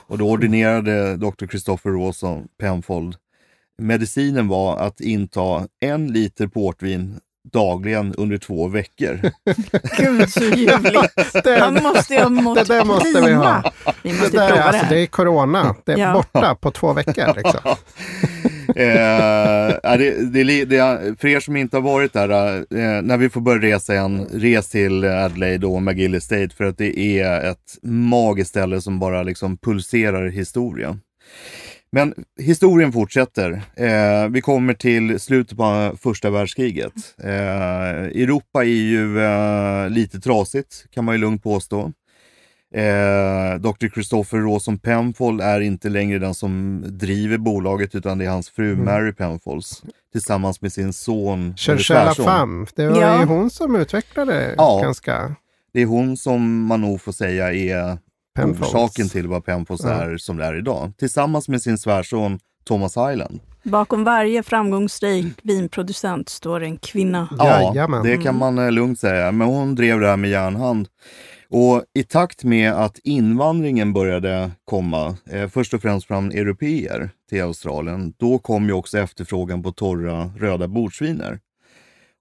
Och 0.08 0.18
då 0.18 0.30
ordinerade 0.30 1.18
Dr. 1.18 1.48
Christopher 1.48 1.92
Rawson 1.92 2.48
Penfold. 2.60 3.16
Medicinen 3.82 4.48
var 4.48 4.78
att 4.78 5.02
inta 5.02 5.68
en 5.80 6.08
liter 6.08 6.48
portvin 6.48 7.20
dagligen 7.54 8.16
under 8.18 8.38
två 8.38 8.68
veckor. 8.68 9.20
Gud 9.98 10.30
så 10.30 10.44
ljuvligt. 10.44 11.48
Han 11.60 11.84
måste 11.84 12.14
ju 12.14 12.20
ha 12.20 12.30
mått 12.30 12.56
det 12.58 12.64
där 12.64 12.86
måste 12.86 13.22
vi 13.22 13.34
ha. 13.34 13.72
Vi 14.04 14.14
måste 14.14 14.32
det, 14.32 14.38
där, 14.38 14.48
prova 14.48 14.62
det 14.62 14.64
alltså, 14.64 14.84
här. 14.84 14.96
det 14.96 15.02
är 15.02 15.08
corona. 15.08 15.76
Det 15.86 15.92
är 15.92 15.98
Ja. 15.98 16.14
borta 16.14 16.56
på 16.56 16.72
två 16.72 16.94
veckor. 16.94 17.34
Liksom 17.36 17.76
eh, 18.76 19.98
det, 19.98 20.44
det, 20.44 20.66
det, 20.66 21.16
för 21.20 21.28
er 21.28 21.40
som 21.40 21.56
inte 21.56 21.78
har 21.78 21.82
varit 21.82 22.14
där, 22.14 22.58
eh, 22.58 23.02
när 23.02 23.18
vi 23.18 23.30
får 23.30 23.42
börja 23.42 23.76
resa 23.76 23.94
igen, 23.94 24.28
res 24.34 24.70
till 24.70 25.04
Adelaide 25.06 25.66
och 25.66 25.82
McGill 25.82 26.16
Estate 26.16 26.50
för 26.58 26.64
att 26.64 26.78
det 26.78 27.00
är 27.00 27.52
ett 27.52 27.78
magiskt 27.84 28.50
ställe 28.50 28.82
som 28.82 29.00
bara 29.00 29.24
liksom 29.24 29.58
pulserar 29.58 30.28
historia. 30.28 30.98
Men 31.92 32.14
historien 32.40 32.92
fortsätter. 32.92 33.52
Eh, 33.76 34.30
vi 34.30 34.42
kommer 34.42 34.74
till 34.74 35.20
slutet 35.20 35.58
på 35.58 35.98
första 36.02 36.30
världskriget. 36.30 36.94
Eh, 37.24 37.92
Europa 38.22 38.64
är 38.64 38.68
ju 38.68 39.22
eh, 39.22 39.90
lite 39.90 40.20
trasigt, 40.20 40.86
kan 40.92 41.06
man 41.06 41.16
ju 41.16 41.22
lugnt 41.22 41.44
påstå. 41.44 41.92
Eh, 42.74 43.60
Dr. 43.60 43.88
Christopher 43.94 44.38
Rawson 44.40 44.78
Penfold 44.80 45.42
är 45.42 45.60
inte 45.62 45.90
längre 45.90 46.20
den 46.20 46.34
som 46.34 46.84
driver 46.88 47.38
bolaget 47.38 47.96
utan 47.96 48.18
det 48.18 48.26
är 48.26 48.30
hans 48.30 48.50
fru 48.50 48.72
Mm. 48.74 48.86
Mary 48.86 49.14
Penfolds 49.14 49.84
tillsammans 50.12 50.62
med 50.62 50.74
sin 50.74 50.94
son. 50.94 51.54
Cherchella. 51.58 52.14
Fam. 52.14 52.66
Det 52.76 52.88
var 52.88 53.02
Ja. 53.02 53.20
ju 53.20 53.26
hon 53.26 53.50
som 53.50 53.76
utvecklade 53.76 54.56
Ja. 54.58 54.80
ganska 54.84 55.36
Det 55.74 55.82
är 55.82 55.86
hon 55.86 56.18
som 56.18 56.66
man 56.66 56.82
nog 56.82 57.02
får 57.02 57.12
säga 57.12 57.54
är 57.54 57.98
Penfolds. 58.36 58.74
orsaken 58.74 59.10
till 59.10 59.28
vad 59.28 59.46
Penfolds 59.46 59.84
Ja. 59.84 59.90
är 59.92 60.18
som 60.18 60.38
det 60.38 60.46
är 60.46 60.56
idag. 60.58 60.92
Tillsammans 61.00 61.48
med 61.48 61.62
sin 61.62 61.78
svärson 61.78 62.40
Thomas 62.66 62.98
Highland. 62.98 63.40
Bakom 63.64 64.04
varje 64.04 64.44
framgångsrik 64.44 65.26
vinproducent 65.44 66.30
står 66.30 66.64
en 66.64 66.78
kvinna. 66.78 67.28
Jajamän. 67.40 68.04
det 68.04 68.18
kan 68.18 68.38
man 68.38 68.60
eh, 68.60 68.72
lugnt 68.72 69.00
säga. 69.00 69.32
Men 69.32 69.48
hon 69.48 69.76
drev 69.76 70.00
det 70.00 70.08
här 70.08 70.18
med 70.18 70.30
järnhand. 70.30 70.88
Och 71.54 71.84
i 71.94 72.04
takt 72.04 72.44
med 72.44 72.74
att 72.74 73.00
invandringen 73.04 73.94
började 73.94 74.52
komma, 74.66 75.18
eh, 75.30 75.50
först 75.50 75.74
och 75.74 75.82
främst 75.82 76.08
från 76.08 76.32
europeer 76.32 77.10
till 77.30 77.42
Australien, 77.42 78.14
då 78.18 78.40
kom 78.40 78.66
ju 78.66 78.74
också 78.74 78.98
efterfrågan 79.00 79.64
på 79.64 79.72
torra 79.72 80.32
röda 80.38 80.68
bordsviner. 80.68 81.40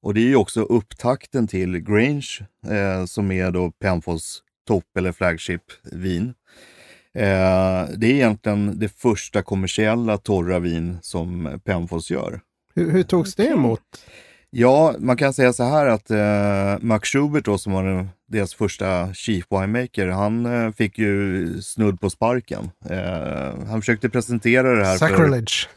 Och 0.02 0.14
det 0.14 0.20
är 0.20 0.28
ju 0.28 0.36
också 0.36 0.62
upptakten 0.62 1.48
till 1.48 1.78
Grange, 1.78 2.46
eh, 2.66 3.04
som 3.04 3.32
är 3.32 3.50
då 3.50 3.70
Penfolds 3.70 4.42
topp 4.66 4.96
eller 4.98 5.12
flagship-vin. 5.12 6.34
Eh, 7.14 7.88
det 7.96 8.06
är 8.06 8.14
egentligen 8.14 8.78
det 8.78 8.88
första 8.88 9.42
kommersiella 9.42 10.18
torra 10.18 10.58
vin 10.58 10.98
som 11.02 11.60
Penfolds 11.64 12.10
gör. 12.10 12.40
Hur, 12.74 12.90
hur 12.90 13.02
togs 13.02 13.34
det 13.34 13.46
emot? 13.46 13.80
Ja, 14.52 14.94
man 14.98 15.16
kan 15.16 15.32
säga 15.34 15.52
så 15.52 15.64
här 15.64 15.86
att 15.86 16.10
eh, 16.10 16.78
Max 16.86 17.08
Schubert 17.08 17.44
då, 17.44 17.58
som 17.58 17.72
var 17.72 17.84
den- 17.84 18.08
deras 18.28 18.54
första 18.54 19.14
chief 19.14 19.44
winemaker, 19.50 20.08
han 20.08 20.46
eh, 20.46 20.72
fick 20.72 20.98
ju 20.98 21.46
snudd 21.62 22.00
på 22.00 22.10
sparken. 22.10 22.70
Eh, 22.90 23.66
han 23.68 23.80
försökte 23.80 24.08
presentera 24.08 24.74
det 24.76 24.84
här 24.84 24.98
för... 24.98 25.08
Sacrilege. 25.08 25.68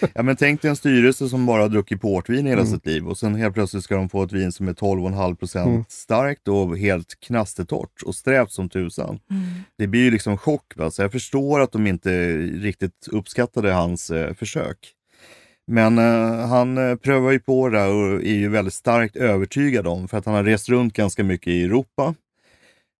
Ja, 0.14 0.22
men 0.22 0.36
tänk 0.36 0.62
dig 0.62 0.68
en 0.68 0.76
styrelse 0.76 1.28
som 1.28 1.46
bara 1.46 1.62
har 1.62 1.68
druckit 1.68 2.00
portvin 2.00 2.46
hela 2.46 2.60
Mm. 2.60 2.72
sitt 2.72 2.86
liv 2.86 3.08
och 3.08 3.18
sen 3.18 3.34
helt 3.34 3.54
plötsligt 3.54 3.84
ska 3.84 3.94
de 3.96 4.08
få 4.08 4.22
ett 4.22 4.32
vin 4.32 4.52
som 4.52 4.68
är 4.68 4.72
12,5 4.72 5.34
procent 5.36 5.66
Mm. 5.68 5.84
starkt 5.88 6.48
och 6.48 6.78
helt 6.78 7.20
knastertorrt 7.20 8.02
och 8.04 8.14
strävt 8.14 8.50
som 8.52 8.68
tusan. 8.68 9.18
Det 9.78 9.86
blir 9.86 10.00
ju 10.04 10.10
liksom 10.10 10.38
chock. 10.38 10.72
Va? 10.76 10.90
Så 10.90 11.02
jag 11.02 11.12
förstår 11.12 11.60
att 11.60 11.72
de 11.72 11.86
inte 11.86 12.36
riktigt 12.38 13.08
uppskattade 13.10 13.72
hans 13.72 14.10
eh, 14.10 14.34
försök. 14.34 14.76
Men 15.66 15.98
eh, 15.98 16.48
han 16.48 16.78
eh, 16.78 16.96
prövar 16.96 17.30
ju 17.30 17.40
på 17.40 17.68
det 17.68 17.84
och 17.84 18.22
är 18.22 18.34
ju 18.34 18.48
väldigt 18.48 18.74
starkt 18.74 19.16
övertygad 19.16 19.86
om, 19.86 20.08
för 20.08 20.18
att 20.18 20.26
han 20.26 20.34
har 20.34 20.44
rest 20.44 20.68
runt 20.68 20.94
ganska 20.94 21.24
mycket 21.24 21.48
i 21.48 21.64
Europa. 21.64 22.14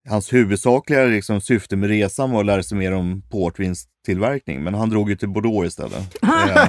Hans 0.09 0.33
huvudsakliga 0.33 1.05
liksom, 1.05 1.41
syfte 1.41 1.77
med 1.77 1.89
resan 1.89 2.31
var 2.31 2.41
att 2.41 2.47
lära 2.47 2.63
sig 2.63 2.79
mer 2.79 2.93
om 2.93 3.23
portvinstillverkning, 3.31 4.63
men 4.63 4.75
han 4.75 4.91
drog 4.91 5.11
ju 5.11 5.17
till 5.17 5.29
Bordeaux 5.29 5.67
istället. 5.69 6.23
Eh, 6.23 6.69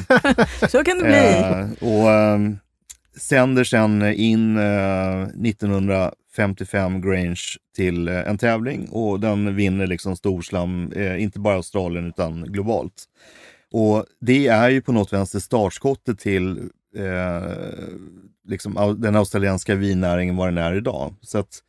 Så 0.70 0.84
kan 0.84 0.98
det 0.98 1.04
bli. 1.04 1.16
Eh, 1.16 1.90
och 1.90 2.12
ehm, 2.12 2.58
sänder 3.18 3.64
sen 3.64 4.14
in 4.14 4.58
eh, 4.58 5.22
1955 5.22 7.02
Grange 7.02 7.42
till 7.76 8.08
eh, 8.08 8.30
en 8.30 8.38
tävling 8.38 8.90
och 8.90 9.20
den 9.20 9.56
vinner 9.56 9.88
liksom 9.88 10.16
storslam, 10.16 10.92
eh, 10.96 11.24
inte 11.24 11.40
bara 11.40 11.56
Australien 11.56 12.08
utan 12.08 12.44
globalt. 12.44 13.06
Och 13.72 14.06
det 14.22 14.48
är 14.48 14.70
ju 14.70 14.82
på 14.82 14.92
något 14.92 15.14
vänster 15.14 15.40
startskottet 15.40 16.20
till 16.20 16.58
eh, 16.98 17.52
liksom 18.48 18.96
den 18.98 19.16
australienska 19.16 19.76
vinnäringen 19.76 20.36
vad 20.36 20.48
den 20.48 20.58
är 20.58 20.74
idag. 20.76 21.14
Så 21.22 21.38
att 21.38 21.60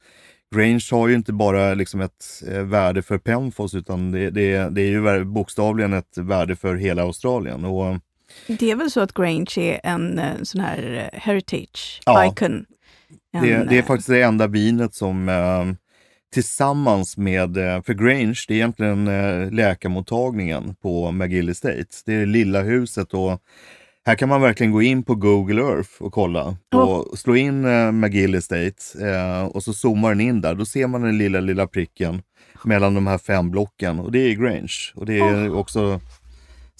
Grange 0.54 0.84
har 0.90 1.08
ju 1.08 1.14
inte 1.14 1.32
bara 1.32 1.74
liksom 1.74 2.00
ett 2.00 2.42
eh, 2.48 2.62
värde 2.62 3.02
för 3.02 3.18
Penfolds 3.18 3.74
utan 3.74 4.12
det, 4.12 4.30
det, 4.30 4.68
det 4.70 4.82
är 4.82 4.86
ju 4.88 5.24
bokstavligen 5.24 5.92
ett 5.92 6.18
värde 6.18 6.56
för 6.56 6.74
hela 6.76 7.02
Australien. 7.02 7.64
Och, 7.64 7.96
Det 8.46 8.70
är 8.70 8.76
väl 8.76 8.90
så 8.90 9.00
att 9.00 9.14
Grange 9.14 9.52
är 9.56 9.80
en 9.82 10.18
eh, 10.18 10.42
sån 10.42 10.60
här 10.60 11.10
eh, 11.12 11.20
heritage 11.20 12.00
Ja. 12.06 12.26
icon. 12.32 12.66
En, 13.34 13.42
Det, 13.42 13.64
det 13.68 13.78
är 13.78 13.82
faktiskt 13.82 14.08
det 14.08 14.22
enda 14.22 14.46
vinet 14.46 14.94
som 14.94 15.28
tillsammans 16.32 17.16
med, 17.16 17.56
eh, 17.56 17.82
för 17.82 17.94
Grange, 17.94 18.44
det 18.48 18.54
är 18.54 18.56
egentligen 18.56 19.08
eh, 19.08 19.50
läkarmottagningen 19.50 20.74
på 20.82 21.10
McGill 21.10 21.48
Estate. 21.48 21.86
Det 22.06 22.14
är 22.14 22.26
lilla 22.26 22.62
huset 22.62 23.14
och 23.14 23.40
här 24.04 24.14
kan 24.14 24.28
man 24.28 24.40
verkligen 24.40 24.72
gå 24.72 24.82
in 24.82 25.02
på 25.02 25.14
Google 25.14 25.62
Earth 25.62 25.90
och 25.98 26.12
kolla. 26.12 26.56
Och 26.74 27.18
slå 27.18 27.36
in 27.36 27.64
eh, 27.64 27.92
McGill 27.92 28.34
Estate 28.34 28.74
eh, 29.00 29.44
och 29.44 29.62
så 29.62 29.72
zoomar 29.72 30.08
den 30.08 30.20
in 30.20 30.40
där. 30.40 30.54
Då 30.54 30.64
ser 30.64 30.86
man 30.86 31.02
den 31.02 31.18
lilla, 31.18 31.40
lilla 31.40 31.66
pricken 31.66 32.22
mellan 32.64 32.94
de 32.94 33.06
här 33.06 33.18
fem 33.18 33.50
blocken 33.50 33.98
och 33.98 34.12
det 34.12 34.18
är 34.18 34.34
Grange. 34.34 34.92
Och 34.94 35.06
det 35.06 35.18
är 35.18 35.54
också 35.54 36.00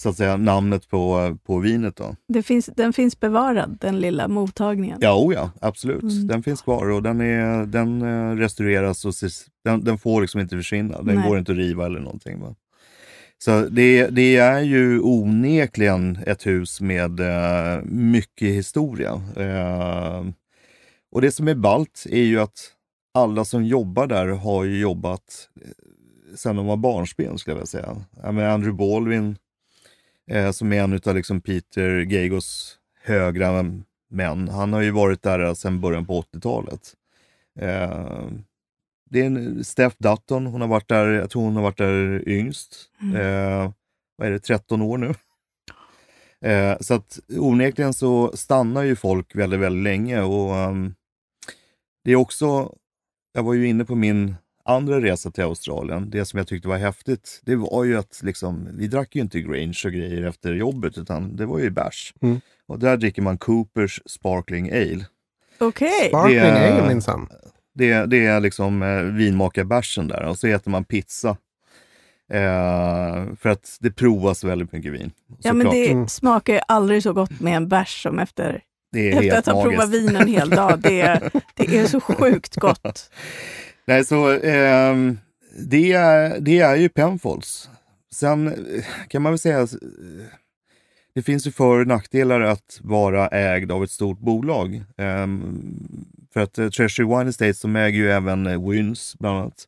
så 0.03 0.09
att 0.09 0.17
säga 0.17 0.37
namnet 0.37 0.89
på, 0.89 1.37
på 1.43 1.59
vinet 1.59 1.95
då. 1.95 2.15
det 2.27 2.43
finns, 2.43 2.65
den 2.65 2.93
finns 2.93 3.19
bevarad, 3.19 3.77
den 3.81 3.99
lilla 3.99 4.27
mottagningen. 4.27 4.97
Ja, 5.01 5.15
oh 5.15 5.33
ja 5.33 5.51
absolut. 5.61 6.03
Mm. 6.03 6.27
Den 6.27 6.43
finns 6.43 6.61
kvar 6.61 6.89
och 6.89 7.03
den, 7.03 7.21
är, 7.21 7.65
den 7.65 8.01
eh, 8.01 8.35
restaureras 8.35 9.05
och 9.05 9.09
ses, 9.09 9.45
den, 9.63 9.83
den 9.83 9.97
får 9.97 10.21
liksom 10.21 10.41
inte 10.41 10.55
försvinna. 10.57 11.01
Den 11.01 11.15
Nej. 11.15 11.29
går 11.29 11.37
inte 11.37 11.51
att 11.51 11.57
riva 11.57 11.85
eller 11.85 11.99
någonting. 11.99 12.41
Va? 12.41 12.55
Så 13.43 13.61
det, 13.61 14.07
det 14.07 14.35
är 14.35 14.59
ju 14.59 14.99
onekligen 14.99 16.19
ett 16.25 16.45
hus 16.45 16.81
med 16.81 17.19
eh, 17.19 17.83
mycket 17.83 18.47
historia. 18.47 19.21
Eh, 19.35 20.25
och 21.11 21.21
det 21.21 21.31
som 21.31 21.47
är 21.47 21.55
ballt 21.55 22.05
är 22.09 22.23
ju 22.23 22.39
att 22.39 22.71
alla 23.13 23.45
som 23.45 23.65
jobbar 23.65 24.07
där 24.07 24.27
har 24.27 24.65
jobbat 24.65 25.49
eh, 25.61 25.67
sedan 26.35 26.55
de 26.55 26.65
var 26.65 26.77
barnsben 26.77 27.37
skulle 27.37 27.51
jag 27.51 27.55
vilja 27.55 27.65
säga. 27.65 27.95
Ja, 28.23 28.27
Andrew 28.27 28.71
Baldwin 28.71 29.37
eh, 30.31 30.51
som 30.51 30.73
är 30.73 30.83
en 30.83 30.99
av 31.05 31.15
liksom 31.15 31.41
Peter 31.41 32.01
Gagos 32.01 32.77
högra 33.03 33.65
män. 34.09 34.49
Han 34.49 34.73
har 34.73 34.81
ju 34.81 34.91
varit 34.91 35.21
där 35.21 35.53
sedan 35.53 35.81
början 35.81 36.05
på 36.05 36.21
80-talet. 36.21 36.93
Eh, 37.59 38.27
det 39.09 39.21
är 39.21 39.25
en 39.25 39.63
Steph 39.63 39.95
Dutton, 39.99 40.45
hon 40.45 40.61
har 40.61 40.67
varit 40.67 40.87
där, 40.87 41.07
jag 41.07 41.29
tror 41.29 41.43
hon 41.43 41.55
har 41.55 41.63
varit 41.63 41.77
där 41.77 42.29
yngst. 42.29 42.89
Mm. 43.01 43.15
Eh, 43.15 43.71
vad 44.17 44.27
är 44.27 44.31
det, 44.31 44.39
13 44.39 44.81
år 44.81 44.97
nu? 44.97 45.13
Eh, 46.43 46.77
så 46.79 46.93
att 46.93 47.19
onekligen 47.37 47.93
så 47.93 48.31
stannar 48.37 48.83
ju 48.83 48.95
folk 48.95 49.35
väldigt, 49.35 49.59
väldigt 49.59 49.83
länge 49.83 50.21
och 50.21 50.55
ehm, 50.55 50.95
det 52.03 52.11
är 52.11 52.15
också, 52.15 52.75
jag 53.33 53.43
var 53.43 53.53
ju 53.53 53.67
inne 53.67 53.85
på 53.85 53.95
min 53.95 54.35
andra 54.65 55.01
resa 55.01 55.31
till 55.31 55.43
Australien, 55.43 56.09
det 56.09 56.25
som 56.25 56.37
jag 56.37 56.47
tyckte 56.47 56.67
var 56.67 56.77
häftigt, 56.77 57.41
det 57.45 57.55
var 57.55 57.83
ju 57.83 57.97
att 57.97 58.19
liksom, 58.23 58.69
vi 58.73 58.87
drack 58.87 59.15
ju 59.15 59.21
inte 59.21 59.41
Grange 59.41 59.81
och 59.85 59.91
grejer 59.91 60.23
efter 60.23 60.53
jobbet, 60.53 60.97
utan 60.97 61.35
det 61.35 61.45
var 61.45 61.59
ju 61.59 61.69
bärs. 61.69 62.13
Mm. 62.21 62.41
Och 62.67 62.79
där 62.79 62.97
dricker 62.97 63.21
man 63.21 63.37
Coopers 63.37 64.01
Sparkling 64.05 64.69
Ale. 64.71 65.05
Okej. 65.57 66.07
Sparkling 66.07 66.35
Det 66.39 66.47
är- 66.47 66.71
ale 66.79 66.87
minsann. 66.87 67.27
Det, 67.75 68.05
det 68.05 68.25
är 68.25 68.39
liksom 68.39 68.83
eh, 68.83 69.01
vinmakarbärsen 69.01 70.07
där 70.07 70.23
och 70.23 70.39
så 70.39 70.47
äter 70.47 70.71
man 70.71 70.83
pizza. 70.85 71.37
Eh, 72.33 73.25
för 73.39 73.49
att 73.49 73.77
det 73.79 73.91
provas 73.91 74.43
väldigt 74.43 74.71
mycket 74.71 74.91
vin. 74.93 75.11
Ja, 75.41 75.53
men 75.53 75.61
såklart. 75.61 75.73
det 75.73 75.91
Mm. 75.91 76.07
smakar 76.07 76.53
ju 76.53 76.59
aldrig 76.67 77.03
så 77.03 77.13
gott 77.13 77.39
med 77.39 77.57
en 77.57 77.67
bärs 77.69 78.03
som 78.03 78.19
efter, 78.19 78.61
det 78.91 78.99
är 78.99 79.11
efter 79.13 79.23
helt 79.23 79.47
att 79.47 79.53
ha 79.55 79.63
provat 79.63 79.89
vin 79.89 80.15
en 80.15 80.27
hel 80.27 80.49
dag. 80.49 80.79
Det 80.79 81.01
är, 81.01 81.31
det 81.55 81.77
är 81.77 81.87
så 81.87 81.99
sjukt 81.99 82.55
gott. 82.55 83.09
Nej, 83.85 84.05
så 84.05 84.31
eh, 84.31 84.95
det, 85.57 85.93
är, 85.93 86.39
det 86.39 86.59
är 86.59 86.75
ju 86.75 86.89
Penfolds. 86.89 87.69
Sen 88.11 88.47
eh, 88.47 88.83
kan 89.07 89.21
man 89.21 89.31
väl 89.31 89.39
säga 89.39 89.61
att 89.61 89.73
det 91.15 91.21
finns 91.21 91.47
ju 91.47 91.51
för 91.51 91.79
och 91.79 91.87
nackdelar 91.87 92.41
att 92.41 92.79
vara 92.81 93.27
ägd 93.27 93.71
av 93.71 93.83
ett 93.83 93.91
stort 93.91 94.19
bolag. 94.19 94.83
Ehm, 94.97 95.87
för 96.33 96.39
att 96.39 96.57
eh, 96.57 96.69
Treasury 96.69 97.07
Wine 97.07 97.29
Estates, 97.29 97.61
de 97.61 97.75
äger 97.75 97.99
ju 97.99 98.11
även 98.11 98.47
eh, 98.47 98.69
Wyns 98.69 99.15
bland 99.19 99.37
annat. 99.37 99.67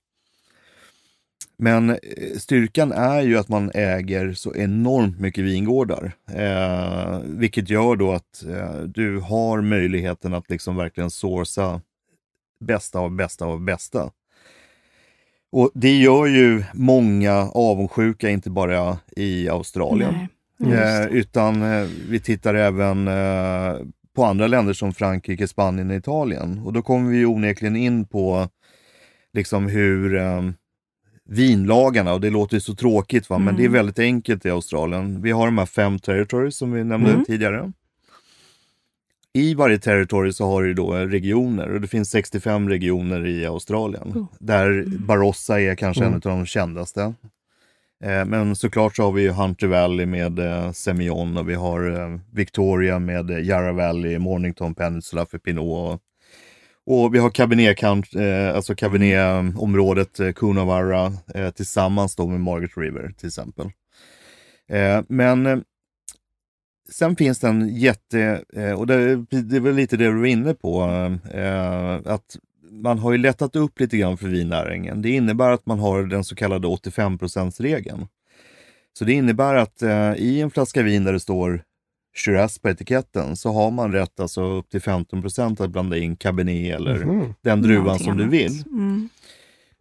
Men 1.58 1.90
eh, 1.90 1.98
styrkan 2.38 2.92
är 2.92 3.22
ju 3.22 3.38
att 3.38 3.50
man 3.50 3.72
äger 3.74 4.34
så 4.34 4.56
enormt 4.56 5.20
mycket 5.20 5.44
vingårdar. 5.44 6.12
Eh, 6.32 7.20
vilket 7.24 7.70
gör 7.70 7.96
då 7.96 8.12
att 8.12 8.44
eh, 8.44 8.80
du 8.82 9.20
har 9.20 9.62
möjligheten 9.62 10.34
att 10.34 10.50
liksom 10.50 10.76
verkligen 10.76 11.10
sourca 11.10 11.82
bästa 12.60 13.00
av 13.00 13.12
bästa 13.12 13.46
av 13.46 13.62
bästa. 13.62 14.12
Och 15.52 15.72
det 15.74 15.98
gör 15.98 16.26
ju 16.26 16.64
många 16.74 17.34
avundsjuka, 17.54 18.30
inte 18.30 18.50
bara 18.50 18.98
i 19.16 19.50
Australien. 19.50 20.14
Nej. 20.14 21.04
Eh, 21.04 21.06
utan 21.08 21.62
eh, 21.62 21.88
vi 22.10 22.20
tittar 22.20 22.54
även 22.56 23.08
eh, 23.08 23.74
på 24.16 24.24
andra 24.26 24.48
länder 24.48 24.74
som 24.74 24.94
Frankrike, 24.94 25.48
Spanien 25.48 25.90
och 25.90 25.96
Italien. 25.96 26.62
Och 26.66 26.74
då 26.74 26.82
kommer 26.82 27.12
vi 27.12 27.26
onekligen 27.26 27.76
in 27.76 28.06
på 28.06 28.50
liksom 29.34 29.68
hur 29.68 30.16
eh, 30.16 30.42
vinlagarna, 31.30 32.14
och 32.14 32.22
det 32.22 32.30
låter 32.30 32.60
så 32.60 32.76
tråkigt 32.76 33.30
va, 33.30 33.38
men 33.38 33.56
det 33.56 33.66
är 33.66 33.70
väldigt 33.70 34.00
enkelt 34.00 34.46
i 34.46 34.50
Australien. 34.50 35.22
Vi 35.22 35.32
har 35.32 35.46
de 35.46 35.58
här 35.58 35.66
fem 35.66 36.00
territories 36.00 36.58
som 36.58 36.72
vi 36.72 36.84
nämnde 36.84 37.12
Mm. 37.12 37.26
tidigare. 37.26 37.72
I 39.36 39.54
varje 39.54 39.78
territory 39.78 40.34
så 40.34 40.46
har 40.46 40.64
du 40.64 40.74
då 40.74 40.94
regioner 40.94 41.74
och 41.74 41.82
det 41.82 41.88
finns 41.88 42.10
65 42.10 42.70
regioner 42.70 43.28
i 43.28 43.46
Australien. 43.46 44.12
Oh. 44.16 44.26
Där 44.40 44.86
Barossa 45.00 45.62
är 45.62 45.76
kanske 45.76 46.06
en 46.06 46.14
av 46.14 46.20
de 46.20 46.46
kändaste. 46.46 47.02
Eh, 48.04 48.26
Men 48.26 48.56
såklart 48.56 48.96
så 48.96 49.04
har 49.04 49.12
vi 49.12 49.22
ju 49.22 49.30
Hunter 49.30 49.68
Valley 49.68 50.06
med 50.06 50.40
eh, 50.40 50.72
Semillon 50.72 51.38
och 51.38 51.50
vi 51.50 51.54
har 51.54 52.00
eh, 52.00 52.20
Victoria 52.32 53.00
med 53.00 53.32
eh, 53.32 53.40
Yarra 53.40 53.72
Valley, 53.72 54.20
Mornington 54.20 54.76
Peninsula 54.76 55.26
för 55.26 55.38
Pinot. 55.38 56.00
Och, 56.86 57.04
och 57.04 57.16
vi 57.16 57.20
har 57.20 57.30
Cabernet, 57.30 57.84
eh, 58.16 58.56
alltså 58.56 58.76
Cabernet-området 58.76 60.20
eh, 60.20 60.32
Coonawarra 60.32 61.14
tillsammans 61.56 62.16
då 62.16 62.28
med 62.28 62.40
Margaret 62.40 62.78
River 62.78 63.14
till 63.18 63.28
exempel. 63.28 63.70
Men 65.08 65.64
sen 66.90 67.16
finns 67.16 67.40
det 67.40 67.48
en 67.48 67.76
jätte, 67.76 68.44
eh, 68.54 68.72
och 68.72 68.88
det, 68.88 69.16
det 69.30 69.56
är 69.56 69.60
väl 69.60 69.76
lite 69.76 69.98
det 69.98 70.06
du 70.06 70.20
var 70.20 70.26
inne 70.26 70.54
på, 70.54 70.82
eh, 71.34 71.94
att 72.14 72.38
man 72.72 73.00
har 73.00 73.12
ju 73.12 73.18
lättat 73.18 73.56
upp 73.56 73.80
lite 73.80 73.98
grann 73.98 74.18
för 74.18 74.28
vinnäringen. 74.28 75.02
Det 75.02 75.10
innebär 75.10 75.52
att 75.52 75.66
man 75.66 75.80
har 75.80 76.04
den 76.04 76.24
så 76.24 76.36
kallade 76.36 76.68
85%-regeln. 76.68 78.08
Så 78.98 79.06
det 79.06 79.14
innebär 79.14 79.56
att 79.56 79.82
eh, 79.82 80.14
i 80.16 80.42
en 80.42 80.52
flaska 80.52 80.84
vin 80.84 81.04
där 81.04 81.14
det 81.14 81.20
står 81.20 81.64
Shiraz 82.18 82.60
på 82.60 82.70
etiketten 82.70 83.36
så 83.36 83.52
har 83.54 83.72
man 83.72 83.92
rätt 83.92 84.20
alltså 84.20 84.42
upp 84.44 84.70
till 84.70 84.82
15% 84.82 85.64
att 85.64 85.70
blanda 85.70 85.98
in 85.98 86.16
Cabernet 86.16 86.76
eller 86.76 87.06
Mhm. 87.06 87.34
den 87.42 87.62
druvan 87.62 87.84
Någonting 87.84 88.06
som 88.08 88.18
du 88.18 88.28
vill. 88.28 88.64
Mm. 88.72 89.10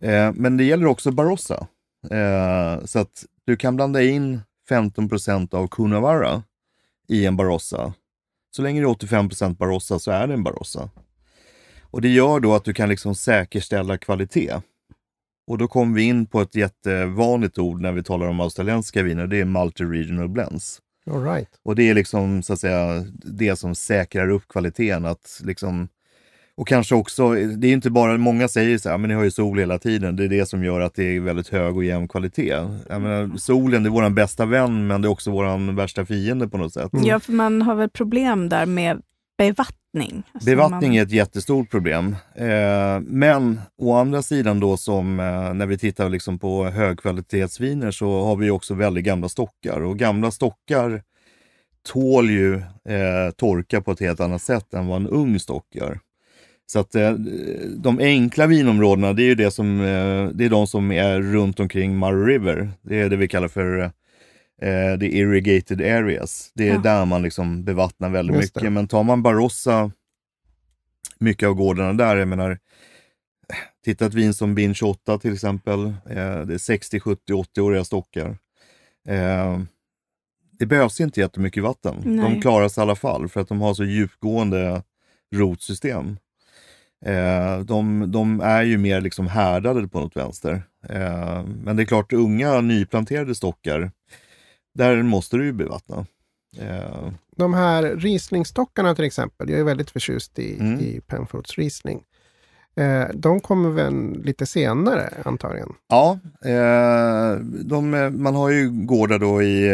Eh, 0.03 0.33
men 0.35 0.57
det 0.57 0.65
gäller 0.65 0.87
också 0.87 1.11
Barossa. 1.11 1.67
Eh, 2.11 2.85
så 2.85 2.99
att 2.99 3.25
du 3.47 3.57
kan 3.57 3.77
blanda 3.77 4.03
in 4.03 4.41
15% 4.69 5.55
av 5.55 5.67
Coonawarra 5.69 6.43
i 7.09 7.27
en 7.27 7.37
Barossa. 7.37 7.95
Så 8.57 8.63
länge 8.63 8.81
det 8.81 8.87
är 8.87 8.95
85% 9.07 9.57
Barossa 9.57 9.99
så 9.99 10.11
är 10.11 10.27
det 10.27 10.35
en 10.35 10.45
Barossa. 10.45 10.91
Och 11.83 12.01
det 12.01 12.09
gör 12.09 12.41
då 12.41 12.55
att 12.55 12.65
du 12.65 12.75
kan 12.75 12.89
liksom 12.89 13.15
säkerställa 13.15 13.99
kvalitet. 13.99 14.61
Och 15.47 15.59
då 15.59 15.69
kommer 15.69 15.95
vi 15.95 16.03
in 16.03 16.27
på 16.27 16.41
ett 16.41 16.55
jättevanligt 16.55 17.59
ord 17.59 17.81
när 17.81 17.93
vi 17.93 18.03
talar 18.03 18.27
om 18.27 18.41
australiensiska 18.41 19.03
viner, 19.03 19.27
det 19.27 19.41
är 19.41 19.45
multi-regional 19.45 20.29
blends. 20.29 20.81
All 21.11 21.25
right. 21.25 21.49
Och 21.63 21.77
det 21.77 21.91
är 21.91 21.95
liksom 21.95 22.43
så 22.43 22.53
att 22.53 22.61
säga 22.61 23.07
det 23.25 23.57
som 23.57 23.75
säkrar 23.75 24.29
upp 24.29 24.49
kvaliteten. 24.49 25.05
Att 25.05 25.41
liksom, 25.45 25.89
och 26.57 26.69
kanske 26.69 26.95
också, 26.95 27.31
det 27.31 27.69
är 27.69 27.73
inte 27.73 27.91
bara, 27.91 28.19
många 28.19 28.49
säger 28.49 28.79
så 28.79 28.89
här, 28.89 28.99
men 28.99 29.09
ni 29.09 29.15
har 29.15 29.25
ju 29.25 29.31
sol 29.31 29.59
hela 29.59 29.79
tiden. 29.79 30.17
Det 30.17 30.25
är 30.25 30.29
det 30.29 30.47
som 30.47 30.65
gör 30.65 30.81
att 30.81 30.95
det 30.95 31.17
är 31.17 31.21
väldigt 31.21 31.49
hög 31.49 31.77
och 31.77 31.85
jämn 31.85 32.09
kvalitet. 32.09 32.69
Jag 32.89 33.03
menar, 33.03 33.37
solen 33.37 33.83
det 33.83 33.89
är 33.89 33.91
vår 33.91 34.11
bästa 34.11 34.47
vän, 34.47 34.87
men 34.87 35.03
det 35.03 35.09
är 35.09 35.11
också 35.11 35.31
vår 35.31 35.73
värsta 35.73 36.07
fiende 36.07 36.49
på 36.49 36.59
något 36.59 36.73
sätt. 36.73 36.91
Ja, 36.93 37.21
för 37.21 37.33
man 37.33 37.63
har 37.63 37.75
väl 37.75 37.89
problem 37.89 38.49
där 38.49 38.67
med 38.67 39.03
bevattning. 39.39 40.23
Alltså 40.33 40.51
Bevattning 40.51 40.91
man, 40.91 40.99
är 40.99 41.03
ett 41.03 41.13
jättestort 41.13 41.71
problem. 41.71 42.17
Eh, 42.35 43.01
men 43.01 43.61
å 43.79 43.95
andra 43.95 44.23
sidan 44.23 44.61
då 44.61 44.77
som 44.77 45.21
eh, 45.21 45.55
när 45.55 45.67
vi 45.67 45.79
tittar 45.79 46.09
liksom 46.09 46.39
på 46.39 46.65
högkvalitetsviner 46.65 47.91
så 47.91 48.25
har 48.25 48.37
vi 48.37 48.51
också 48.51 48.75
väldigt 48.75 49.05
gamla 49.05 49.29
stockar 49.29 49.81
och 49.81 49.99
gamla 49.99 50.31
stockar 50.31 51.03
tål 51.93 52.31
ju 52.31 52.55
eh, 52.89 53.31
torka 53.37 53.81
på 53.81 53.93
ett 53.93 54.01
helt 54.01 54.21
annat 54.21 54.43
sätt 54.43 54.75
än 54.75 54.87
vad 54.87 54.97
en 54.97 55.09
ung 55.09 55.41
stock 55.41 55.67
gör. 55.75 55.99
Så 56.67 56.79
att 56.79 56.95
eh, 56.95 57.13
de 57.77 57.99
enkla 57.99 58.47
vinområdena, 58.47 59.13
det 59.13 59.23
är 59.23 59.27
ju 59.27 59.35
det 59.35 59.51
som, 59.51 59.81
eh, 59.81 60.29
det 60.35 60.45
är 60.45 60.49
de 60.51 60.67
som 60.67 60.93
är 60.93 61.21
runt 61.21 61.61
omkring 61.61 61.99
Murray 61.99 62.35
River. 62.35 62.71
Det 62.83 63.01
är 63.01 63.09
det 63.11 63.17
vi 63.17 63.29
kallar 63.29 63.49
för 63.49 63.79
eh, 64.63 64.99
the 65.01 65.07
irrigated 65.19 65.81
areas. 65.81 66.51
Det 66.55 66.69
är 66.69 66.73
Ja. 66.75 66.79
där 66.81 67.05
man 67.05 67.23
liksom 67.23 67.65
bevattnar 67.65 68.11
väldigt 68.11 68.37
Just 68.37 68.55
det. 68.55 68.61
mycket. 68.61 68.73
Men 68.73 68.89
tar 68.89 69.03
man 69.03 69.23
Barossa, 69.23 69.91
mycket 71.19 71.49
av 71.49 71.55
gårdarna 71.55 71.93
där, 71.93 72.17
jag 72.17 72.29
menar, 72.29 72.59
titta 73.85 74.07
ett 74.07 74.15
vin 74.15 74.35
som 74.35 74.55
Bin 74.55 74.75
28 74.75 75.19
till 75.19 75.33
exempel. 75.33 75.85
Eh, 75.87 76.41
det 76.41 76.55
är 76.55 76.59
60, 76.59 77.01
70, 77.01 77.33
80-åriga 77.33 77.85
stockar. 77.85 78.39
Det 80.59 80.67
behövs 80.67 81.01
inte 81.01 81.21
jättemycket 81.21 81.63
vatten. 81.63 81.97
De 82.05 82.11
Nej. 82.17 82.41
klarar 82.41 82.69
sig 82.69 82.81
i 82.81 82.83
alla 82.83 82.97
fall 82.97 83.29
för 83.29 83.41
att 83.41 83.49
de 83.49 83.61
har 83.61 83.75
så 83.75 83.85
djupgående 83.85 84.83
rotsystem. 85.35 86.17
Eh, 87.07 87.59
de, 87.61 88.11
de 88.13 88.41
är 88.41 88.63
ju 88.63 88.79
mer 88.79 89.01
liksom 89.01 89.27
härdade 89.27 89.89
på 89.89 90.01
något 90.01 90.17
vänster. 90.17 90.63
Eh, 90.89 91.45
men 91.63 91.77
det 91.77 91.83
är 91.83 91.87
klart, 91.87 92.13
unga 92.13 92.61
nyplanterade 92.61 93.35
stockar, 93.35 93.91
där 94.75 95.03
måste 95.03 95.37
du 95.37 95.45
ju 95.45 95.53
bevattna. 95.53 96.07
Eh, 96.59 97.09
De 97.37 97.55
här 97.55 97.83
Riesling-stockarna 97.97 98.95
till 98.95 99.05
exempel, 99.05 99.51
jag 99.51 99.61
är 99.61 99.65
väldigt 99.65 99.91
förtjust 99.91 100.39
i, 100.39 100.57
Mm. 100.61 100.81
i 100.81 101.01
Penfolds 101.07 101.59
Riesling. 101.59 102.03
Eh, 102.77 103.07
de 103.15 103.41
kommer 103.41 103.71
väl 103.71 104.23
lite 104.25 104.47
senare 104.47 105.11
antagligen? 105.25 105.73
Ja, 105.89 106.19
eh, 106.45 107.41
de, 107.65 107.95
eh, 107.95 108.11
man 108.11 108.35
har 108.35 108.51
ju 108.51 108.71
gårdar 108.71 109.19
då 109.19 109.43
i, 109.43 109.67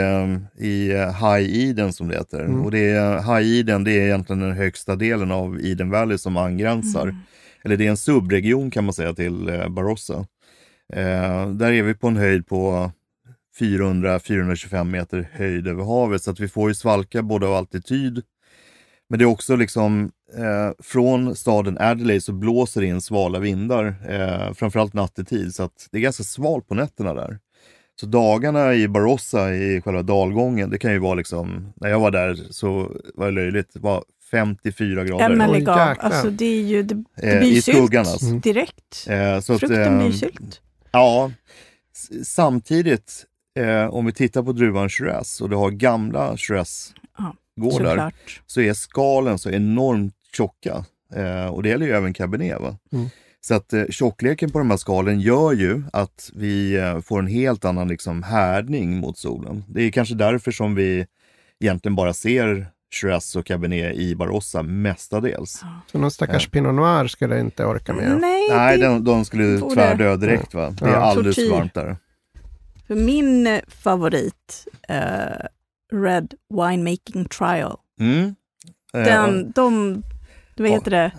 i 0.59 0.89
High 0.93 1.69
Eden 1.69 1.93
som 1.93 2.09
det 2.09 2.17
heter. 2.17 2.45
Mm. 2.45 2.65
Och 2.65 2.71
det 2.71 2.91
är, 2.91 3.19
High 3.19 3.59
Eden 3.59 3.85
det 3.85 3.93
är 3.93 4.05
egentligen 4.05 4.41
den 4.41 4.53
högsta 4.53 4.97
delen 4.97 5.31
av 5.31 5.61
Eden 5.61 5.91
Valley 5.91 6.19
som 6.19 6.37
angränsar. 6.37 7.03
Mm. 7.03 7.17
Eller 7.65 7.77
det 7.77 7.87
är 7.87 7.91
en 7.91 7.97
subregion 7.97 8.71
kan 8.71 8.85
man 8.85 8.95
säga 8.95 9.13
till 9.15 9.67
Barossa. 9.71 10.27
Eh, 10.93 11.51
där 11.51 11.73
är 11.73 11.83
vi 11.83 11.95
på 11.95 12.09
en 12.09 12.17
höjd 12.17 12.47
på 12.47 12.91
400-425 13.61 14.85
meter 14.85 15.31
höjd 15.33 15.69
över 15.69 15.85
havet 15.85 16.23
så 16.23 16.31
att 16.31 16.41
vi 16.41 16.49
får 16.49 16.71
ju 16.71 16.75
svalka 16.75 17.23
både 17.23 17.47
av 17.47 17.55
altityd 17.55 18.23
men 19.09 19.19
det 19.19 19.25
är 19.25 19.27
också 19.27 19.57
liksom 19.57 20.11
eh, 20.39 20.71
från 20.79 21.37
staden 21.37 21.79
Adelaide 21.81 22.23
så 22.23 22.33
blåser 22.33 22.81
det 22.81 22.87
in 22.87 23.01
svala 23.01 23.39
vindar, 23.39 23.95
eh, 24.09 24.55
framförallt 24.55 24.95
nattetid, 24.95 25.55
så 25.55 25.63
att 25.63 25.89
det 25.91 25.99
är 25.99 26.03
ganska 26.03 26.23
svalt 26.25 26.69
på 26.69 26.75
nätterna 26.75 27.15
där. 27.15 27.39
Så 28.01 28.07
dagarna 28.07 28.75
i 28.75 28.89
Barossa, 28.89 29.55
i 29.55 29.81
själva 29.85 30.03
dalgången, 30.03 30.71
det 30.71 30.79
kan 30.79 30.93
ju 30.93 30.99
vara 30.99 31.15
liksom, 31.15 31.73
när 31.77 31.89
jag 31.89 32.01
var 32.01 32.11
där 32.11 32.39
så 32.51 32.93
var 33.15 33.27
det 33.27 33.33
löjligt, 33.33 33.73
det 33.73 33.81
var 33.81 34.05
54 34.31 34.99
Ja, 35.01 35.05
grader. 35.05 35.37
men 35.37 35.51
Oj, 35.51 35.59
lägg 35.59 35.69
av. 35.69 35.95
Alltså, 35.99 36.31
det, 36.31 36.45
är 36.45 36.63
ju, 36.63 36.83
det, 36.83 36.95
det 37.17 37.33
Eh, 37.33 37.39
blir 37.39 37.51
ju 37.51 37.57
I 37.57 37.63
skuggan 37.63 38.07
alltså. 38.07 38.27
Mm. 38.27 38.41
direkt. 38.41 39.07
Eh, 39.09 39.41
så 39.41 39.53
att, 39.55 39.61
Frukten 39.61 39.99
blir 39.99 40.07
eh, 40.07 40.13
ju 40.13 40.19
sylt. 40.19 40.61
Ja, 40.93 41.31
samtidigt 42.25 43.27
eh, 43.59 43.87
om 43.95 44.07
vi 44.07 44.13
tittar 44.13 44.43
på 44.43 44.53
druvan 44.53 44.89
Shiraz 44.89 45.41
och 45.41 45.51
du 45.51 45.57
har 45.57 45.71
gamla 45.71 46.37
Shiraz-gårdar 46.37 47.89
Såklart. 47.91 48.43
så 48.47 48.61
är 48.61 48.73
skalen 48.75 49.39
så 49.39 49.51
enormt 49.51 50.15
tjocka. 50.37 50.85
Eh, 51.15 51.47
och 51.47 51.63
det 51.63 51.69
gäller 51.69 51.87
ju 51.87 51.93
även 51.93 52.13
Cabernet. 52.15 52.61
Va? 52.61 52.77
Mm. 52.93 53.09
Så 53.41 53.55
att 53.55 53.73
eh, 53.73 53.85
tjockleken 53.91 54.51
på 54.51 54.59
de 54.59 54.71
här 54.71 54.77
skalen 54.77 55.21
gör 55.21 55.53
ju 55.53 55.83
att 55.93 56.31
vi 56.35 56.75
eh, 56.77 57.01
får 57.01 57.19
en 57.19 57.27
helt 57.27 57.65
annan 57.65 57.89
liksom, 57.89 58.23
härdning 58.23 58.97
mot 58.97 59.19
solen. 59.19 59.65
Det 59.69 59.83
är 59.83 59.91
kanske 59.91 60.15
därför 60.15 60.51
som 60.53 60.75
vi 60.75 61.07
egentligen 61.61 61.95
bara 61.97 62.13
ser 62.13 62.67
Shiraz 62.95 63.37
och 63.37 63.47
Cabernet 63.47 63.97
i 63.97 64.15
Barossa 64.15 64.63
mestadels. 64.63 65.63
Så 65.93 65.99
någon 65.99 66.11
stackars 66.11 66.49
Pinot 66.49 66.75
Noir 66.75 67.07
skulle 67.07 67.41
inte 67.41 67.65
orka 67.65 67.93
med. 67.93 68.19
Nej, 68.21 68.49
Nej, 68.51 68.79
det, 68.79 68.87
de, 68.87 69.05
de 69.05 69.25
skulle 69.25 69.59
borde- 69.59 69.75
tvärdö 69.75 70.17
direkt. 70.17 70.55
Va? 70.55 70.71
Det 70.71 70.85
är 70.85 70.89
Ja. 70.91 70.97
alldeles 70.97 71.37
Tortyr. 71.37 71.51
varmt 71.51 71.75
där. 71.75 71.97
för 72.87 72.95
min 72.95 73.47
eh, 73.47 73.61
favorit, 73.69 74.67
eh, 74.89 75.47
Red 75.93 76.35
Winemaking 76.55 77.25
Trial, 77.25 77.77
Mm. 78.01 78.35
Eh, 78.95 79.03
den, 79.05 79.53
de, 79.53 80.03
vad 80.63 80.71
Ja. 80.71 80.75
heter 80.75 80.91
det, 80.91 81.13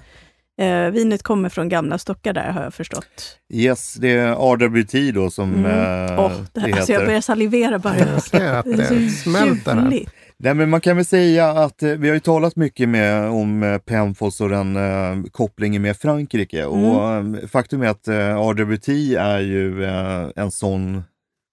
eh, 0.66 0.92
vinet 0.92 1.24
kommer 1.24 1.50
från 1.50 1.70
gamla 1.70 1.98
stockar 1.98 2.34
där 2.34 2.52
har 2.52 2.64
jag 2.64 2.74
förstått. 2.74 3.38
Yes, 3.54 3.94
det 3.94 4.12
är 4.12 4.28
RWT 4.56 5.12
då 5.14 5.30
som 5.30 5.54
Mm. 5.54 5.66
eh, 5.66 6.20
Åh, 6.20 6.32
det 6.54 6.60
här, 6.60 6.68
det 6.68 6.74
alltså 6.74 6.92
jag 6.92 7.00
heter. 7.00 7.06
börjar 7.06 7.22
salivera 7.22 7.80
bara. 7.80 7.98
Jag 7.98 8.24
ser 8.24 8.54
att 8.54 8.66
Det 8.66 9.10
smälter 9.10 9.76
här. 9.76 10.06
Nej, 10.44 10.54
men 10.54 10.70
man 10.70 10.82
kan 10.82 10.96
väl 10.96 11.06
säga 11.06 11.50
att 11.50 11.84
eh, 11.84 11.90
vi 11.90 12.08
har 12.08 12.14
ju 12.14 12.20
talat 12.20 12.56
mycket 12.56 12.90
med, 12.90 13.30
om 13.30 13.64
eh, 13.64 13.78
Penfolds 13.78 14.42
och 14.42 14.50
den 14.50 14.76
eh, 14.76 15.24
kopplingen 15.32 15.82
med 15.82 15.98
Frankrike. 15.98 16.66
Och 16.66 17.14
eh, 17.14 17.48
faktum 17.48 17.82
är 17.82 17.88
att 17.88 18.08
eh, 18.08 18.16
RWT 18.50 18.90
är 19.20 19.40
ju 19.40 19.84
eh, 19.84 20.30
en 20.36 20.52
sån 20.52 21.04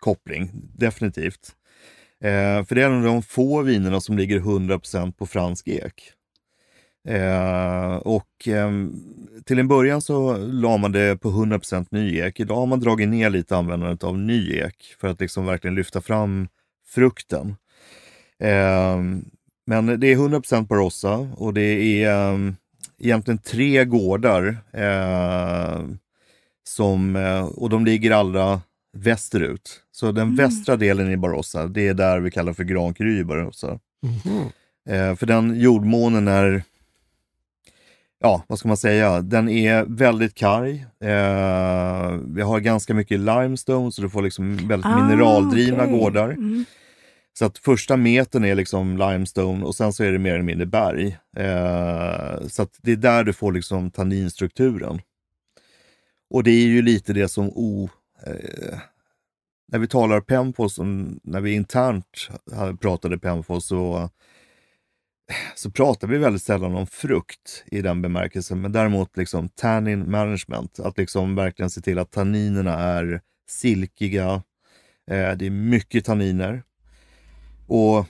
koppling, 0.00 0.50
definitivt. 0.76 1.52
Eh, 2.24 2.64
för 2.64 2.74
det 2.74 2.82
är 2.82 2.86
en 2.86 2.96
av 2.98 3.02
de 3.04 3.22
få 3.22 3.62
vinerna 3.62 4.00
som 4.00 4.18
ligger 4.18 4.40
100% 4.40 5.12
på 5.12 5.26
fransk 5.26 5.68
ek. 5.68 6.12
Eh, 7.08 7.96
och 7.96 8.48
ehm, 8.48 8.92
till 9.44 9.58
en 9.58 9.68
början 9.68 10.00
så 10.00 10.36
la 10.36 10.76
man 10.76 10.92
det 10.92 11.20
på 11.20 11.30
100% 11.30 11.86
ny 11.90 12.18
ek. 12.18 12.40
Idag 12.40 12.56
har 12.56 12.66
man 12.66 12.80
dragit 12.80 13.08
ner 13.08 13.30
lite 13.30 13.56
användandet 13.56 14.04
av 14.04 14.18
ny 14.18 14.52
ek 14.52 14.96
för 15.00 15.08
att 15.08 15.20
liksom 15.20 15.46
verkligen 15.46 15.74
lyfta 15.74 16.00
fram 16.00 16.48
frukten. 16.86 17.56
Eh, 18.42 18.98
men 19.66 20.00
det 20.00 20.06
är 20.06 20.16
100% 20.16 20.66
Barossa 20.66 21.14
och 21.36 21.54
det 21.54 22.02
är 22.02 22.32
eh, 22.32 22.52
egentligen 22.98 23.38
tre 23.38 23.84
gårdar 23.84 24.56
eh, 24.72 25.82
som, 26.68 27.16
eh, 27.16 27.44
och 27.44 27.70
de 27.70 27.84
ligger 27.84 28.10
allra 28.10 28.60
västerut. 28.96 29.82
Så 29.90 30.12
den 30.12 30.36
västra 30.36 30.76
delen 30.76 31.10
i 31.10 31.16
Barossa, 31.16 31.66
det 31.66 31.88
är 31.88 31.94
där 31.94 32.20
vi 32.20 32.30
kallar 32.30 32.52
för 32.52 32.64
Grand 32.64 32.96
Cru 32.96 33.18
i 33.18 33.24
Barossa. 33.24 33.78
Eh, 34.88 35.14
för 35.16 35.26
den 35.26 35.60
jordmånen 35.60 36.28
är, 36.28 36.62
ja 38.20 38.44
vad 38.48 38.58
ska 38.58 38.68
man 38.68 38.76
säga, 38.76 39.20
den 39.22 39.48
är 39.48 39.84
väldigt 39.84 40.34
karg. 40.34 40.86
Eh, 41.04 42.18
vi 42.34 42.42
har 42.42 42.60
ganska 42.60 42.94
mycket 42.94 43.20
limestone 43.20 43.92
så 43.92 44.02
du 44.02 44.10
får 44.10 44.22
liksom 44.22 44.56
väldigt 44.68 44.86
Ah, 44.86 45.04
mineraldrivna 45.04 45.84
okej. 45.84 45.98
gårdar. 45.98 46.28
Mm. 46.30 46.64
Så 47.38 47.44
att 47.44 47.58
första 47.58 47.96
metern 47.96 48.44
är 48.44 48.54
liksom 48.54 48.96
limestone 48.96 49.64
och 49.64 49.74
sen 49.74 49.92
så 49.92 50.04
är 50.04 50.12
det 50.12 50.18
mer 50.18 50.34
eller 50.34 50.44
mindre 50.44 50.66
berg. 50.66 51.18
Eh, 51.36 52.46
så 52.48 52.62
att 52.62 52.78
det 52.82 52.92
är 52.92 52.96
där 52.96 53.24
du 53.24 53.32
får 53.32 53.52
liksom 53.52 53.90
tanninstrukturen. 53.90 55.00
Och 56.30 56.42
det 56.44 56.50
är 56.50 56.66
ju 56.66 56.82
lite 56.82 57.12
det 57.12 57.28
som 57.28 57.48
o... 57.54 57.90
Eh, 58.26 58.78
när 59.72 59.78
vi 59.78 59.88
talar 59.88 60.20
Penfolds, 60.20 60.78
när 61.22 61.40
vi 61.40 61.52
internt 61.52 62.28
pratade 62.80 63.18
Penfolds 63.18 63.66
så, 63.66 64.10
så 65.54 65.70
pratar 65.70 66.08
vi 66.08 66.18
väldigt 66.18 66.42
sällan 66.42 66.74
om 66.74 66.86
frukt 66.86 67.64
i 67.66 67.82
den 67.82 68.02
bemärkelsen, 68.02 68.60
men 68.60 68.72
däremot 68.72 69.16
liksom 69.16 69.48
tannin 69.48 70.10
management. 70.10 70.80
Att 70.80 70.98
liksom 70.98 71.34
verkligen 71.34 71.70
se 71.70 71.80
till 71.80 71.98
att 71.98 72.10
tanninerna 72.10 72.74
är 72.74 73.20
silkiga. 73.48 74.42
Eh, 75.10 75.32
det 75.36 75.46
är 75.46 75.50
mycket 75.50 76.04
tanniner. 76.04 76.62
Och 77.66 78.06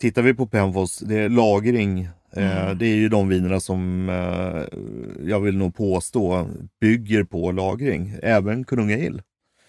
tittar 0.00 0.22
vi 0.22 0.34
på 0.34 0.46
Penfolds, 0.46 0.98
det 0.98 1.18
är 1.18 1.28
lagring. 1.28 2.00
Eh, 2.32 2.70
det 2.70 2.86
är 2.86 2.96
ju 2.96 3.08
de 3.08 3.28
vinerna 3.28 3.60
som 3.60 4.08
eh, 4.08 4.78
jag 5.28 5.40
vill 5.40 5.56
nog 5.56 5.76
påstå 5.76 6.48
bygger 6.80 7.24
på 7.24 7.52
lagring. 7.52 8.16
Även 8.22 8.64
Kunungahill. 8.64 9.22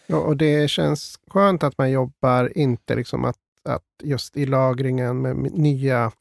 Ja, 0.08 0.18
och 0.18 0.38
det 0.38 0.70
känns 0.70 1.20
skönt 1.28 1.64
att 1.64 1.78
man 1.78 1.92
jobbar 1.92 2.58
inte 2.58 2.96
liksom 2.96 3.26
att, 3.26 3.38
att 3.70 3.84
just 4.04 4.38
i 4.38 4.46
lagringen 4.46 5.22
med 5.22 5.36
nya 5.38 6.12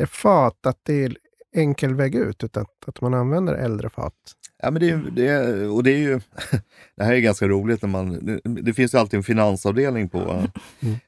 eh, 0.00 0.06
fat, 0.06 0.66
att 0.66 0.78
det 0.82 1.04
är 1.04 1.16
enkel 1.54 1.94
väg 1.94 2.14
ut, 2.14 2.44
utan 2.44 2.62
att, 2.62 2.88
att 2.88 3.00
man 3.00 3.14
använder 3.14 3.54
äldre 3.54 3.90
fat. 3.90 4.14
Ja, 4.62 4.70
men 4.70 4.82
det, 4.82 5.02
det, 5.16 5.66
och 5.66 5.82
det 5.84 5.90
är 5.90 5.98
ju, 5.98 6.20
det 6.96 7.04
här 7.04 7.12
är 7.12 7.18
ganska 7.18 7.48
roligt 7.48 7.82
när 7.82 7.88
man, 7.88 8.26
det, 8.26 8.40
det 8.62 8.74
finns 8.74 8.94
ju 8.94 8.98
alltid 8.98 9.16
en 9.18 9.22
finansavdelning 9.24 10.08
på, 10.08 10.46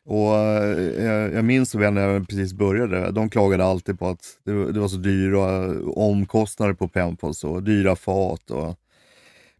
och 0.05 0.36
eh, 0.36 1.05
jag, 1.05 1.32
jag 1.34 1.45
minns 1.45 1.74
väl 1.74 1.92
när 1.92 2.09
jag 2.09 2.28
precis 2.28 2.53
började, 2.53 3.11
de 3.11 3.30
klagade 3.30 3.64
alltid 3.64 3.99
på 3.99 4.09
att 4.09 4.20
det, 4.45 4.53
var- 4.53 4.72
det 4.72 4.80
var 4.80 4.88
så 4.88 4.97
dyra 4.97 5.68
omkostnader 5.90 6.74
på 6.74 6.88
Penfolds 6.88 7.45
och 7.45 7.62
dyra 7.62 7.97
fat. 7.97 8.51
Och, 8.51 8.74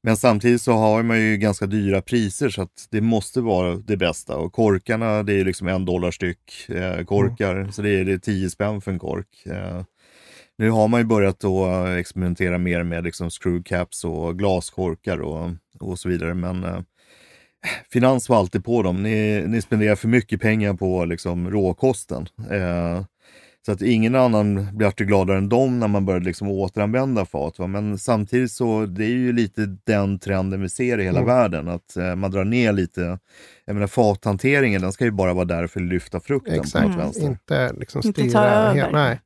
men 0.07 0.17
samtidigt 0.17 0.63
så 0.63 0.73
har 0.73 1.03
man 1.03 1.21
ju 1.21 1.37
ganska 1.37 1.67
dyra 1.67 2.03
priser 2.03 2.49
så 2.49 2.63
att 2.63 2.89
det 2.91 3.01
måste 3.01 3.41
vara 3.41 3.77
det 3.77 3.97
bästa. 3.97 4.37
Och 4.37 4.53
korkarna, 4.53 5.23
det 5.23 5.41
är 5.41 5.45
liksom 5.45 5.69
en 5.69 5.85
dollar 5.85 6.11
styck 6.11 6.69
eh, 6.69 7.05
korkar, 7.05 7.69
så 7.73 7.83
det 7.83 7.91
är, 7.91 8.05
det 8.05 8.13
är 8.13 8.19
10 8.19 8.51
spänn 8.51 8.81
för 8.81 8.93
en 8.93 8.99
kork. 8.99 9.47
Eh, 9.47 9.83
nu 10.59 10.71
har 10.71 10.89
man 10.89 11.01
ju 11.01 11.05
börjat 11.05 11.41
då 11.41 11.87
experimentera 11.87 12.59
mer 12.59 12.83
med 12.83 13.05
liksom 13.05 13.31
screw 13.31 13.63
caps 13.65 14.05
och 14.05 14.39
glaskorkar 14.39 15.21
och, 15.21 15.51
och 15.81 15.99
så 15.99 16.09
vidare. 16.09 16.35
Men 16.35 16.65
eh, 16.65 16.81
finans 17.93 18.29
var 18.29 18.37
alltid 18.37 18.65
på 18.65 18.83
dem. 18.83 19.03
Ni, 19.03 19.45
ni 19.47 19.63
spenderar 19.63 19.97
för 19.97 20.09
mycket 20.09 20.41
pengar 20.41 20.75
på 20.75 21.05
liksom, 21.05 21.51
råkosten. 21.51 22.29
Eh, 22.51 23.03
så 23.67 23.73
att 23.73 23.83
ingen 23.83 24.15
annan 24.15 24.77
blir 24.77 24.87
alltid 24.87 25.07
gladare 25.07 25.39
än 25.39 25.49
dem 25.49 25.81
när 25.81 25.89
man 25.89 26.07
börjar 26.07 26.21
liksom 26.21 26.49
återanvända 26.49 27.25
fat. 27.25 27.59
Va? 27.59 27.67
Men 27.67 27.99
samtidigt 27.99 28.53
så 28.53 28.87
det 28.87 29.05
är 29.05 29.09
ju 29.09 29.33
lite 29.33 29.77
den 29.85 30.19
trenden 30.19 30.61
vi 30.63 30.69
ser 30.69 30.99
i 31.01 31.05
hela 31.05 31.19
Mm. 31.21 31.29
världen. 31.37 31.69
Att 31.69 31.97
eh, 31.97 32.15
man 32.17 32.31
drar 32.31 32.45
ner 32.45 32.73
lite. 32.73 33.19
Jag 33.65 33.75
menar 33.75 33.87
fathanteringen, 33.87 34.83
den 34.83 34.93
ska 34.93 35.05
ju 35.05 35.11
bara 35.11 35.35
vara 35.35 35.45
där 35.45 35.67
för 35.67 35.81
att 35.81 35.87
lyfta 35.87 36.21
frukten 36.21 36.55
på 36.57 36.61
Exakt, 36.63 36.89
något 36.89 36.97
vänster. 36.99 37.27
inte 37.27 37.73
liksom 37.79 38.03
Inte 38.05 38.21
styra. 38.23 38.41
över. 38.45 38.75
helt- 38.75 38.93
nej. 38.93 39.21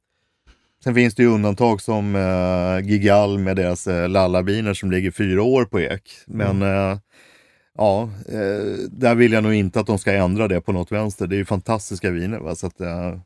Sen 0.85 0.95
finns 0.95 1.15
det 1.15 1.23
ju 1.23 1.29
undantag 1.29 1.81
som 1.81 2.15
eh, 2.17 2.89
Gigal 2.91 3.39
med 3.39 3.57
deras 3.57 3.87
eh, 3.87 4.09
lallabiner 4.09 4.75
som 4.75 4.91
ligger 4.91 5.11
fyra 5.11 5.43
år 5.43 5.65
på 5.65 5.81
ek. 5.81 6.03
Men 6.27 6.63
eh, 6.63 6.99
ja, 7.79 8.11
eh, 8.29 8.89
där 8.91 9.15
vill 9.15 9.33
jag 9.33 9.43
nog 9.43 9.55
inte 9.55 9.81
att 9.81 9.87
de 9.87 9.99
ska 9.99 10.13
ändra 10.13 10.49
det 10.49 10.61
på 10.61 10.73
något 10.73 10.93
vänster. 10.93 11.27
Det 11.27 11.35
är 11.37 11.39
ju 11.39 11.45
fantastiska 11.45 12.11
viner. 12.11 12.39
Va? 12.39 12.55
Så 12.55 12.67
att, 12.67 12.81
eh, 12.81 13.19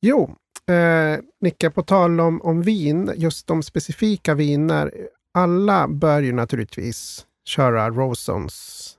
Jo, 0.00 0.36
eh, 0.70 1.20
Nicke, 1.40 1.70
på 1.70 1.82
tal 1.82 2.20
om, 2.20 2.42
om 2.42 2.62
vin, 2.62 3.12
just 3.16 3.46
de 3.46 3.62
specifika 3.62 4.34
viner. 4.34 5.08
Alla 5.34 5.88
bör 5.88 6.22
ju 6.22 6.32
naturligtvis 6.32 7.26
köra 7.44 7.90
Rosons 7.90 8.92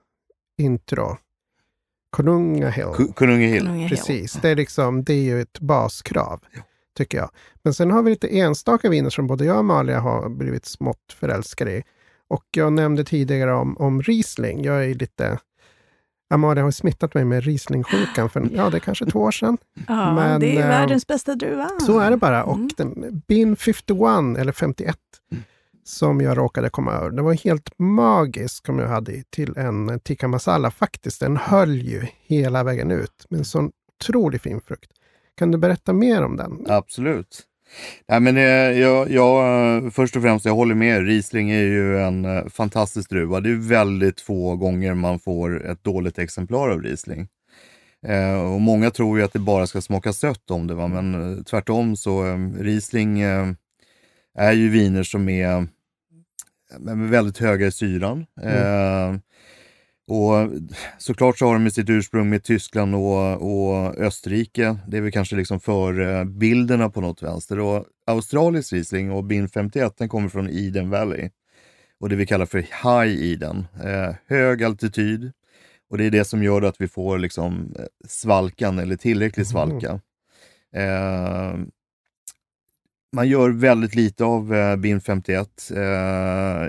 intro. 0.57 1.17
Konungahill. 2.09 3.13
Konungahill. 3.15 3.87
Precis, 3.89 4.33
det 4.33 4.49
är, 4.49 4.55
liksom, 4.55 5.03
det 5.03 5.13
är 5.13 5.21
ju 5.23 5.41
ett 5.41 5.59
baskrav, 5.59 6.39
tycker 6.97 7.17
jag. 7.17 7.29
Men 7.63 7.73
sen 7.73 7.91
har 7.91 8.03
vi 8.03 8.09
lite 8.09 8.37
enstaka 8.37 8.89
viner 8.89 9.09
som 9.09 9.27
både 9.27 9.45
jag 9.45 9.53
och 9.53 9.59
Amalia 9.59 9.99
har 9.99 10.29
blivit 10.29 10.65
smått 10.65 11.15
förälskade 11.19 11.71
i. 11.71 11.83
Och 12.27 12.43
jag 12.51 12.73
nämnde 12.73 13.03
tidigare 13.03 13.53
om, 13.53 13.77
om 13.77 14.01
Riesling. 14.01 14.63
Jag 14.63 14.85
är 14.85 14.93
lite... 14.93 15.39
Amalia 16.29 16.63
har 16.63 16.71
smittat 16.71 17.13
mig 17.13 17.25
med 17.25 17.43
Rieslingsjukan 17.43 18.29
för 18.29 18.49
ja, 18.53 18.69
det 18.69 18.77
är 18.77 18.79
kanske 18.79 19.05
två 19.05 19.19
år 19.19 19.31
sedan. 19.31 19.57
Ja, 19.87 20.13
Men, 20.15 20.39
det 20.39 20.57
är 20.57 20.61
eh, 20.61 20.67
världens 20.67 21.07
bästa 21.07 21.35
druva. 21.35 21.69
Så 21.85 21.99
är 21.99 22.11
det 22.11 22.17
bara. 22.17 22.43
Och 22.43 22.55
Mm. 22.55 22.69
den, 22.77 23.21
Bin 23.27 23.55
51, 23.55 24.37
eller 24.37 24.51
51, 24.51 24.95
som 25.83 26.21
jag 26.21 26.37
råkade 26.37 26.69
komma 26.69 26.91
över. 26.91 27.09
Det 27.11 27.21
var 27.21 27.33
helt 27.33 27.69
magiskt 27.79 28.65
som 28.65 28.79
jag 28.79 28.87
hade 28.87 29.23
till 29.29 29.57
en 29.57 29.99
tikka 29.99 30.27
masala 30.27 30.71
faktiskt. 30.71 31.19
Den 31.19 31.37
höll 31.37 31.75
ju 31.81 32.05
hela 32.25 32.63
vägen 32.63 32.91
ut 32.91 33.25
med 33.29 33.37
en 33.37 33.45
sån 33.45 33.71
otroligt 34.01 34.41
fin 34.41 34.61
frukt. 34.61 34.91
Kan 35.37 35.51
du 35.51 35.57
berätta 35.57 35.93
mer 35.93 36.23
om 36.23 36.37
den? 36.37 36.65
Absolut. 36.69 37.41
Nej, 38.07 38.19
men, 38.19 38.37
eh, 38.37 38.79
jag, 38.79 39.11
jag, 39.11 39.93
först 39.93 40.15
och 40.15 40.21
främst, 40.21 40.45
jag 40.45 40.55
håller 40.55 40.75
med. 40.75 41.05
Riesling 41.05 41.49
är 41.51 41.63
ju 41.63 41.99
en 41.99 42.25
eh, 42.25 42.47
fantastisk 42.47 43.09
druva. 43.09 43.39
Det 43.39 43.49
är 43.49 43.69
väldigt 43.69 44.21
få 44.21 44.55
gånger 44.55 44.93
man 44.93 45.19
får 45.19 45.65
ett 45.65 45.83
dåligt 45.83 46.19
exemplar 46.19 46.69
av 46.69 46.83
Riesling. 46.83 47.27
Eh, 48.07 48.53
och 48.53 48.61
många 48.61 48.91
tror 48.91 49.17
ju 49.17 49.25
att 49.25 49.33
det 49.33 49.39
bara 49.39 49.67
ska 49.67 49.81
smaka 49.81 50.13
sött 50.13 50.51
om 50.51 50.67
det, 50.67 50.73
va? 50.73 50.87
men 50.87 51.37
eh, 51.37 51.43
tvärtom 51.43 51.95
så 51.95 52.25
eh, 52.25 52.37
Riesling 52.59 53.19
eh, 53.19 53.47
är 54.37 54.51
ju 54.51 54.69
viner 54.69 55.03
som 55.03 55.29
är 55.29 55.57
eh, 55.57 55.63
väldigt 56.95 57.37
höga 57.37 57.67
i 57.67 57.71
syran. 57.71 58.25
Eh, 58.41 59.15
och 60.07 60.49
såklart 60.97 61.37
så 61.37 61.45
har 61.45 61.59
de 61.59 61.71
sitt 61.71 61.89
ursprung 61.89 62.29
med 62.29 62.43
Tyskland 62.43 62.95
och, 62.95 63.41
och 63.41 63.97
Österrike. 63.97 64.77
Det 64.87 64.97
är 64.97 65.01
väl 65.01 65.11
kanske 65.11 65.35
liksom 65.35 65.59
förbilderna 65.59 66.89
på 66.89 67.01
något 67.01 67.23
vänster. 67.23 67.59
Och 67.59 67.85
Australisk 68.05 68.73
Riesling 68.73 69.11
och 69.11 69.23
Bin 69.23 69.49
51 69.49 69.97
den 69.97 70.09
kommer 70.09 70.29
från 70.29 70.49
Eden 70.49 70.89
Valley. 70.89 71.29
Och 71.99 72.09
det 72.09 72.15
vi 72.15 72.25
kallar 72.25 72.45
för 72.45 72.59
High 72.59 73.31
Eden. 73.31 73.67
Eh, 73.83 74.15
hög 74.27 74.63
altitud. 74.63 75.31
Och 75.89 75.97
det 75.97 76.05
är 76.05 76.11
det 76.11 76.25
som 76.25 76.43
gör 76.43 76.61
att 76.61 76.81
vi 76.81 76.87
får 76.87 77.17
liksom 77.17 77.75
eh, 77.79 77.85
svalkan 78.07 78.79
eller 78.79 78.95
tillräcklig 78.95 79.47
svalka. 79.47 79.99
Eh, 80.75 81.55
man 83.15 83.27
gör 83.27 83.49
väldigt 83.49 83.95
lite 83.95 84.23
av 84.23 84.53
eh, 84.55 84.75
Bin 84.75 85.01
51. 85.01 85.71
Eh, 85.75 85.81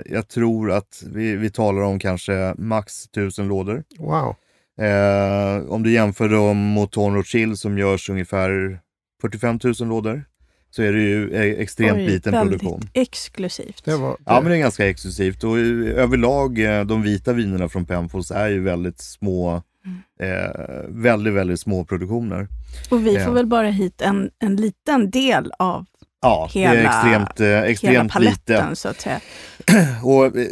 jag 0.05 0.27
tror 0.27 0.71
att 0.71 1.03
vi, 1.11 1.35
vi 1.35 1.49
talar 1.49 1.81
om 1.81 1.99
kanske 1.99 2.53
max 2.57 3.05
1000 3.05 3.47
lådor. 3.47 3.83
Wow. 3.99 4.35
Eh, 4.81 5.71
om 5.71 5.83
du 5.83 5.91
jämför 5.91 6.29
då 6.29 6.53
mot 6.53 6.91
Tonro 6.91 7.23
Chill 7.23 7.57
som 7.57 7.77
görs 7.77 8.09
ungefär 8.09 8.79
45 9.21 9.59
000 9.63 9.73
lådor 9.79 10.23
så 10.71 10.83
är 10.83 10.93
det 10.93 11.01
ju 11.01 11.33
eh, 11.33 11.61
extremt 11.61 11.97
Oj, 11.97 12.05
liten 12.07 12.33
väldigt 12.33 12.59
produktion. 12.61 12.89
exklusivt. 12.93 13.85
Det 13.85 13.95
var, 13.95 14.17
Ja, 14.25 14.41
men 14.41 14.51
det 14.51 14.57
är 14.57 14.59
ganska 14.59 14.89
exklusivt 14.89 15.43
och 15.43 15.57
eh, 15.57 16.03
överlag 16.03 16.59
eh, 16.59 16.85
de 16.85 17.01
vita 17.01 17.33
vinerna 17.33 17.69
från 17.69 17.85
Penfolds 17.85 18.31
är 18.31 18.49
ju 18.49 18.63
väldigt 18.63 18.99
små 18.99 19.63
Eh, 20.19 20.85
väldigt, 20.87 21.33
väldigt 21.33 21.59
små 21.59 21.85
produktioner. 21.85 22.47
Och 22.91 23.07
vi 23.07 23.19
får 23.19 23.31
väl 23.31 23.47
bara 23.47 23.67
hit 23.67 24.01
en, 24.01 24.29
en 24.39 24.55
liten 24.55 25.11
del 25.11 25.51
av 25.59 25.85
Ja, 26.21 26.49
det 26.53 26.63
är 26.63 26.75
Hela- 26.75 26.89
extremt, 26.89 27.39
eh, 27.39 27.45
hela 27.47 27.65
extremt 27.65 28.03
lite. 28.03 28.13
paletten 28.13 28.75
så 28.75 28.89
att 28.89 29.01
säga. 29.01 29.21
Och 30.03 30.25
eh, 30.37 30.47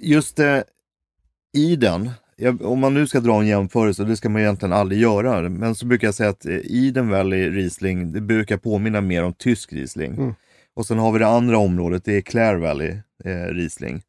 just 0.00 0.38
eh, 0.38 0.58
i 1.56 1.76
den, 1.76 2.10
jag, 2.36 2.62
om 2.62 2.78
man 2.78 2.94
nu 2.94 3.06
ska 3.06 3.20
dra 3.20 3.40
en 3.40 3.46
jämförelse, 3.46 4.04
det 4.04 4.16
ska 4.16 4.28
man 4.28 4.42
egentligen 4.42 4.72
aldrig 4.72 5.00
göra, 5.00 5.48
men 5.48 5.74
så 5.74 5.86
brukar 5.86 6.06
jag 6.06 6.14
säga 6.14 6.30
att 6.30 6.46
eh, 6.46 6.58
Eden 6.64 7.08
Valley 7.08 7.50
Riesling, 7.50 8.12
det 8.12 8.20
brukar 8.20 8.56
påminna 8.56 9.00
mer 9.00 9.24
om 9.24 9.32
tysk 9.32 9.72
Riesling. 9.72 10.12
Mm. 10.12 10.34
Och 10.76 10.86
sen 10.86 10.98
har 10.98 11.12
vi 11.12 11.18
det 11.18 11.26
andra 11.26 11.58
området, 11.58 12.04
det 12.04 12.16
är 12.16 12.20
Clare 12.20 12.58
Valley 12.58 12.96
eh, 13.24 13.30
Riesling, 13.54 14.02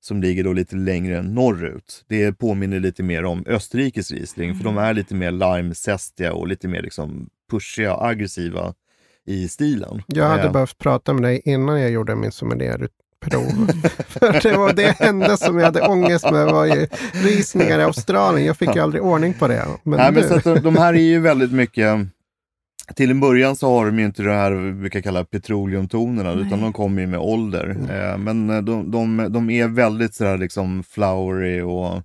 som 0.00 0.22
ligger 0.22 0.44
då 0.44 0.52
lite 0.52 0.76
längre 0.76 1.22
norrut. 1.22 2.04
Det 2.08 2.32
påminner 2.32 2.80
lite 2.80 3.02
mer 3.02 3.24
om 3.24 3.44
Österrikes 3.46 4.10
Riesling, 4.10 4.54
för 4.54 4.64
de 4.64 4.78
är 4.78 4.94
lite 4.94 5.14
mer 5.14 5.30
limezestiga 5.30 6.32
och 6.32 6.48
lite 6.48 6.68
mer 6.68 6.82
liksom 6.82 7.28
pushiga, 7.50 7.96
aggressiva 7.96 8.74
i 9.28 9.48
stilen. 9.48 10.02
Jag 10.06 10.28
hade 10.28 10.42
Eh, 10.42 10.52
behövt 10.52 10.78
prata 10.78 11.12
med 11.12 11.22
dig 11.22 11.42
innan 11.44 11.80
jag 11.80 11.90
gjorde 11.90 12.14
min 12.16 12.32
sommelierprov. 12.32 13.70
För 14.08 14.42
det 14.50 14.56
var 14.56 14.72
det 14.72 15.00
enda 15.00 15.36
som 15.36 15.58
jag 15.58 15.64
hade 15.64 15.80
ångest 15.88 16.30
med 16.30 16.46
var 16.46 16.66
ju 16.66 16.86
risningar 17.12 17.78
i 17.78 17.82
Australien. 17.82 18.46
Jag 18.46 18.56
fick 18.56 18.74
ju 18.76 18.80
aldrig 18.82 19.02
ordning 19.02 19.34
på 19.34 19.48
det. 19.48 19.66
Men 19.82 19.96
Nej, 19.98 20.12
men 20.12 20.22
nu- 20.22 20.28
så 20.28 20.34
att 20.34 20.44
de, 20.44 20.54
de 20.60 20.76
här 20.76 20.94
är 20.94 20.98
ju 21.02 21.20
väldigt 21.20 21.52
mycket 21.52 21.98
till 22.94 23.10
en 23.10 23.20
början 23.20 23.56
så 23.56 23.70
har 23.78 23.86
de 23.86 23.98
ju 23.98 24.04
inte 24.04 24.22
det 24.22 24.32
här 24.34 24.52
vi 24.52 24.72
brukar 24.72 25.00
kalla 25.00 25.24
petroleumtonerna 25.24 26.34
Nej. 26.34 26.46
utan 26.46 26.60
de 26.60 26.72
kommer 26.72 27.00
ju 27.00 27.06
med 27.06 27.20
ålder. 27.20 27.76
Eh, 27.90 28.18
men 28.18 28.50
eh, 28.50 28.62
de, 28.62 28.90
de, 28.90 29.26
de 29.32 29.50
är 29.50 29.68
väldigt 29.68 30.14
sådär 30.14 30.38
liksom 30.38 30.82
flowery 30.82 31.60
och 31.60 32.02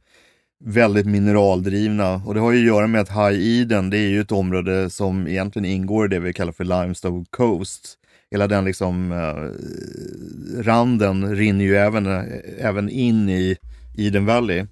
väldigt 0.66 1.06
mineraldrivna. 1.06 2.22
Och 2.26 2.34
det 2.34 2.40
har 2.40 2.52
ju 2.52 2.60
att 2.60 2.76
göra 2.76 2.88
med 2.88 3.02
att 3.02 3.10
High 3.10 3.62
Eden, 3.62 3.90
det 3.90 3.98
är 3.98 4.10
ju 4.10 4.22
ett 4.22 4.32
område 4.32 4.90
som 4.90 5.28
egentligen 5.28 5.66
ingår 5.66 6.06
i 6.06 6.10
det 6.10 6.20
vi 6.20 6.34
kallar 6.34 6.52
för 6.52 6.64
Limestone 6.64 7.26
Coast. 7.30 7.98
Hela 8.32 8.48
den 8.48 8.66
liksom 8.66 9.12
eh, 9.12 10.64
randen 10.64 11.36
rinner 11.36 11.66
ju 11.66 11.76
även, 11.76 12.06
eh, 12.06 12.24
även 12.60 12.90
in 12.90 13.30
i 13.30 13.58
Eden 13.98 14.26
Valley. 14.26 14.66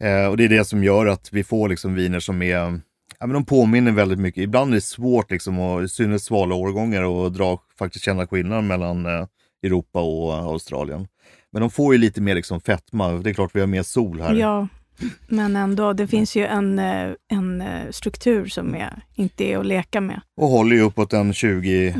Eh, 0.00 0.26
och 0.26 0.36
det 0.36 0.44
är 0.44 0.48
det 0.48 0.64
som 0.64 0.84
gör 0.84 1.06
att 1.06 1.32
vi 1.32 1.44
får 1.44 1.68
liksom 1.68 1.94
viner 1.94 2.20
som 2.20 2.42
är 2.42 2.80
Ja, 3.22 3.26
men 3.26 3.34
de 3.34 3.44
påminner 3.44 3.92
väldigt 3.92 4.18
mycket. 4.18 4.42
Ibland 4.42 4.70
är 4.70 4.74
det 4.74 4.80
svårt, 4.80 5.30
liksom, 5.30 5.58
och 5.58 5.82
i 5.82 5.88
synnerhet 5.88 6.22
svala 6.22 6.54
årgångar, 6.54 7.26
att 7.26 7.34
dra, 7.34 7.58
faktiskt 7.78 8.04
känna 8.04 8.26
skillnad 8.26 8.64
mellan 8.64 9.06
eh, 9.06 9.26
Europa 9.62 10.00
och 10.00 10.34
Australien. 10.34 11.08
Men 11.52 11.60
de 11.60 11.70
får 11.70 11.94
ju 11.94 12.00
lite 12.00 12.20
mer 12.20 12.34
liksom, 12.34 12.60
fetma. 12.60 13.12
Det 13.12 13.30
är 13.30 13.34
klart 13.34 13.50
vi 13.54 13.60
har 13.60 13.66
mer 13.66 13.82
sol 13.82 14.20
här. 14.20 14.34
Ja, 14.34 14.68
men 15.28 15.56
ändå, 15.56 15.92
det 15.92 16.06
finns 16.06 16.36
ju 16.36 16.46
en, 16.46 16.78
eh, 16.78 17.10
en 17.32 17.60
eh, 17.60 17.90
struktur 17.90 18.46
som 18.46 18.74
är, 18.74 19.02
inte 19.14 19.44
är 19.44 19.58
att 19.58 19.66
leka 19.66 20.00
med. 20.00 20.20
Och 20.40 20.48
håller 20.48 20.76
ju 20.76 20.82
uppåt 20.82 21.12
en 21.12 21.32
20-25 21.32 21.94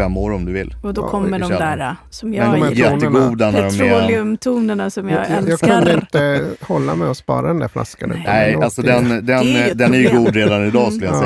Mm. 0.00 0.16
år 0.16 0.32
om 0.32 0.44
du 0.44 0.52
vill. 0.52 0.74
Och 0.82 0.94
då 0.94 1.02
Ja, 1.02 1.08
kommer 1.08 1.38
de 1.38 1.48
där 1.48 1.78
eh, 1.78 1.92
som 2.10 2.34
jag 2.34 2.52
de 2.54 2.62
är 2.62 2.70
jättegoda 2.70 3.50
när 3.50 3.62
de 3.62 3.66
är... 3.66 3.70
Petroleumtonerna 3.70 4.90
som 4.90 5.08
jag, 5.08 5.20
jag, 5.20 5.30
jag 5.42 5.48
älskar. 5.50 5.68
kunde 5.76 5.94
inte 5.94 6.44
hålla 6.60 6.94
mig 6.94 7.08
och 7.08 7.16
spara 7.16 7.46
den 7.46 7.58
där 7.58 7.68
flaskan. 7.68 8.08
Nej. 8.08 8.22
Nej, 8.26 8.54
alltså 8.54 8.82
den, 8.82 9.08
den, 9.08 9.26
Det 9.26 9.32
är 9.34 9.42
ju 9.42 9.58
ett 9.70 9.78
den 9.78 9.94
är 9.94 9.98
ju 9.98 10.16
god 10.18 10.34
redan 10.34 10.66
idag 10.66 10.92
skulle 10.92 11.06
jag 11.06 11.14
Ja. 11.14 11.20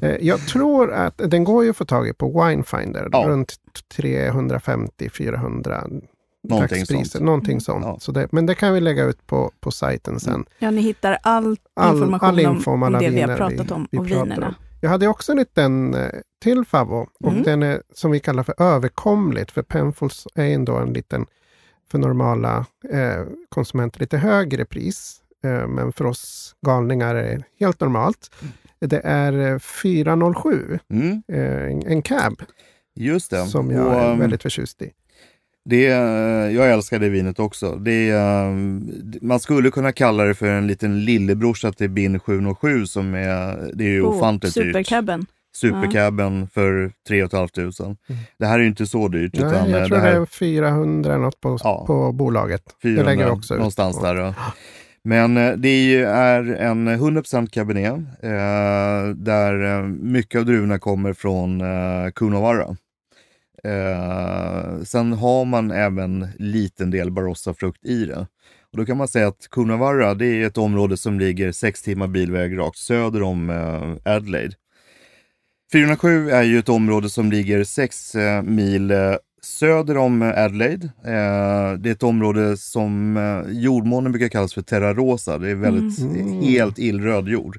säga. 0.00 0.12
Eh, 0.12 0.16
Jag 0.26 0.46
tror 0.46 0.92
att 0.92 1.20
den 1.26 1.44
går 1.44 1.64
ju 1.64 1.70
att 1.70 1.76
få 1.76 1.84
tag 1.84 2.08
i 2.08 2.12
på 2.12 2.46
Winefinder. 2.46 3.08
Ja. 3.12 3.24
Runt 3.26 3.54
350-400 3.96 6.00
Någonting 6.48 6.78
dagspriser. 6.78 7.04
sånt. 7.10 7.24
Någonting 7.24 7.60
sånt. 7.60 7.84
Ja. 7.84 7.98
Så 8.00 8.12
det, 8.12 8.32
men 8.32 8.46
det 8.46 8.54
kan 8.54 8.74
vi 8.74 8.80
lägga 8.80 9.04
ut 9.04 9.26
på, 9.26 9.52
på 9.60 9.70
sajten 9.70 10.20
sen. 10.20 10.44
Ja, 10.58 10.70
ni 10.70 10.80
hittar 10.80 11.18
all, 11.22 11.56
All- 11.74 11.92
information 11.94 12.28
all 12.28 12.40
info 12.40 12.70
om 12.70 12.82
om, 12.82 12.92
det 12.92 13.08
vi 13.10 13.20
har 13.20 13.36
pratat 13.36 13.66
vi- 13.70 13.74
om 13.74 13.88
vi 13.90 13.98
och 13.98 14.06
pratar 14.08 14.24
vinerna. 14.24 14.46
om. 14.48 14.54
Jag 14.80 14.90
hade 14.90 15.08
också 15.08 15.32
en 15.32 15.38
liten 15.38 15.94
eh, 15.94 16.08
till 16.42 16.64
favvo 16.64 17.06
och 17.24 17.30
Mm. 17.32 17.42
den 17.42 17.62
är 17.62 17.82
som 17.94 18.10
vi 18.10 18.20
kallar 18.20 18.42
för 18.42 18.54
överkomligt. 18.62 19.50
För 19.50 19.62
Penfolds 19.62 20.26
är 20.34 20.44
ändå 20.54 20.76
en 20.76 20.92
liten, 20.92 21.26
för 21.90 21.98
normala 21.98 22.66
eh, 22.92 23.22
konsumenter, 23.48 24.00
lite 24.00 24.18
högre 24.18 24.64
pris. 24.64 25.16
Eh, 25.44 25.66
men 25.68 25.92
för 25.92 26.04
oss 26.06 26.54
galningar 26.66 27.14
är 27.14 27.36
det 27.36 27.44
helt 27.60 27.80
normalt. 27.80 28.30
Det 28.78 29.00
är 29.04 29.52
eh, 29.52 29.58
407, 29.58 30.78
Mm, 30.90 31.22
eh, 31.32 31.70
en, 31.72 31.86
en 31.86 32.02
cab, 32.02 32.42
just 32.94 33.30
det. 33.30 33.46
som 33.46 33.70
jag 33.70 33.86
Och, 33.86 33.92
är 33.94 34.12
um, 34.12 34.18
väldigt 34.18 34.42
förtjust 34.42 34.82
i. 34.82 34.90
Det, 35.64 35.86
är- 35.86 36.48
jag 36.50 36.70
älskar 36.70 36.98
det 36.98 37.08
vinet 37.08 37.38
också. 37.40 37.76
Det, 37.76 38.12
um, 38.12 38.90
man 39.22 39.40
skulle 39.40 39.70
kunna 39.70 39.92
kalla 39.92 40.24
det 40.24 40.34
för 40.34 40.46
en 40.46 40.66
liten 40.66 41.04
lillebrorsa 41.04 41.72
till 41.72 41.90
Bin 41.90 42.18
707 42.20 42.86
som 42.86 43.14
är, 43.14 43.70
det 43.74 43.84
är 43.84 43.88
ju 43.88 44.02
Oh, 44.02 44.16
ofantligt 44.16 44.54
dyrt. 44.54 44.64
Supercabben. 44.64 45.26
Supercaben 45.56 46.48
för 46.48 46.92
3 47.08 47.28
500. 47.28 47.96
Det 48.38 48.46
här 48.46 48.54
är 48.58 48.62
ju 48.62 48.68
inte 48.68 48.86
så 48.86 49.08
dyrt. 49.08 49.34
Nej, 49.34 49.46
utan 49.46 49.66
eh, 49.66 49.70
jag 49.78 49.86
tror 49.88 49.96
det 49.98 50.02
det, 50.04 50.10
här 50.10 50.20
är 50.20 50.26
400 50.26 51.18
något 51.18 51.40
på, 51.40 51.58
Ja. 51.62 51.84
på 51.86 52.12
bolaget. 52.12 52.62
400, 52.82 53.02
det 53.02 53.08
lägger 53.10 53.24
vi 53.24 53.30
också 53.30 53.54
ut. 53.54 53.58
någonstans 53.58 53.96
på. 53.98 54.04
där. 54.06 54.14
Ja. 54.16 54.34
Men 55.04 55.36
eh, 55.36 55.52
det 55.52 55.94
är 56.02 56.44
en 56.54 56.88
100% 56.88 57.46
cabernet 57.50 57.92
eh, 58.22 59.14
där 59.16 59.78
eh, 59.78 59.82
mycket 59.88 60.38
av 60.38 60.46
druvorna 60.46 60.78
kommer 60.78 61.12
från 61.12 61.60
eh, 61.60 62.10
Coonawarra. 62.14 62.76
Eh, 63.64 64.82
sen 64.84 65.12
har 65.12 65.44
man 65.44 65.70
även 65.70 66.26
liten 66.38 66.90
del 66.90 67.10
Barossa-frukt 67.10 67.84
i 67.84 68.04
det. 68.04 68.26
Och 68.72 68.78
då 68.78 68.84
kan 68.86 68.96
man 68.96 69.08
säga 69.08 69.28
att 69.28 69.46
Coonawarra 69.50 70.14
det 70.14 70.26
är 70.26 70.46
ett 70.46 70.58
område 70.58 70.96
som 70.96 71.18
ligger 71.20 71.52
sex 71.52 71.82
timmar 71.82 72.06
bilväg 72.06 72.58
rakt 72.58 72.78
söder 72.78 73.22
om 73.22 73.50
eh, 73.50 74.12
Adelaide. 74.14 74.54
407 75.72 76.30
är 76.30 76.42
ju 76.42 76.58
ett 76.58 76.68
område 76.68 77.10
som 77.10 77.30
ligger 77.30 77.64
sex 77.64 78.14
eh, 78.14 78.42
mil 78.42 78.90
eh, 78.90 79.14
söder 79.42 79.96
om 79.96 80.22
eh, 80.22 80.28
Adelaide. 80.44 80.84
Eh, 80.84 81.72
det 81.78 81.88
är 81.88 81.92
ett 81.92 82.02
område 82.02 82.56
som 82.56 83.16
eh, 83.16 83.52
jordmånen 83.52 84.12
brukar 84.12 84.28
kallas 84.28 84.54
för 84.54 84.62
Terra 84.62 84.94
Rosa. 84.94 85.38
Det 85.38 85.50
är 85.50 85.54
väldigt 85.54 85.98
Mm. 86.00 86.42
helt 86.42 86.78
illröd 86.78 87.28
jord. 87.28 87.58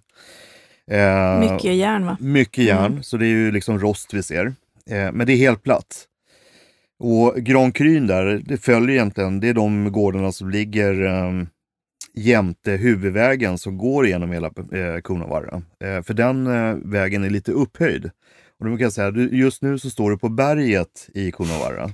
Eh, 0.91 1.39
Mycket 1.39 1.75
järn 1.75 2.05
va? 2.05 2.17
mycket 2.19 2.63
järn, 2.63 3.03
så 3.03 3.17
det 3.17 3.25
är 3.25 3.29
ju 3.29 3.51
liksom 3.51 3.79
rost 3.79 4.13
vi 4.13 4.23
ser. 4.23 4.53
Eh, 4.89 5.11
men 5.11 5.27
det 5.27 5.33
är 5.33 5.37
helt 5.37 5.63
platt. 5.63 6.07
Och 6.99 7.35
Grand 7.35 7.75
Cryn 7.75 8.07
där, 8.07 8.41
det 8.45 8.57
följer 8.57 8.89
egentligen, 8.89 9.39
det 9.39 9.49
är 9.49 9.53
de 9.53 9.91
gårdarna 9.91 10.31
som 10.31 10.49
ligger 10.49 11.05
eh, 11.05 11.31
jämte 12.13 12.71
huvudvägen 12.71 13.57
som 13.57 13.77
går 13.77 14.07
genom 14.07 14.31
hela 14.31 14.51
eh. 14.73 14.95
Eh, 14.95 16.01
för 16.01 16.13
den 16.13 16.47
eh, 16.47 16.75
vägen 16.75 17.23
är 17.23 17.29
lite 17.29 17.51
upphöjd. 17.51 18.05
Och 18.59 18.65
då 18.65 18.77
kan 18.77 18.83
jag 18.83 18.93
säga, 18.93 19.11
just 19.31 19.61
nu 19.61 19.79
så 19.79 19.89
står 19.89 20.11
du 20.11 20.17
på 20.17 20.29
berget 20.29 21.09
i 21.13 21.31
Coonawarra. 21.31 21.89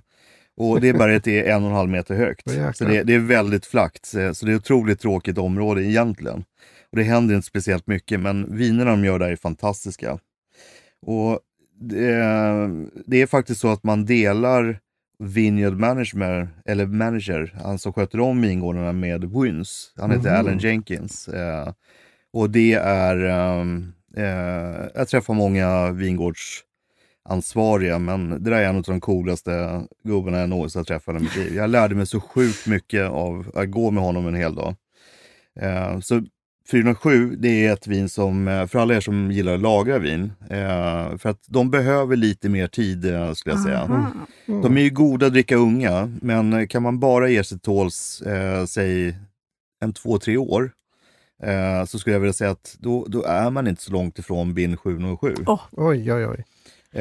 Och 0.58 0.82
det 0.82 0.94
berget 0.94 1.28
är 1.28 1.44
en 1.44 1.64
och 1.64 1.70
en 1.70 1.76
halv 1.76 1.90
meter 1.90 2.16
högt. 2.16 2.50
Så 2.74 2.86
det, 2.86 3.04
det 3.04 3.14
är 3.14 3.20
väldigt 3.20 3.66
flackt. 3.66 4.06
Så 4.06 4.18
det 4.18 4.52
är 4.52 4.56
ett 4.56 4.62
otroligt 4.62 5.00
tråkigt 5.00 5.38
område 5.38 5.84
egentligen. 5.84 6.44
Och 6.92 6.98
det 6.98 7.04
händer 7.04 7.36
inte 7.36 7.48
speciellt 7.48 7.88
mycket, 7.88 8.20
men 8.20 8.58
vinerna 8.58 8.92
de 8.92 9.06
gör 9.06 9.20
där 9.20 9.32
är 9.32 9.36
fantastiska. 9.36 10.20
Och 11.06 11.40
det, 11.80 12.14
det 13.06 13.22
är 13.22 13.28
faktiskt 13.28 13.62
så 13.62 13.68
att 13.72 13.84
man 13.84 14.06
delar 14.06 14.80
Vineyard 15.20 15.74
Manager, 15.80 16.50
eller 16.66 16.86
manager, 16.86 17.54
han 17.64 17.80
som 17.80 17.94
sköter 17.94 18.20
om 18.20 18.42
vingårdarna 18.42 18.92
med 18.92 19.26
Wyns. 19.26 19.94
Han 19.98 20.12
heter 20.12 20.30
Mhm. 20.30 20.40
Alan 20.40 20.60
Jenkins. 20.60 21.28
Eh, 21.28 21.74
och 22.34 22.50
det 22.50 22.74
är, 22.74 23.18
ehm, 23.26 23.94
eh, 24.18 24.86
jag 24.96 25.08
träffar 25.08 25.34
många 25.34 25.92
vingårdsansvariga, 25.92 28.00
men 28.00 28.30
det 28.30 28.40
där 28.50 28.62
är 28.62 28.70
en 28.70 28.76
av 28.76 28.82
de 28.84 29.02
coolaste 29.02 29.82
gubbarna 30.04 30.40
jag 30.40 30.50
någonsin 30.50 30.80
har 30.80 30.86
träffat 30.86 31.16
i 31.16 31.20
mitt 31.24 31.36
liv. 31.36 31.56
Jag 31.56 31.70
lärde 31.70 31.96
mig 31.96 32.06
så 32.08 32.20
sjukt 32.20 32.68
mycket 32.68 33.10
av 33.10 33.52
att 33.56 33.72
gå 33.72 33.92
med 33.92 34.04
honom 34.04 34.28
en 34.28 34.36
hel 34.36 34.56
dag. 34.56 34.76
Eh, 35.60 36.00
så 36.00 36.22
407, 36.72 37.36
det 37.36 37.66
är 37.66 37.74
ett 37.74 37.88
vin 37.88 38.10
som, 38.10 38.48
eh, 38.48 38.68
för 38.68 38.80
alla 38.80 38.96
er 38.96 39.00
som 39.00 39.32
gillar 39.32 39.54
att 39.54 39.62
lagra 39.62 40.00
vin, 40.00 40.32
eh, 40.50 41.18
för 41.18 41.28
att 41.30 41.44
de 41.46 41.72
behöver 41.72 42.16
lite 42.16 42.50
mer 42.50 42.68
tid 42.68 43.06
eh, 43.06 43.34
skulle 43.34 43.56
jag 43.56 43.64
säga. 43.64 43.80
Aha. 43.82 44.12
Mm. 44.48 44.62
De 44.62 44.78
är 44.78 44.82
ju 44.82 44.90
goda 44.90 45.26
att 45.26 45.34
dricka 45.34 45.56
unga, 45.56 46.12
men 46.22 46.54
eh, 46.54 46.68
kan 46.68 46.84
man 46.84 47.00
bara 47.00 47.30
ge 47.30 47.44
sig 47.44 47.60
tåls, 47.60 48.22
eh, 48.22 48.66
säg 48.66 49.18
en 49.80 49.94
två, 49.94 50.20
tre 50.20 50.38
år, 50.38 50.72
eh, 51.44 51.86
så 51.86 52.00
skulle 52.00 52.16
jag 52.16 52.20
vilja 52.20 52.34
säga 52.34 52.52
att 52.52 52.76
då, 52.80 53.06
då 53.08 53.24
är 53.24 53.50
man 53.50 53.68
inte 53.68 53.82
så 53.82 53.92
långt 53.92 54.20
ifrån 54.20 54.54
bin 54.54 54.78
707. 54.78 55.36
Åh. 55.46 55.62
Oj, 55.72 56.14
oj, 56.14 56.28
oj. 56.28 56.44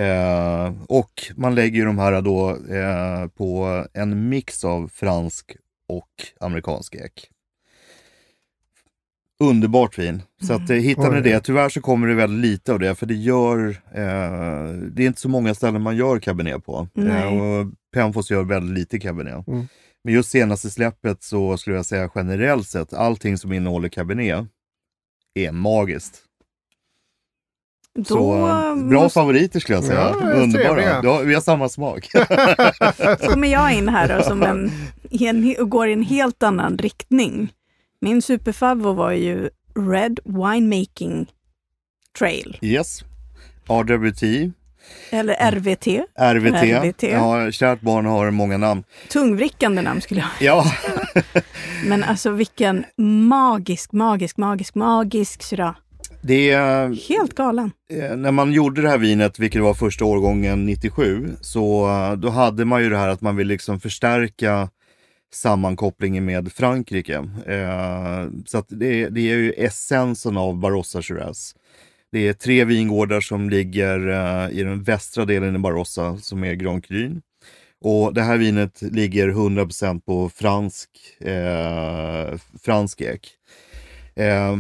Eh, 0.01 0.73
och 0.89 1.33
man 1.37 1.55
lägger 1.55 1.79
ju 1.79 1.85
de 1.85 1.99
här 1.99 2.23
då 2.23 2.51
eh, 2.51 3.29
på 3.29 3.85
en 3.95 4.29
mix 4.29 4.65
av 4.65 4.89
fransk 4.95 5.57
och 5.89 6.11
amerikansk 6.41 6.95
ek. 6.95 7.31
Underbart 9.45 9.99
vin. 9.99 10.23
Så 10.43 10.53
att 10.53 10.71
eh, 10.71 10.77
hittar 10.77 11.13
ni 11.13 11.21
det, 11.21 11.41
tyvärr 11.41 11.69
så 11.69 11.81
kommer 11.81 12.09
det 12.09 12.15
väldigt 12.15 12.51
lite 12.51 12.73
av 12.73 12.79
det 12.79 12.95
för 12.95 13.07
det 13.07 13.15
gör, 13.15 13.69
eh, 13.95 14.73
det 14.93 15.03
är 15.03 15.07
inte 15.07 15.21
så 15.21 15.29
många 15.29 15.55
ställen 15.55 15.83
man 15.83 15.97
gör 15.97 16.19
cabernet 16.19 16.65
på. 16.65 16.89
Eh, 16.99 17.37
och 17.37 17.67
Penfoss 17.95 18.31
gör 18.31 18.43
väldigt 18.43 18.79
lite 18.79 18.99
cabernet. 18.99 19.49
Mm. 19.49 19.69
Men 20.05 20.15
just 20.15 20.31
senaste 20.31 20.71
släppet 20.71 21.23
så 21.23 21.57
skulle 21.57 21.77
jag 21.77 21.87
säga 21.87 22.11
generellt 22.15 22.69
sett, 22.69 22.93
allting 22.93 23.39
som 23.39 23.53
innehåller 23.53 23.89
cabernet 23.89 24.47
är 25.35 25.53
magiskt. 25.53 26.23
Då 27.97 28.05
Så 28.05 28.49
eh, 28.49 28.77
bra 28.77 29.03
måste, 29.03 29.21
favoriter 29.21 29.61
skulle 29.61 29.79
jag 29.79 29.85
säga. 29.85 30.15
Ja, 30.21 30.33
Underbara. 30.33 31.01
Ja, 31.03 31.19
vi 31.19 31.35
har 31.35 31.41
samma 31.41 31.69
smak. 31.69 32.11
kommer 33.29 33.49
jag 33.49 33.75
in 33.75 33.89
här 33.89 34.17
då, 34.17 34.23
som 34.23 34.43
en, 34.43 34.71
en, 35.11 35.57
och 35.61 35.71
går 35.71 35.89
i 35.89 35.93
en 35.93 36.03
helt 36.03 36.43
annan 36.43 36.79
riktning. 36.79 37.53
Min 38.01 38.23
superfavvo 38.23 38.93
var 38.93 39.13
ju 39.13 39.49
Red 39.91 40.19
Winemaking 40.25 41.31
Trail, 42.19 42.59
yes. 42.63 43.01
RWT, 43.69 44.23
eller 45.11 45.35
RVT. 45.51 45.87
RVT. 46.19 46.63
RVT. 46.63 47.03
Ja, 47.03 47.51
kärt 47.51 47.81
barn 47.81 48.07
har 48.07 48.31
många 48.31 48.57
namn. 48.57 48.85
Tungvrickande 49.09 49.83
namn 49.83 50.01
skulle 50.01 50.21
jag 50.21 50.31
Ja, 50.41 50.65
Men 51.87 52.05
alltså 52.05 52.31
vilken 52.31 52.85
magisk, 53.29 53.93
magisk, 53.93 54.37
magisk, 54.37 54.75
magisk 54.75 55.43
syra. 55.43 55.75
det 56.23 56.51
är 56.51 57.09
Helt 57.09 57.35
galen. 57.35 57.71
Eh, 57.91 58.17
när 58.17 58.33
man 58.33 58.53
gjorde 58.53 58.83
det 58.83 58.89
här 58.89 58.99
vinet, 58.99 59.39
vilket 59.39 59.63
var 59.63 59.75
första 59.75 60.05
årgången 60.05 60.67
97, 60.67 61.29
så 61.41 61.89
eh, 61.89 62.13
då 62.13 62.29
hade 62.31 62.65
man 62.65 62.83
ju 62.83 62.89
det 62.91 62.99
här 62.99 63.09
att 63.09 63.21
man 63.21 63.37
vill 63.37 63.47
liksom 63.49 63.81
förstärka 63.81 64.69
sammankopplingen 65.37 66.25
med 66.25 66.53
Frankrike. 66.53 67.15
Eh, 67.47 68.27
så 68.47 68.59
att 68.59 68.67
det, 68.69 69.09
det 69.09 69.21
är 69.21 69.37
ju 69.37 69.53
essensen 69.53 70.37
av 70.37 70.59
Barossa 70.59 71.03
Shiraz. 71.03 71.55
Det 72.13 72.29
är 72.29 72.33
tre 72.33 72.65
vingårdar 72.65 73.21
som 73.21 73.51
ligger 73.51 74.09
eh, 74.09 74.59
i 74.59 74.63
den 74.63 74.83
västra 74.83 75.25
delen 75.25 75.57
i 75.57 75.59
Barossa 75.59 76.19
som 76.19 76.45
är 76.45 76.55
Grand 76.55 76.85
Cru. 76.85 77.21
Och 77.81 78.15
det 78.15 78.23
här 78.23 78.37
vinet 78.37 78.83
ligger 78.83 79.29
100% 79.29 80.01
på 80.01 80.29
fransk, 80.29 80.91
eh, 81.21 82.39
fransk 82.63 83.01
ek. 83.01 83.29
Eh, 84.15 84.57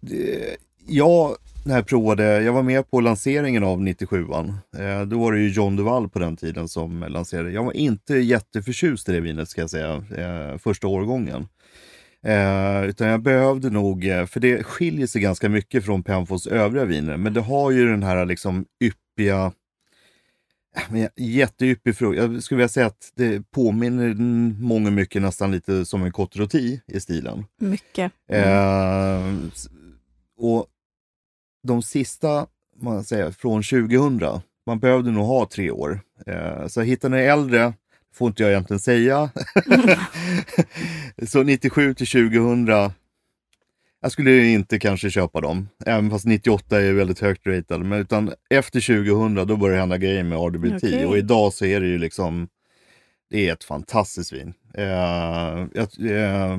det- 0.00 0.56
jag, 0.88 1.36
när 1.66 1.74
jag 1.76 1.86
provade, 1.86 2.42
jag 2.42 2.52
var 2.52 2.62
med 2.62 2.90
på 2.90 3.00
lanseringen 3.00 3.64
av 3.64 3.80
97an. 3.80 4.54
Eh, 4.76 5.06
då 5.06 5.18
var 5.18 5.32
det 5.32 5.38
ju 5.38 5.48
John 5.48 5.76
Duval 5.76 6.08
på 6.08 6.18
den 6.18 6.36
tiden 6.36 6.68
som 6.68 7.00
lanserade. 7.08 7.50
Jag 7.50 7.64
var 7.64 7.72
inte 7.72 8.14
jätteförtjust 8.14 9.08
i 9.08 9.12
det 9.12 9.20
vinet 9.20 9.48
ska 9.48 9.60
jag 9.60 9.70
säga, 9.70 10.04
eh, 10.16 10.58
första 10.58 10.86
årgången. 10.86 11.48
Eh, 12.22 12.84
utan 12.84 13.08
jag 13.08 13.22
behövde 13.22 13.70
nog, 13.70 14.06
eh, 14.06 14.26
för 14.26 14.40
det 14.40 14.62
skiljer 14.62 15.06
sig 15.06 15.20
ganska 15.20 15.48
mycket 15.48 15.84
från 15.84 16.02
Penfolds 16.02 16.46
övriga 16.46 16.84
viner, 16.84 17.16
men 17.16 17.34
det 17.34 17.40
har 17.40 17.70
ju 17.70 17.86
den 17.90 18.02
här 18.02 18.26
liksom 18.26 18.64
yppiga, 18.80 19.52
men 20.88 21.08
jätteyppig 21.16 21.96
frukt. 21.96 22.18
Jag 22.18 22.42
skulle 22.42 22.56
vilja 22.56 22.68
säga 22.68 22.86
att 22.86 23.12
det 23.16 23.50
påminner 23.50 24.14
många 24.62 24.90
mycket 24.90 25.22
nästan 25.22 25.52
lite 25.52 25.84
som 25.84 26.02
en 26.02 26.12
Côte 26.12 26.80
i 26.86 27.00
stilen. 27.00 27.44
Mycket. 27.60 28.12
Mm. 28.28 28.48
Eh, 28.48 29.50
och 30.38 30.66
de 31.66 31.82
sista, 31.82 32.46
man 32.80 33.04
säger, 33.04 33.30
från 33.30 33.62
2000, 33.62 34.40
man 34.66 34.78
behövde 34.78 35.10
nog 35.10 35.26
ha 35.26 35.46
tre 35.46 35.70
år. 35.70 36.00
Eh, 36.26 36.66
så 36.66 36.80
hittar 36.80 37.08
ni 37.08 37.18
äldre, 37.18 37.72
får 38.14 38.28
inte 38.28 38.42
jag 38.42 38.52
egentligen 38.52 38.80
säga. 38.80 39.30
så 41.26 41.42
97 41.42 41.94
till 41.94 42.06
2000, 42.06 42.66
jag 44.02 44.12
skulle 44.12 44.46
inte 44.46 44.78
kanske 44.78 45.10
köpa 45.10 45.40
dem, 45.40 45.68
även 45.86 46.10
fast 46.10 46.24
98 46.24 46.80
är 46.82 46.92
väldigt 46.92 47.20
högt 47.20 47.46
ratad. 47.46 47.84
Men 47.84 48.00
utan 48.00 48.32
efter 48.50 48.80
2000 48.80 49.34
då 49.34 49.56
börjar 49.56 49.74
det 49.74 49.80
hända 49.80 49.98
grejer 49.98 50.22
med 50.22 50.38
RWT 50.38 50.84
Okej. 50.84 51.06
och 51.06 51.18
idag 51.18 51.52
så 51.52 51.64
är 51.64 51.80
det 51.80 51.86
ju 51.86 51.98
liksom, 51.98 52.48
det 53.30 53.48
är 53.48 53.52
ett 53.52 53.64
fantastiskt 53.64 54.32
vin. 54.32 54.54
Eh, 54.74 55.66
jag, 55.74 55.88
eh, 56.10 56.56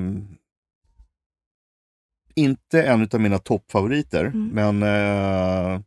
inte 2.37 2.83
en 2.83 3.09
av 3.13 3.21
mina 3.21 3.37
toppfavoriter, 3.37 4.25
Mm. 4.25 4.49
men 4.53 4.83
eh, 4.83 5.79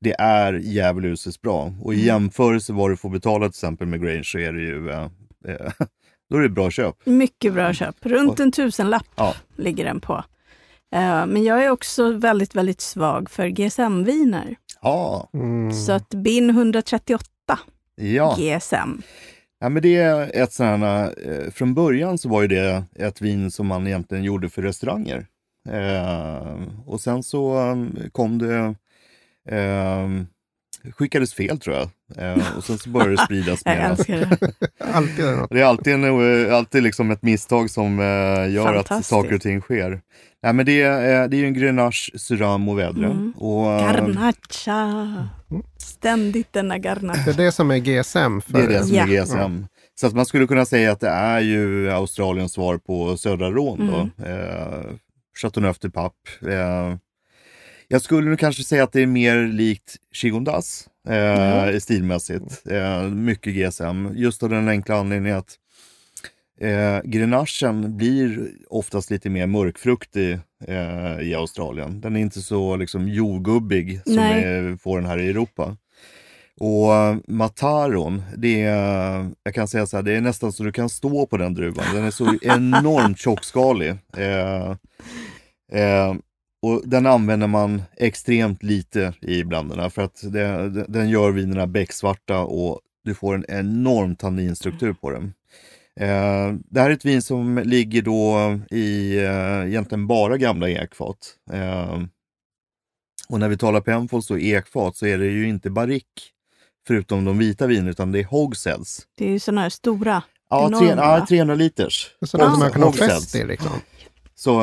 det 0.00 0.12
är 0.18 0.52
djävulusiskt 0.52 1.42
bra. 1.42 1.72
Och 1.82 1.94
i 1.94 1.96
Mm. 1.96 2.06
jämförelse 2.06 2.72
vad 2.72 2.90
du 2.90 2.96
får 2.96 3.10
betala 3.10 3.44
till 3.46 3.50
exempel 3.50 3.86
med 3.86 4.02
Grange 4.02 4.24
så 4.24 4.38
är 4.38 4.52
det 4.52 4.60
ju 4.62 4.90
eh, 4.90 5.02
eh, 5.48 5.72
då 6.30 6.36
är 6.36 6.40
det 6.42 6.48
bra 6.48 6.70
köp. 6.70 7.06
Mycket 7.06 7.54
bra 7.54 7.72
köp. 7.72 7.96
Runt 8.06 8.40
en 8.40 8.52
tusenlapp 8.52 9.06
Ja. 9.16 9.34
ligger 9.56 9.84
den 9.84 10.00
på. 10.00 10.14
Eh, 10.94 11.26
men 11.26 11.44
jag 11.44 11.64
är 11.64 11.70
också 11.70 12.12
väldigt, 12.12 12.54
väldigt 12.54 12.80
svag 12.80 13.30
för 13.30 13.46
GSM-viner. 13.48 14.56
Ja, 14.82 15.30
Mm. 15.34 15.72
Så 15.72 15.92
att 15.92 16.08
BIN 16.08 16.50
138 16.50 17.24
ja. 17.96 18.36
GSM. 18.38 19.02
ja 19.60 19.68
men 19.68 19.82
det 19.82 19.96
är 19.96 20.30
ett 20.42 20.52
sådant 20.52 20.82
här, 20.82 21.14
eh, 21.26 21.50
från 21.50 21.74
början 21.74 22.18
så 22.18 22.28
var 22.28 22.42
ju 22.42 22.48
det 22.48 22.84
ett 22.96 23.20
vin 23.20 23.50
som 23.50 23.66
man 23.66 23.86
egentligen 23.86 24.24
gjorde 24.24 24.48
för 24.48 24.62
restauranger. 24.62 25.26
Eh, 25.72 26.56
och 26.86 27.00
sen 27.00 27.22
så 27.22 27.56
eh, 27.70 28.08
kom 28.12 28.38
det, 28.38 28.74
eh, 29.56 30.08
skickades 30.92 31.34
fel 31.34 31.58
tror 31.60 31.76
jag. 31.76 31.88
Eh, 32.16 32.56
och 32.56 32.64
sen 32.64 32.78
så 32.78 32.90
började 32.90 33.12
det 33.12 33.22
spridas 33.24 33.62
Jag 33.64 33.76
mer. 33.76 33.90
älskar 33.90 34.16
det. 34.16 34.38
Alltid 34.94 35.24
det 35.50 35.60
är 35.60 35.64
alltid, 35.64 35.94
en, 35.94 36.04
eh, 36.48 36.54
alltid 36.56 36.82
liksom 36.82 37.10
ett 37.10 37.22
misstag 37.22 37.70
som 37.70 38.00
eh, 38.00 38.50
gör 38.54 38.74
att 38.74 39.04
saker 39.06 39.34
och 39.34 39.40
ting 39.40 39.60
sker. 39.60 40.00
Nej, 40.42 40.52
men 40.52 40.66
det, 40.66 40.82
är, 40.82 41.22
eh, 41.22 41.28
det 41.28 41.36
är 41.36 41.38
ju 41.38 41.46
en 41.46 41.54
Grenache 41.54 42.18
Syrah 42.18 42.58
Mourvedre. 42.58 43.06
Mm. 43.06 43.32
Och, 43.36 43.72
eh, 43.72 43.80
Garnacha. 43.80 45.28
Ständigt 45.78 46.52
denna 46.52 46.78
garnacha. 46.78 47.22
Det 47.24 47.30
är 47.30 47.44
det 47.46 47.52
som 47.52 47.70
är 47.70 47.78
GSM. 47.78 48.40
För 48.40 48.52
det 48.52 48.62
är 48.64 48.68
det 48.68 48.84
som 48.84 48.96
är 48.96 49.06
Ja. 49.06 49.22
GSM. 49.24 49.66
Så 50.00 50.06
att 50.06 50.14
man 50.14 50.26
skulle 50.26 50.46
kunna 50.46 50.64
säga 50.64 50.92
att 50.92 51.00
det 51.00 51.08
är 51.08 51.40
ju 51.40 51.90
Australiens 51.90 52.52
svar 52.52 52.78
på 52.78 53.16
södra 53.16 53.50
Rån. 53.50 53.86
Då. 53.86 54.24
Mm. 54.24 54.40
Eh, 54.40 54.84
Chateauneuf 55.36 55.78
de 55.78 55.90
Pape. 55.90 56.30
Eh, 56.48 56.96
jag 57.88 58.02
skulle 58.02 58.36
kanske 58.36 58.62
säga 58.64 58.84
att 58.84 58.92
det 58.92 59.02
är 59.02 59.06
mer 59.06 59.46
likt 59.46 59.96
Chigondas 60.12 60.88
eh, 61.08 61.62
Mm. 61.68 61.80
stilmässigt. 61.80 62.66
Eh, 62.70 63.02
mycket 63.02 63.54
GSM. 63.54 64.08
Just 64.14 64.42
av 64.42 64.50
den 64.50 64.68
enkla 64.68 64.96
anledningen 64.96 65.38
att 65.38 65.54
eh, 66.60 67.00
Grenachen 67.04 67.96
blir 67.96 68.50
oftast 68.68 69.10
lite 69.10 69.30
mer 69.30 69.46
mörkfruktig 69.46 70.38
eh, 70.66 71.20
i 71.20 71.34
Australien. 71.34 72.00
Den 72.00 72.16
är 72.16 72.20
inte 72.20 72.40
så 72.42 72.76
liksom 72.76 73.08
jordgubbig 73.08 74.00
som 74.04 74.14
vi 74.70 74.76
får 74.82 75.00
den 75.00 75.06
här 75.10 75.18
i 75.18 75.28
Europa. 75.30 75.76
Och 76.60 76.94
eh, 76.94 77.16
Mataron, 77.28 78.22
det 78.36 78.62
är, 78.62 79.30
jag 79.42 79.54
kan 79.54 79.68
säga 79.68 79.86
så 79.86 79.96
här, 79.96 80.02
det 80.02 80.12
är 80.12 80.20
nästan 80.20 80.52
så 80.52 80.64
du 80.64 80.72
kan 80.72 80.88
stå 80.88 81.26
på 81.26 81.36
den 81.36 81.54
druvan. 81.54 81.94
Den 81.94 82.04
är 82.04 82.10
så 82.10 82.34
enormt 82.42 83.18
tjockskalig. 83.18 83.94
Eh, 84.16 84.70
eh, 85.72 86.14
och 86.62 86.82
den 86.84 87.06
använder 87.06 87.46
man 87.46 87.82
extremt 87.96 88.62
lite 88.62 89.14
i 89.20 89.44
blanderna 89.44 89.90
för 89.90 90.02
att 90.02 90.32
det, 90.32 90.70
den 90.88 91.08
gör 91.08 91.30
vinerna 91.30 91.66
becksvarta 91.66 92.38
och 92.38 92.80
du 93.04 93.14
får 93.14 93.34
en 93.34 93.44
enorm 93.48 94.16
tanninstruktur 94.16 94.92
på 94.92 95.10
den. 95.10 95.34
Eh, 96.00 96.54
det 96.70 96.80
här 96.80 96.90
är 96.90 96.94
ett 96.94 97.04
vin 97.04 97.22
som 97.22 97.58
ligger 97.58 98.02
då 98.02 98.58
i 98.70 99.16
eh, 99.16 99.66
egentligen 99.66 100.06
bara 100.06 100.36
gamla 100.36 100.68
ekfat. 100.68 101.34
Eh, 101.52 102.00
och 103.28 103.40
när 103.40 103.48
vi 103.48 103.58
talar 103.58 103.80
Penfolds 103.80 104.30
och 104.30 104.40
ekfat 104.40 104.96
så 104.96 105.06
är 105.06 105.18
det 105.18 105.26
ju 105.26 105.48
inte 105.48 105.70
barrique 105.70 106.22
förutom 106.86 107.24
de 107.24 107.38
vita 107.38 107.66
vinerna 107.66 107.90
utan 107.90 108.12
det 108.12 108.20
är 108.20 108.24
hogsheads. 108.24 109.00
Det 109.18 109.24
är 109.24 109.30
ju 109.30 109.38
sådana 109.38 109.60
här 109.60 109.68
stora. 109.70 110.22
Ja, 110.50 110.66
Enorma, 110.66 110.78
tre, 110.78 110.88
ja, 110.88 111.18
va? 111.20 111.26
300 111.28 111.54
liters. 111.54 112.10
Sådana 112.26 112.50
som 112.50 112.60
man 112.60 112.72
kan 112.72 112.82
ha 112.82 112.92
fest 112.92 113.34
i 113.34 113.44
liksom. 113.44 113.70
Så, 114.38 114.62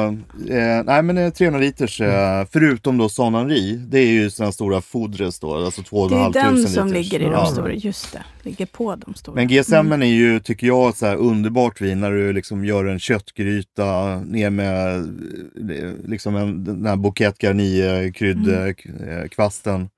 eh, 0.49 0.83
nej 0.85 1.03
men 1.03 1.17
eh, 1.17 1.29
300 1.33 1.59
liters, 1.59 2.01
eh, 2.01 2.45
förutom 2.51 2.97
då 2.97 3.09
Son 3.09 3.33
Henri, 3.35 3.75
det 3.75 3.99
är 3.99 4.05
ju 4.07 4.29
sådana 4.29 4.51
stora 4.51 4.81
fodres 4.81 5.39
då, 5.39 5.55
alltså 5.65 5.83
2 5.83 6.07
Det 6.07 6.15
är 6.15 6.19
500 6.19 6.41
den 6.43 6.55
liters. 6.55 6.73
som 6.73 6.93
ligger 6.93 7.19
i 7.19 7.23
de 7.23 7.31
Ja. 7.31 7.45
stora. 7.45 7.73
Just 7.73 8.13
det, 8.13 8.23
ligger 8.43 8.65
på 8.65 8.95
de 8.95 9.13
stora. 9.13 9.35
Men 9.35 9.47
GSM 9.47 9.91
är 9.91 10.05
ju, 10.05 10.39
tycker 10.39 10.67
jag, 10.67 10.95
så 10.95 11.05
här 11.05 11.15
underbart 11.15 11.81
vin 11.81 11.99
när 11.99 12.11
du 12.11 12.33
liksom 12.33 12.65
gör 12.65 12.85
en 12.85 12.99
köttgryta 12.99 14.19
ner 14.19 14.49
med 14.49 14.95
eh, 14.95 15.91
liksom 16.05 16.35
en, 16.35 16.63
den 16.63 16.85
här 16.85 16.95
bouquet 16.95 17.37
garni 17.37 18.11
kryddkvasten. 18.15 19.89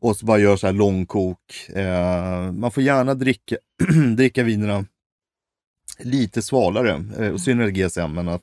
Och 0.00 0.16
så 0.16 0.26
bara 0.26 0.38
gör 0.38 0.56
så 0.56 0.66
här 0.66 0.74
långkok. 0.74 1.38
Eh, 1.74 2.52
man 2.52 2.70
får 2.70 2.82
gärna 2.82 3.14
dricka, 3.14 3.56
dricka 4.16 4.42
vinerna 4.42 4.84
lite 5.98 6.42
svalare, 6.42 7.04
eh, 7.18 7.28
och 7.32 7.40
synnerhet 7.40 7.74
GSM, 7.74 8.12
men 8.12 8.28
att 8.28 8.42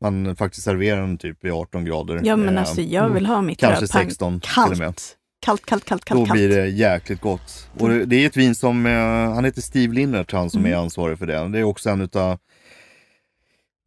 man 0.00 0.36
faktiskt 0.36 0.64
serverar 0.64 1.00
den 1.00 1.18
typ 1.18 1.44
i 1.44 1.50
18 1.50 1.84
grader. 1.84 2.20
Ja 2.24 2.36
men 2.36 2.54
Eh, 2.54 2.60
alltså 2.60 2.80
jag 2.82 3.08
vill 3.08 3.26
ha 3.26 3.42
mitt 3.42 3.58
kanske 3.58 3.82
rödpang 3.84 4.04
16 4.06 4.40
till 4.40 4.50
kallt. 4.50 4.72
och 4.72 4.78
med. 4.78 4.94
Kallt, 5.40 5.66
kallt, 5.66 5.84
kallt, 5.84 6.04
kallt, 6.04 6.26
Då 6.28 6.32
blir 6.32 6.48
det 6.48 6.66
jäkligt 6.68 7.20
gott. 7.20 7.68
Och 7.78 7.88
det, 7.88 8.04
det 8.04 8.16
är 8.16 8.26
ett 8.26 8.36
vin 8.36 8.54
som, 8.54 8.86
eh, 8.86 8.92
han 9.34 9.44
heter 9.44 9.60
Steve 9.60 9.94
Linnert, 9.94 10.32
han 10.32 10.50
som 10.50 10.60
Mm. 10.60 10.72
är 10.72 10.76
ansvarig 10.76 11.18
för 11.18 11.26
det. 11.26 11.48
Det 11.48 11.58
är 11.58 11.62
också 11.64 11.90
en 11.90 12.00
utav 12.00 12.38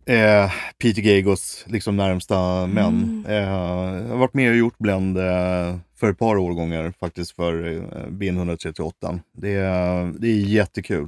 eh, 0.10 0.52
Peter 0.82 1.02
Gagos 1.02 1.66
liksom 1.68 1.98
närmsta 1.98 2.68
män. 2.68 3.26
Eh, 3.28 3.36
jag 3.36 4.10
har 4.10 4.18
varit 4.18 4.34
med 4.34 4.50
och 4.52 4.58
gjort 4.58 4.78
blend 4.78 5.18
eh, 5.18 5.76
för 5.96 6.10
ett 6.12 6.20
par 6.20 6.38
årgångar 6.38 6.94
faktiskt 7.00 7.32
för 7.36 7.78
eh, 7.78 8.10
BN 8.10 8.38
138. 8.38 9.20
Det, 9.34 9.50
är- 9.52 10.20
det 10.20 10.28
är 10.28 10.36
jättekul. 10.40 11.08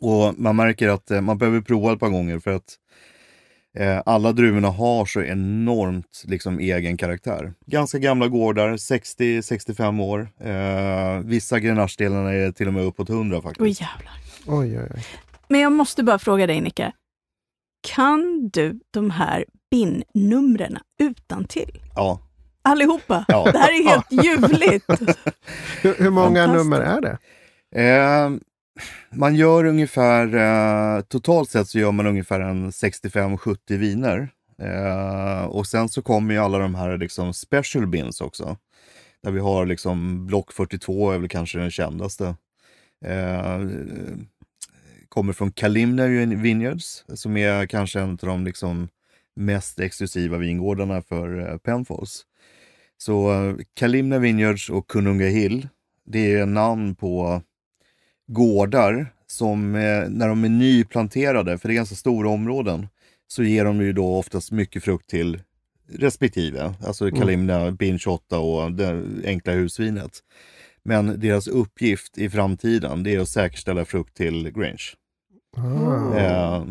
Och 0.00 0.34
man 0.38 0.56
märker 0.56 0.88
att 0.88 1.10
eh, 1.10 1.20
man 1.20 1.38
behöver 1.38 1.60
prova 1.60 1.92
ett 1.92 2.00
par 2.00 2.08
gånger 2.10 2.38
för 2.38 2.50
att 2.50 2.74
Eh, 3.78 4.02
alla 4.06 4.32
druvorna 4.32 4.68
har 4.68 5.06
så 5.06 5.22
enormt 5.22 6.22
liksom, 6.26 6.58
egen 6.58 6.96
karaktär. 6.96 7.52
Ganska 7.66 7.98
gamla 7.98 8.28
gårdar, 8.28 8.68
60-65 8.76 10.02
år. 10.02 10.28
Eh, 10.40 11.20
vissa 11.24 11.60
grenachedelarna 11.60 12.32
är 12.32 12.52
till 12.52 12.66
och 12.68 12.74
med 12.74 12.84
uppåt 12.84 13.08
100 13.10 13.42
faktiskt. 13.42 13.60
Oj 13.60 13.68
jävlar. 13.68 14.12
Oj, 14.46 14.78
oj, 14.80 14.88
oj. 14.94 15.02
Men 15.48 15.60
jag 15.60 15.72
måste 15.72 16.02
bara 16.02 16.18
fråga 16.18 16.46
dig 16.46 16.60
Nicke. 16.60 16.92
Kan 17.86 18.48
du 18.52 18.80
de 18.90 19.10
här 19.10 19.44
BIN-numren 19.70 20.78
utan 20.98 21.44
till? 21.44 21.78
Ja. 21.94 22.20
Allihopa? 22.62 23.24
Ja. 23.28 23.50
Det 23.52 23.58
här 23.58 23.80
är 23.80 23.88
helt 23.88 24.12
ljuvligt. 24.24 24.86
Hur, 25.82 25.94
hur 25.94 26.10
många 26.10 26.46
nummer 26.46 26.80
är 26.80 27.00
det? 27.00 27.18
Eh, 27.82 28.30
man 29.10 29.34
gör 29.34 29.64
ungefär, 29.64 30.34
eh, 30.34 31.00
totalt 31.02 31.50
sett 31.50 31.68
så 31.68 31.78
gör 31.78 31.92
man 31.92 32.06
ungefär 32.06 32.40
en 32.40 32.70
65-70 32.70 33.56
viner. 33.76 34.28
Eh, 34.62 35.44
och 35.44 35.66
sen 35.66 35.88
så 35.88 36.02
kommer 36.02 36.34
ju 36.34 36.40
alla 36.40 36.58
de 36.58 36.74
här 36.74 36.98
liksom 36.98 37.34
special 37.34 37.86
bins 37.86 38.20
också. 38.20 38.56
Där 39.22 39.30
vi 39.30 39.40
har 39.40 39.66
liksom 39.66 40.26
block 40.26 40.52
42 40.52 41.10
är 41.10 41.18
väl 41.18 41.28
kanske 41.28 41.58
den 41.58 41.70
kändaste. 41.70 42.34
Eh, 43.04 43.60
kommer 45.16 45.32
från 45.32 45.52
Kalimna 45.52 46.06
Vineyards 46.26 47.04
som 47.08 47.36
är 47.36 47.66
kanske 47.66 48.00
en 48.00 48.10
av 48.10 48.16
de 48.16 48.44
liksom 48.44 48.88
mest 49.36 49.80
exklusiva 49.80 50.38
vingårdarna 50.38 51.02
för 51.02 51.50
eh, 51.50 51.56
Penfolds. 51.56 52.22
Så 52.98 53.32
eh, 53.32 53.56
Kalimna 53.74 54.18
Vineyards 54.18 54.70
och 54.70 54.86
Kununga 54.86 55.26
Hill, 55.26 55.68
det 56.06 56.32
är 56.32 56.46
namn 56.46 56.94
på 56.94 57.42
gårdar 58.26 59.12
som 59.26 59.74
eh, 59.74 60.08
när 60.08 60.28
de 60.28 60.44
är 60.44 60.48
nyplanterade, 60.48 61.58
för 61.58 61.68
det 61.68 61.74
är 61.74 61.76
ganska 61.76 61.96
stora 61.96 62.28
områden, 62.28 62.88
så 63.28 63.42
ger 63.42 63.64
de 63.64 63.80
ju 63.80 63.92
då 63.92 64.16
oftast 64.16 64.52
mycket 64.52 64.84
frukt 64.84 65.10
till 65.10 65.42
respektive. 65.88 66.74
Alltså 66.82 67.10
Kalimna, 67.10 67.70
Bin 67.70 67.98
28 67.98 68.38
och 68.38 68.72
det 68.72 69.02
enkla 69.24 69.52
husvinet. 69.52 70.12
Men 70.82 71.20
deras 71.20 71.48
uppgift 71.48 72.18
i 72.18 72.30
framtiden, 72.30 73.02
det 73.02 73.14
är 73.14 73.20
att 73.20 73.28
säkerställa 73.28 73.84
frukt 73.84 74.16
till 74.16 74.50
Grange. 74.50 74.96
Ah. 75.56 76.16
Eh, 76.18 76.64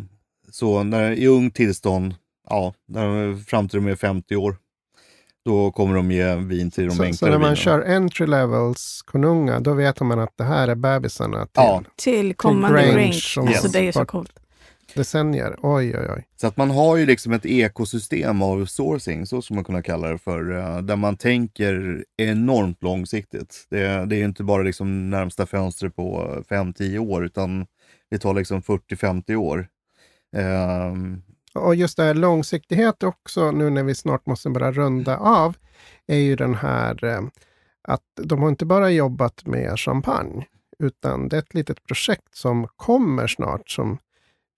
så 0.52 0.84
när, 0.84 1.12
i 1.12 1.28
ung 1.28 1.52
tillstånd, 1.52 2.16
ja, 2.50 2.74
när 2.88 3.08
de, 3.28 3.40
fram 3.44 3.70
till 3.70 3.84
de 3.84 3.92
är 3.92 3.96
50 3.96 4.36
år, 4.36 4.58
då 5.46 5.72
kommer 5.72 5.96
de 5.96 6.12
ge 6.12 6.36
vin 6.36 6.72
till 6.72 6.84
de 6.86 6.92
Så, 6.92 6.98
så 6.98 7.04
enklare 7.04 7.32
när 7.32 7.38
man 7.38 7.42
vinerna. 7.42 7.56
kör 7.56 7.82
entry 7.96 8.28
levels 8.28 9.02
konunga, 9.02 9.60
då 9.60 9.74
vet 9.74 10.00
man 10.02 10.20
att 10.20 10.38
det 10.38 10.44
här 10.44 10.68
är 10.68 10.76
bebisarna 10.76 11.40
till 11.46 11.50
Ja. 11.56 11.84
Till 11.96 12.34
kommande 12.36 12.82
Grange 12.84 12.98
range. 12.98 13.14
som 13.14 13.48
Alltså 13.48 13.64
Yes. 13.66 13.72
det 13.74 13.80
är 13.88 13.92
så 13.92 14.06
coolt. 14.06 14.40
decennier. 14.96 15.56
Oj, 15.62 15.98
oj, 15.98 16.08
oj. 16.16 16.26
Så 16.42 16.48
att 16.48 16.58
man 16.58 16.72
har 16.72 16.98
ju 16.98 17.06
liksom 17.06 17.34
ett 17.34 17.46
ekosystem 17.46 18.42
av 18.42 18.66
sourcing, 18.66 19.26
så 19.26 19.42
skulle 19.42 19.56
man 19.56 19.64
kunna 19.64 19.82
kalla 19.82 20.08
det 20.10 20.18
för, 20.18 20.58
eh, 20.58 20.78
där 20.82 20.96
man 20.96 21.18
tänker 21.18 22.04
enormt 22.18 22.84
långsiktigt. 22.84 23.68
Det, 23.70 24.06
det 24.06 24.16
är 24.16 24.20
ju 24.20 24.26
inte 24.26 24.44
bara 24.44 24.64
liksom 24.64 25.10
närmsta 25.10 25.46
fönstret 25.46 25.96
på 25.96 26.38
5-10 26.50 26.98
år, 27.00 27.26
utan 27.26 27.66
det 28.16 28.20
tar 28.20 28.34
liksom 28.34 28.62
40-50 28.62 29.36
år. 29.36 29.68
Ehm, 30.36 31.22
Och 31.54 31.76
just 31.76 31.98
det 31.98 32.04
här 32.04 32.14
långsiktighet 32.14 33.04
också, 33.04 33.52
nu 33.52 33.70
när 33.70 33.84
vi 33.84 33.96
snart 33.96 34.26
måste 34.26 34.50
börja 34.50 34.72
runda 34.72 35.18
av, 35.18 35.56
är 36.08 36.18
ju 36.18 36.36
den 36.36 36.56
här 36.56 37.04
eh, 37.04 37.22
att 37.88 38.02
de 38.22 38.42
har 38.42 38.50
inte 38.50 38.66
bara 38.66 38.90
jobbat 38.92 39.46
med 39.46 39.80
champagne, 39.80 40.46
utan 40.80 41.30
det 41.30 41.36
är 41.36 41.40
ett 41.40 41.54
litet 41.54 41.84
projekt 41.84 42.36
som 42.36 42.68
kommer 42.76 43.28
snart 43.28 43.70
som 43.70 43.98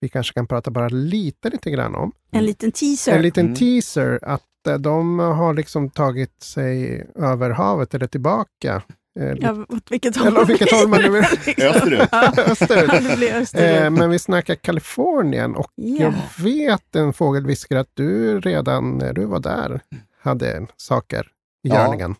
vi 0.00 0.08
kanske 0.08 0.34
kan 0.34 0.46
prata 0.46 0.70
bara 0.70 0.88
lite, 0.88 1.50
lite 1.50 1.70
grann 1.70 1.94
om. 1.94 2.12
En 2.30 2.44
liten 2.44 2.72
teaser. 2.72 3.16
En 3.16 3.22
liten 3.22 3.44
Mm. 3.46 3.56
teaser 3.56 4.18
att 4.22 4.66
eh, 4.68 4.74
de 4.78 5.18
har 5.18 5.54
liksom 5.54 5.90
tagit 5.90 6.42
sig 6.42 7.06
över 7.14 7.50
havet 7.50 7.94
eller 7.94 8.06
tillbaka. 8.06 8.82
Eh, 9.18 9.34
Ja, 9.40 9.66
åt 9.68 9.90
vilket 9.92 10.16
håll? 10.16 10.26
Eller 10.26 10.40
åt 10.40 10.48
vilket 10.50 10.72
håll 10.72 10.88
man 10.88 11.02
nu 11.02 11.08
vill. 11.10 11.22
österut. 11.66 12.08
Ja, 12.12 12.32
österut. 12.36 12.90
det 13.08 13.16
blir 13.16 13.34
österut. 13.34 13.80
Eh, 13.82 13.90
men 13.90 14.10
vi 14.10 14.18
snackar 14.18 14.54
Kalifornien 14.54 15.54
och 15.56 15.70
Ja. 15.74 15.96
jag 16.04 16.14
vet 16.44 16.96
en 16.96 17.12
fågelviskar 17.12 17.76
att 17.76 17.90
du 17.94 18.40
redan 18.40 18.98
när 18.98 19.12
du 19.12 19.24
var 19.24 19.40
där 19.40 19.80
hade 20.20 20.66
saker 20.76 21.20
i 21.64 21.68
Ja. 21.68 21.74
görningen. 21.84 22.14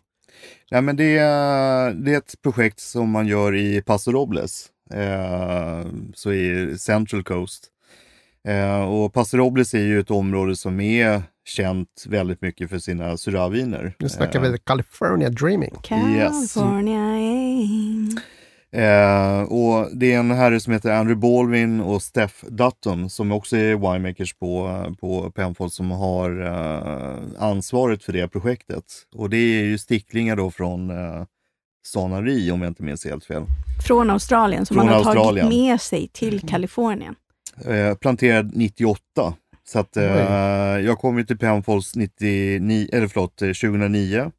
Nej, 0.71 0.81
men 0.81 0.95
det, 0.95 1.17
är, 1.17 1.91
det 1.91 2.13
är 2.13 2.17
ett 2.17 2.33
projekt 2.43 2.79
som 2.79 3.09
man 3.09 3.27
gör 3.27 3.55
i 3.55 3.81
Paso 3.81 4.11
Robles, 4.11 4.67
eh, 4.93 5.85
så 6.13 6.31
i 6.33 6.77
Central 6.77 7.23
Coast. 7.23 7.67
Eh, 8.47 8.81
och 8.81 9.13
Paso 9.13 9.37
Robles 9.37 9.73
är 9.73 9.79
ju 9.79 9.99
ett 9.99 10.11
område 10.11 10.55
som 10.55 10.79
är 10.79 11.23
känt 11.49 12.05
väldigt 12.07 12.41
mycket 12.41 12.69
för 12.69 12.79
sina 12.79 13.17
Syrah-viner. 13.17 13.95
Nu 13.99 14.09
snackar 14.09 14.45
Eh, 14.45 14.51
vi 14.51 14.57
California 14.57 15.29
Dreaming. 15.29 15.75
California 15.83 16.99
aim. 17.01 18.17
Eh, 18.71 19.41
och 19.41 19.87
det 19.97 20.13
är 20.13 20.19
en 20.19 20.31
herre 20.31 20.59
som 20.59 20.73
heter 20.73 20.91
Andrew 20.91 21.15
Baldwin 21.27 21.81
och 21.81 22.01
Steph 22.01 22.45
Dutton 22.45 23.09
som 23.09 23.31
också 23.31 23.57
är 23.57 23.75
winemakers 23.75 24.33
på, 24.33 24.83
på 24.99 25.31
Penfolds 25.31 25.75
som 25.75 25.91
har 25.91 26.41
eh, 26.41 27.17
ansvaret 27.43 28.03
för 28.03 28.13
det 28.13 28.27
projektet. 28.27 28.83
Och 29.15 29.29
det 29.29 29.37
är 29.37 29.63
ju 29.63 29.77
sticklingar 29.77 30.35
då 30.35 30.51
från 30.51 30.89
eh, 30.89 31.23
Sanari 31.87 32.51
om 32.51 32.61
jag 32.61 32.69
inte 32.69 32.83
minns 32.83 33.05
helt 33.05 33.25
fel. 33.25 33.43
Från 33.87 34.09
Australien 34.09 34.65
som 34.65 34.75
Från 34.75 34.85
man 34.85 34.93
har 34.95 35.05
Australien. 35.05 35.45
tagit 35.45 35.59
med 35.67 35.81
sig 35.81 36.07
till 36.13 36.39
Kalifornien. 36.47 37.15
Eh, 37.65 37.95
planterad 37.95 38.51
98. 38.55 39.33
Så 39.71 39.79
att 39.79 39.97
eh, 39.97 40.79
jag 40.79 40.99
kom 40.99 41.17
ju 41.17 41.23
till 41.23 41.37
Penfolds 41.37 41.95
99, 41.95 42.87
eller 42.91 43.07
förlåt, 43.07 43.41
eh, 43.41 43.47
2009. 43.47 44.31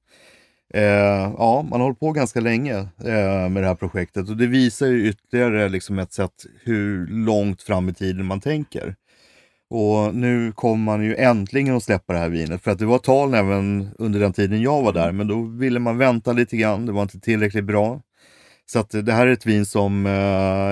Eh, 0.75 0.83
ja, 1.39 1.67
man 1.71 1.81
har 1.81 1.87
hållit 1.87 2.01
på 2.01 2.13
ganska 2.13 2.41
länge 2.41 2.75
eh, 3.05 3.49
med 3.49 3.63
det 3.63 3.67
här 3.67 3.75
projektet 3.75 4.29
och 4.29 4.37
det 4.37 4.47
visar 4.47 4.87
ju 4.87 5.09
ytterligare 5.09 5.69
liksom 5.69 5.99
ett 5.99 6.13
sätt 6.13 6.47
hur 6.65 7.07
långt 7.07 7.63
fram 7.63 7.89
i 7.89 7.95
tiden 7.95 8.27
man 8.27 8.41
tänker. 8.41 8.95
Och 9.71 10.15
nu 10.15 10.53
kommer 10.53 10.85
man 10.85 11.05
ju 11.05 11.17
äntligen 11.17 11.77
att 11.77 11.83
släppa 11.83 12.13
det 12.13 12.19
här 12.19 12.29
vinet 12.29 12.63
för 12.63 12.71
att 12.71 12.79
det 12.79 12.87
var 12.87 12.99
tal 12.99 13.35
även 13.35 13.89
under 13.99 14.21
den 14.21 14.33
tiden 14.33 14.63
jag 14.63 14.83
var 14.83 14.93
där 14.93 15.13
men 15.13 15.29
då 15.29 15.43
ville 15.43 15.79
man 15.79 15.99
vänta 15.99 16.33
lite 16.33 16.57
grann, 16.57 16.87
det 16.87 16.93
var 16.93 17.03
inte 17.03 17.21
tillräckligt 17.21 17.65
bra. 17.65 18.01
Så 18.73 18.79
att 18.79 18.91
det 19.07 19.13
här 19.13 19.27
är 19.27 19.33
ett 19.33 19.47
vin 19.47 19.67
som 19.67 20.07
eh, 20.07 20.13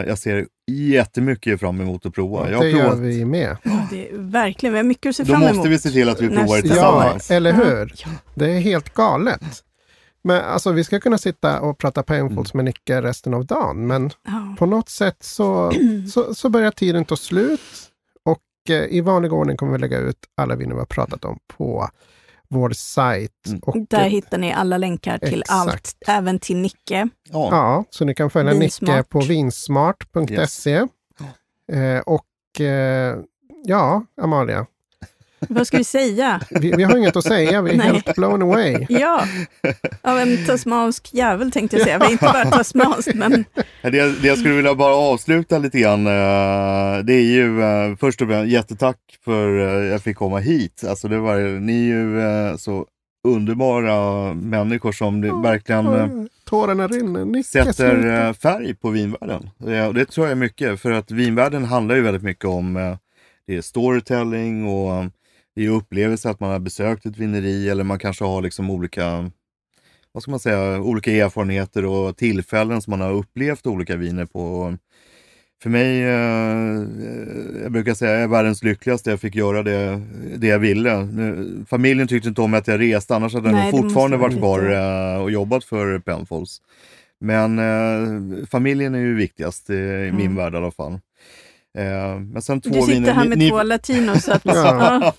jag 0.08 0.18
ser 0.18 0.46
jättemycket 0.70 1.60
fram 1.60 1.80
emot 1.80 2.06
att 2.06 2.14
prova. 2.14 2.50
Jag 2.50 2.56
har 2.58 2.64
det 2.64 2.70
gör 2.70 2.80
provat 2.80 2.98
vi 2.98 3.24
med. 3.24 3.56
Det 3.90 4.08
är, 4.08 4.16
verkligen, 4.18 4.72
vi 4.72 4.78
har 4.78 4.84
mycket 4.84 5.10
att 5.10 5.16
se 5.16 5.22
då 5.22 5.32
fram 5.32 5.42
emot. 5.42 5.56
måste 5.56 5.68
vi 5.68 5.78
se 5.78 5.90
till 5.90 6.08
att 6.08 6.20
vi 6.22 6.28
provar 6.28 6.56
det 6.56 6.62
tillsammans. 6.62 7.30
Ja, 7.30 7.36
eller 7.36 7.50
Ja. 7.50 7.56
hur? 7.56 7.92
Ja. 7.96 8.08
Det 8.34 8.50
är 8.50 8.60
helt 8.60 8.94
galet. 8.94 9.42
Men 10.22 10.40
alltså 10.44 10.72
vi 10.72 10.84
ska 10.84 11.00
kunna 11.00 11.18
sitta 11.18 11.60
och 11.60 11.78
prata 11.78 12.02
Penfolds 12.02 12.54
Mm. 12.54 12.64
med 12.64 12.70
Nicke 12.74 13.02
resten 13.02 13.34
av 13.34 13.46
dagen, 13.46 13.86
men 13.86 14.10
Ja. 14.26 14.54
på 14.58 14.66
något 14.66 14.88
sätt 14.88 15.16
så, 15.22 15.72
så, 16.12 16.34
så 16.34 16.48
börjar 16.48 16.70
tiden 16.70 17.04
ta 17.04 17.16
slut. 17.16 17.60
Och 18.24 18.70
eh, 18.70 18.84
i 18.84 19.00
vanlig 19.00 19.32
ordning 19.32 19.56
kommer 19.56 19.72
vi 19.72 19.78
lägga 19.78 19.98
ut 19.98 20.18
alla 20.36 20.56
viner 20.56 20.74
vi 20.74 20.78
har 20.78 20.86
pratat 20.86 21.24
om 21.24 21.38
på 21.56 21.88
vår 22.50 22.70
sajt. 22.70 23.46
Mm. 23.46 23.60
Och, 23.62 23.76
Där 23.90 24.08
hittar 24.08 24.38
ni 24.38 24.52
alla 24.52 24.78
länkar 24.78 25.18
till 25.18 25.40
Exakt. 25.40 25.68
allt, 25.68 25.96
även 26.06 26.38
till 26.38 26.56
Nicke. 26.56 27.08
Ja. 27.30 27.48
Ja, 27.50 27.84
så 27.90 28.04
ni 28.04 28.14
kan 28.14 28.30
följa 28.30 28.54
Vinsmart. 28.54 28.96
Nicke 28.96 29.08
på 29.08 29.20
vinsmart.se. 29.20 30.74
Eh, 31.72 32.00
och 32.06 32.60
eh, 32.60 33.18
ja, 33.64 34.04
Amalia, 34.20 34.66
Vad 35.48 35.66
ska 35.66 35.76
vi 35.78 35.84
säga? 35.84 36.40
vi, 36.50 36.72
vi 36.76 36.82
har 36.82 36.96
inget 36.96 37.16
att 37.16 37.24
säga. 37.24 37.62
Vi 37.62 37.70
är 37.72 37.76
Nej. 37.76 37.86
helt 37.86 38.14
blown 38.14 38.42
away. 38.42 38.86
Ja, 38.88 39.24
av 40.02 40.18
en 40.18 40.46
tasmansk 40.46 41.14
jävel 41.14 41.52
tänkte 41.52 41.76
jag 41.76 41.84
säga. 41.86 41.98
Vi 41.98 42.04
är 42.06 42.10
inte 42.10 42.24
bara 42.24 42.44
tasmanskt, 42.50 43.14
men 43.14 43.44
Det, 43.82 43.90
det 43.90 44.28
jag 44.28 44.38
skulle 44.38 44.54
vilja 44.54 44.74
bara 44.74 44.94
avsluta 44.94 45.58
lite 45.58 45.78
grann, 45.78 46.06
eh, 46.06 47.04
det 47.04 47.14
är 47.14 47.22
ju 47.32 47.62
eh, 47.62 47.96
först 47.96 48.22
och 48.22 48.28
främst 48.28 48.52
jättetack 48.52 48.96
för 49.24 49.58
att 49.58 49.90
jag 49.90 50.02
fick 50.02 50.16
komma 50.16 50.38
hit. 50.38 50.84
Alltså 50.88 51.08
det 51.08 51.18
var, 51.18 51.60
ni 51.60 51.72
är 51.90 51.94
ju 51.94 52.20
eh, 52.20 52.56
så 52.56 52.86
underbara 53.28 54.34
människor 54.34 54.92
som 54.92 55.20
det 55.20 55.32
verkligen 55.42 55.86
eh, 55.86 56.08
Tårarna 56.44 56.86
rinner. 56.88 57.42
Sätter 57.42 57.72
sluta. 57.72 58.26
eh, 58.28 58.32
färg 58.32 58.74
på 58.74 58.90
vinvärlden. 58.90 59.50
Eh, 59.66 59.86
Och 59.86 59.94
det 59.94 60.04
tror 60.04 60.26
jag 60.26 60.30
är 60.32 60.36
mycket, 60.36 60.80
för 60.80 60.90
att 60.90 61.10
vinvärlden 61.10 61.64
handlar 61.64 61.94
ju 61.94 62.00
väldigt 62.02 62.22
mycket 62.22 62.44
om 62.44 62.76
eh, 62.76 62.96
det 63.46 63.56
är 63.56 63.60
storytelling 63.62 64.66
och 64.66 65.04
eh, 65.58 65.64
det 65.64 65.66
är 65.66 65.70
upplevelse 65.76 66.30
att 66.30 66.40
man 66.40 66.50
har 66.50 66.58
besökt 66.58 67.06
ett 67.06 67.16
vineri 67.16 67.68
eller 67.68 67.84
man 67.84 67.98
kanske 67.98 68.24
har 68.24 68.42
liksom 68.42 68.70
olika 68.70 69.30
vad 70.12 70.22
ska 70.22 70.30
man 70.30 70.40
säga, 70.40 70.80
olika 70.80 71.12
erfarenheter 71.12 71.84
och 71.84 72.16
tillfällen 72.16 72.82
som 72.82 72.90
man 72.90 73.00
har 73.00 73.12
upplevt 73.12 73.66
olika 73.66 73.96
viner 73.96 74.26
på. 74.26 74.76
För 75.62 75.70
mig, 75.70 76.02
eh, 76.02 77.62
jag 77.62 77.72
brukar 77.72 77.94
säga, 77.94 78.12
jag 78.12 78.22
är 78.22 78.28
världens 78.28 78.62
lyckligaste. 78.62 79.10
Jag 79.10 79.20
fick 79.20 79.34
göra 79.34 79.62
det, 79.62 80.02
det 80.36 80.46
jag 80.46 80.58
ville. 80.58 81.04
Nu, 81.04 81.64
familjen 81.68 82.08
tyckte 82.08 82.28
inte 82.28 82.40
om 82.40 82.54
att 82.54 82.66
jag 82.68 82.80
reste, 82.80 83.16
annars 83.16 83.34
hade 83.34 83.52
Nej, 83.52 83.64
jag 83.64 83.74
nog 83.74 83.82
fortfarande 83.82 84.16
varit 84.16 84.38
kvar 84.38 84.70
eh, 85.16 85.22
och 85.22 85.30
jobbat 85.30 85.64
för 85.64 85.98
Penfolds. 85.98 86.62
Men 87.20 87.58
eh, 87.58 88.46
familjen 88.46 88.94
är 88.94 88.98
ju 88.98 89.14
viktigast 89.14 89.70
eh, 89.70 89.76
i 89.76 90.12
min 90.12 90.20
Mm. 90.20 90.36
värld 90.36 90.54
i 90.54 90.56
alla 90.56 90.70
fall. 90.70 91.00
Eh, 91.78 92.20
men 92.32 92.42
sen 92.42 92.60
två 92.60 92.70
Du 92.70 92.80
sitter 92.80 92.92
viner. 92.94 93.12
här 93.12 93.22
Ni- 93.22 93.28
med 93.28 93.38
ni- 93.38 93.50
två 93.50 93.62
latinos. 93.62 94.24
Så 94.24 94.32
att, 94.32 94.42
Ja. 94.44 95.12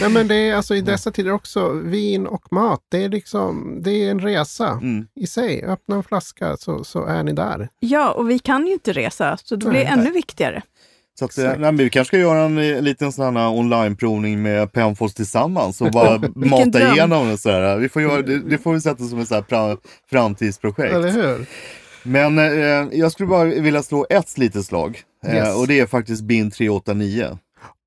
Nej, 0.00 0.10
men 0.10 0.28
det 0.28 0.34
är 0.34 0.54
alltså 0.54 0.74
i 0.74 0.80
dessa 0.80 1.10
tider 1.10 1.32
också, 1.32 1.68
vin 1.72 2.26
och 2.26 2.52
mat, 2.52 2.80
det 2.90 3.04
är 3.04 3.08
liksom, 3.08 3.78
det 3.82 3.90
är 3.90 4.10
en 4.10 4.20
resa 4.20 4.68
Mm. 4.68 5.06
i 5.20 5.26
sig. 5.26 5.64
Öppna 5.64 5.96
en 5.96 6.02
flaska 6.02 6.56
så, 6.56 6.84
så 6.84 7.04
är 7.04 7.22
ni 7.22 7.32
där. 7.32 7.68
ja, 7.80 8.10
och 8.12 8.30
vi 8.30 8.38
kan 8.38 8.66
ju 8.66 8.72
inte 8.72 8.92
resa, 8.92 9.36
så 9.44 9.56
det 9.56 9.66
blir 9.66 9.84
Nej. 9.84 9.92
ännu 9.92 10.10
viktigare. 10.10 10.62
Så 11.18 11.24
att, 11.24 11.38
eh, 11.38 11.44
nej, 11.44 11.58
men 11.58 11.76
vi 11.76 11.90
kanske 11.90 12.08
ska 12.08 12.18
göra 12.18 12.40
en 12.40 12.58
eh, 12.58 12.82
liten 12.82 13.12
sån 13.12 13.36
här 13.36 13.48
onlineprovning 13.48 14.42
med 14.42 14.72
Penfolds 14.72 15.14
tillsammans 15.14 15.80
och 15.80 15.90
bara 15.90 16.18
mata 16.34 16.64
dröm. 16.64 16.92
igenom 16.94 17.28
det. 17.28 17.38
Så 17.38 17.50
här. 17.50 17.76
Vi 17.76 17.88
får 17.88 18.02
göra, 18.02 18.22
det, 18.22 18.38
det 18.38 18.58
får 18.58 18.72
vi 18.72 18.80
sätta 18.80 19.04
som 19.04 19.18
ett 19.18 19.28
så 19.28 19.34
här 19.34 19.42
pra, 19.42 19.76
framtidsprojekt. 20.10 20.94
Eller 20.94 21.10
hur? 21.10 21.46
Men 22.02 22.38
eh, 22.38 22.98
jag 22.98 23.12
skulle 23.12 23.26
bara 23.26 23.44
vilja 23.44 23.82
slå 23.82 24.06
ett 24.10 24.38
litet 24.38 24.64
slag. 24.66 25.00
Eh, 25.26 25.34
Yes. 25.34 25.56
och 25.56 25.66
det 25.66 25.80
är 25.80 25.86
faktiskt 25.86 26.22
BIN 26.22 26.50
389. 26.50 27.38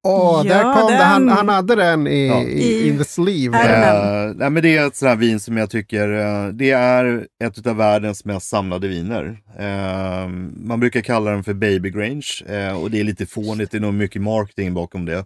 Åh, 0.05 0.41
Ja, 0.45 0.53
där 0.55 0.63
kom 0.63 0.91
det. 0.91 0.97
Han, 0.97 1.25
den- 1.25 1.35
han 1.37 1.49
hade 1.49 1.75
den 1.75 2.07
i, 2.07 2.27
Ja. 2.27 2.41
i, 2.43 2.87
in 2.87 2.97
the 2.97 3.03
sleeve. 3.03 3.57
Den? 3.57 4.29
Eh, 4.29 4.35
nej, 4.35 4.49
men 4.49 4.63
det 4.63 4.77
är 4.77 4.87
ett 4.87 4.95
sånt 4.95 5.09
här 5.09 5.15
vin 5.15 5.39
som 5.39 5.57
jag 5.57 5.69
tycker, 5.69 6.09
eh, 6.09 6.47
det 6.47 6.71
är 6.71 7.27
ett 7.43 7.67
av 7.67 7.75
världens 7.75 8.25
mest 8.25 8.49
samlade 8.49 8.87
viner. 8.87 9.37
Eh, 9.59 10.27
man 10.55 10.79
brukar 10.79 11.01
kalla 11.01 11.31
den 11.31 11.43
för 11.43 11.53
Baby 11.53 11.89
Grange 11.89 12.73
och 12.81 12.91
det 12.91 12.99
är 12.99 13.03
lite 13.03 13.25
fånigt, 13.25 13.71
det 13.71 13.77
är 13.77 13.81
nog 13.81 13.93
mycket 13.93 14.21
marketing 14.21 14.73
bakom 14.73 15.05
det. 15.05 15.25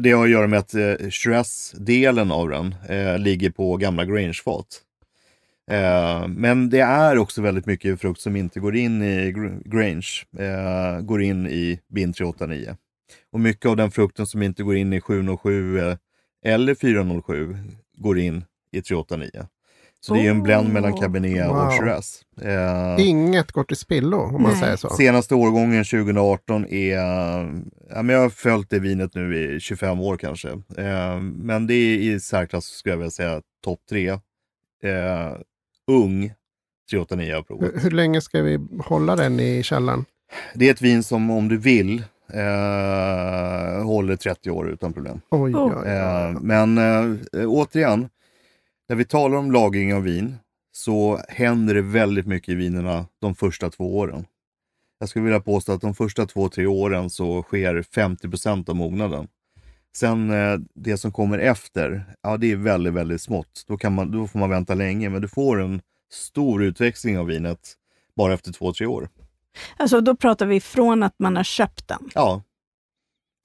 Det 0.00 0.10
har 0.12 0.24
att 0.24 0.30
göra 0.30 0.46
med 0.46 0.58
att 0.58 0.74
eh, 0.74 1.10
Shiraz-delen 1.10 2.30
av 2.32 2.48
den 2.48 2.74
ligger 3.22 3.50
på 3.50 3.76
gamla 3.76 4.04
Grange-fat. 4.04 4.66
Eh, 5.70 6.28
men 6.28 6.70
det 6.70 6.80
är 6.80 7.18
också 7.18 7.42
väldigt 7.42 7.66
mycket 7.66 8.00
frukt 8.00 8.20
som 8.20 8.36
inte 8.36 8.60
går 8.60 8.76
in 8.76 9.02
i 9.02 9.32
Gr- 9.32 9.62
Grange, 9.68 10.06
eh, 10.38 11.00
går 11.00 11.22
in 11.22 11.46
i 11.46 11.80
bin 11.88 12.12
389. 12.12 12.76
Och 13.32 13.40
mycket 13.40 13.66
av 13.66 13.76
den 13.76 13.90
frukten 13.90 14.26
som 14.26 14.42
inte 14.42 14.62
går 14.62 14.76
in 14.76 14.92
i 14.92 15.00
707 15.00 15.78
eh, 15.80 15.96
eller 16.44 16.74
407 16.74 17.56
går 17.98 18.18
in 18.18 18.44
i 18.72 18.82
389. 18.82 19.30
Så 20.00 20.14
det 20.14 20.20
är 20.20 20.22
ju 20.24 20.28
en 20.30 20.42
blend 20.42 20.72
mellan 20.72 20.92
Oh. 20.92 21.00
Cabernet 21.00 21.48
Wow. 21.48 21.56
och 21.56 21.72
Shiraz. 21.72 22.22
Eh, 22.42 23.06
Inget 23.08 23.52
går 23.52 23.64
till 23.64 23.76
spillo 23.76 24.16
om 24.18 24.42
man 24.42 24.50
Nej. 24.52 24.60
säger 24.60 24.76
så. 24.76 24.88
Senaste 24.90 25.34
årgången 25.34 25.84
2018 25.84 26.66
är, 26.66 26.96
ja, 27.90 28.02
men 28.02 28.08
jag 28.08 28.20
har 28.20 28.28
följt 28.30 28.70
det 28.70 28.78
vinet 28.78 29.14
nu 29.14 29.36
i 29.56 29.60
25 29.60 30.00
år 30.00 30.16
kanske. 30.16 30.48
Eh, 30.76 31.20
men 31.20 31.66
det 31.66 31.74
är 31.74 31.98
i 31.98 32.20
särklass 32.20 32.64
skulle 32.64 32.92
jag 32.92 32.98
vilja 32.98 33.10
säga 33.10 33.42
topp 33.64 33.80
tre. 33.90 34.08
Eh, 34.08 35.32
ung 35.90 36.32
389 36.90 37.34
har 37.34 37.42
provat. 37.42 37.70
Hur, 37.74 37.80
hur 37.80 37.90
länge 37.90 38.20
ska 38.20 38.42
vi 38.42 38.58
hålla 38.84 39.16
den 39.16 39.40
i 39.40 39.62
källaren? 39.62 40.04
Det 40.54 40.68
är 40.68 40.70
ett 40.70 40.82
vin 40.82 41.02
som 41.02 41.30
om 41.30 41.48
du 41.48 41.56
vill 41.58 41.98
eh, 42.32 43.84
håller 43.84 44.16
30 44.16 44.50
år 44.50 44.70
utan 44.70 44.92
problem. 44.92 45.20
Oj, 45.30 45.54
Oh. 45.54 45.66
oj, 45.66 45.74
oj. 45.76 45.88
Eh, 45.88 46.40
men 46.40 46.78
eh, 46.78 47.16
återigen, 47.46 48.08
när 48.88 48.96
vi 48.96 49.04
talar 49.04 49.36
om 49.36 49.52
lagring 49.52 49.94
av 49.94 50.02
vin 50.02 50.36
så 50.72 51.20
händer 51.28 51.74
det 51.74 51.82
väldigt 51.82 52.26
mycket 52.26 52.48
i 52.48 52.54
vinerna 52.54 53.06
de 53.20 53.34
första 53.34 53.70
två 53.70 53.98
åren. 53.98 54.24
Jag 54.98 55.08
skulle 55.08 55.24
vilja 55.24 55.40
påstå 55.40 55.72
att 55.72 55.80
de 55.80 55.94
första 55.94 56.26
två, 56.26 56.48
tre 56.48 56.66
åren 56.66 57.10
så 57.10 57.42
sker 57.42 57.82
50% 57.82 58.70
av 58.70 58.76
mognaden. 58.76 59.28
Sen 59.96 60.30
eh, 60.30 60.58
det 60.74 60.96
som 60.96 61.12
kommer 61.12 61.38
efter, 61.38 62.04
ja 62.22 62.36
det 62.36 62.52
är 62.52 62.56
väldigt, 62.56 62.92
väldigt 62.92 63.22
smått. 63.22 63.64
Då, 63.68 63.76
kan 63.76 63.94
man, 63.94 64.10
då 64.10 64.26
får 64.26 64.38
man 64.38 64.50
vänta 64.50 64.74
länge, 64.74 65.08
men 65.10 65.22
du 65.22 65.28
får 65.28 65.60
en 65.62 65.80
stor 66.12 66.62
utväxling 66.64 67.18
av 67.18 67.26
vinet 67.26 67.58
bara 68.16 68.34
efter 68.34 68.52
två, 68.52 68.72
tre 68.72 68.86
år. 68.86 69.08
Alltså 69.76 70.00
då 70.00 70.16
pratar 70.16 70.46
vi 70.46 70.60
från 70.60 71.02
att 71.02 71.14
man 71.18 71.36
har 71.36 71.44
köpt 71.44 71.88
den. 71.88 72.10
Ja. 72.14 72.42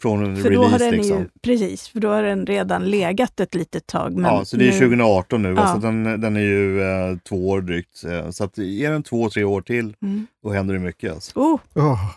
Från 0.02 0.26
en 0.26 0.43
För 0.43 0.49
då 0.52 0.64
har 0.64 0.66
release 0.70 0.86
den 0.86 0.93
liksom. 0.95 1.18
ju, 1.20 1.30
precis, 1.41 1.88
för 1.88 1.99
då 1.99 2.10
har 2.10 2.24
den 2.24 2.45
redan 2.45 2.86
legat 2.86 3.39
ett 3.39 3.56
litet 3.56 3.88
tag. 3.88 4.14
Men 4.14 4.34
ja, 4.34 4.45
så 4.45 4.58
det 4.58 4.64
är 4.68 4.72
nu- 4.72 4.80
2018 4.80 5.41
nu. 5.41 5.49
Ja. 5.54 5.60
Alltså 5.62 5.88
den, 5.88 6.04
den 6.22 6.36
är 6.36 6.41
ju 6.41 6.82
eh, 6.82 7.18
två 7.30 7.49
år 7.49 7.62
drygt. 7.62 8.04
Eh, 8.04 8.30
så 8.30 8.43
att 8.43 8.58
ge 8.58 8.89
den 8.89 9.04
två, 9.04 9.30
tre 9.30 9.43
år 9.43 9.62
till, 9.62 9.95
Mm. 10.02 10.28
då 10.43 10.49
händer 10.52 10.74
det 10.74 10.80
mycket. 10.80 11.14
Alltså. 11.14 11.39
Oh, 11.39 11.60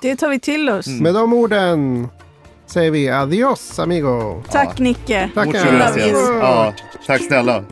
det 0.03 0.17
tar 0.17 0.29
vi 0.29 0.41
till 0.41 0.69
oss. 0.71 0.87
Mm. 0.87 1.03
Med 1.03 1.15
de 1.15 1.33
orden 1.33 2.09
säger 2.67 2.91
vi 2.91 3.09
adios 3.09 3.79
amigo. 3.79 4.43
Tack 4.51 4.79
Nicke! 4.79 5.31
Tackar. 5.35 5.47
Muchas 5.47 5.73
gracias. 5.73 6.19
Ja, 6.41 6.75
tack 7.07 7.23
snälla. 7.23 7.65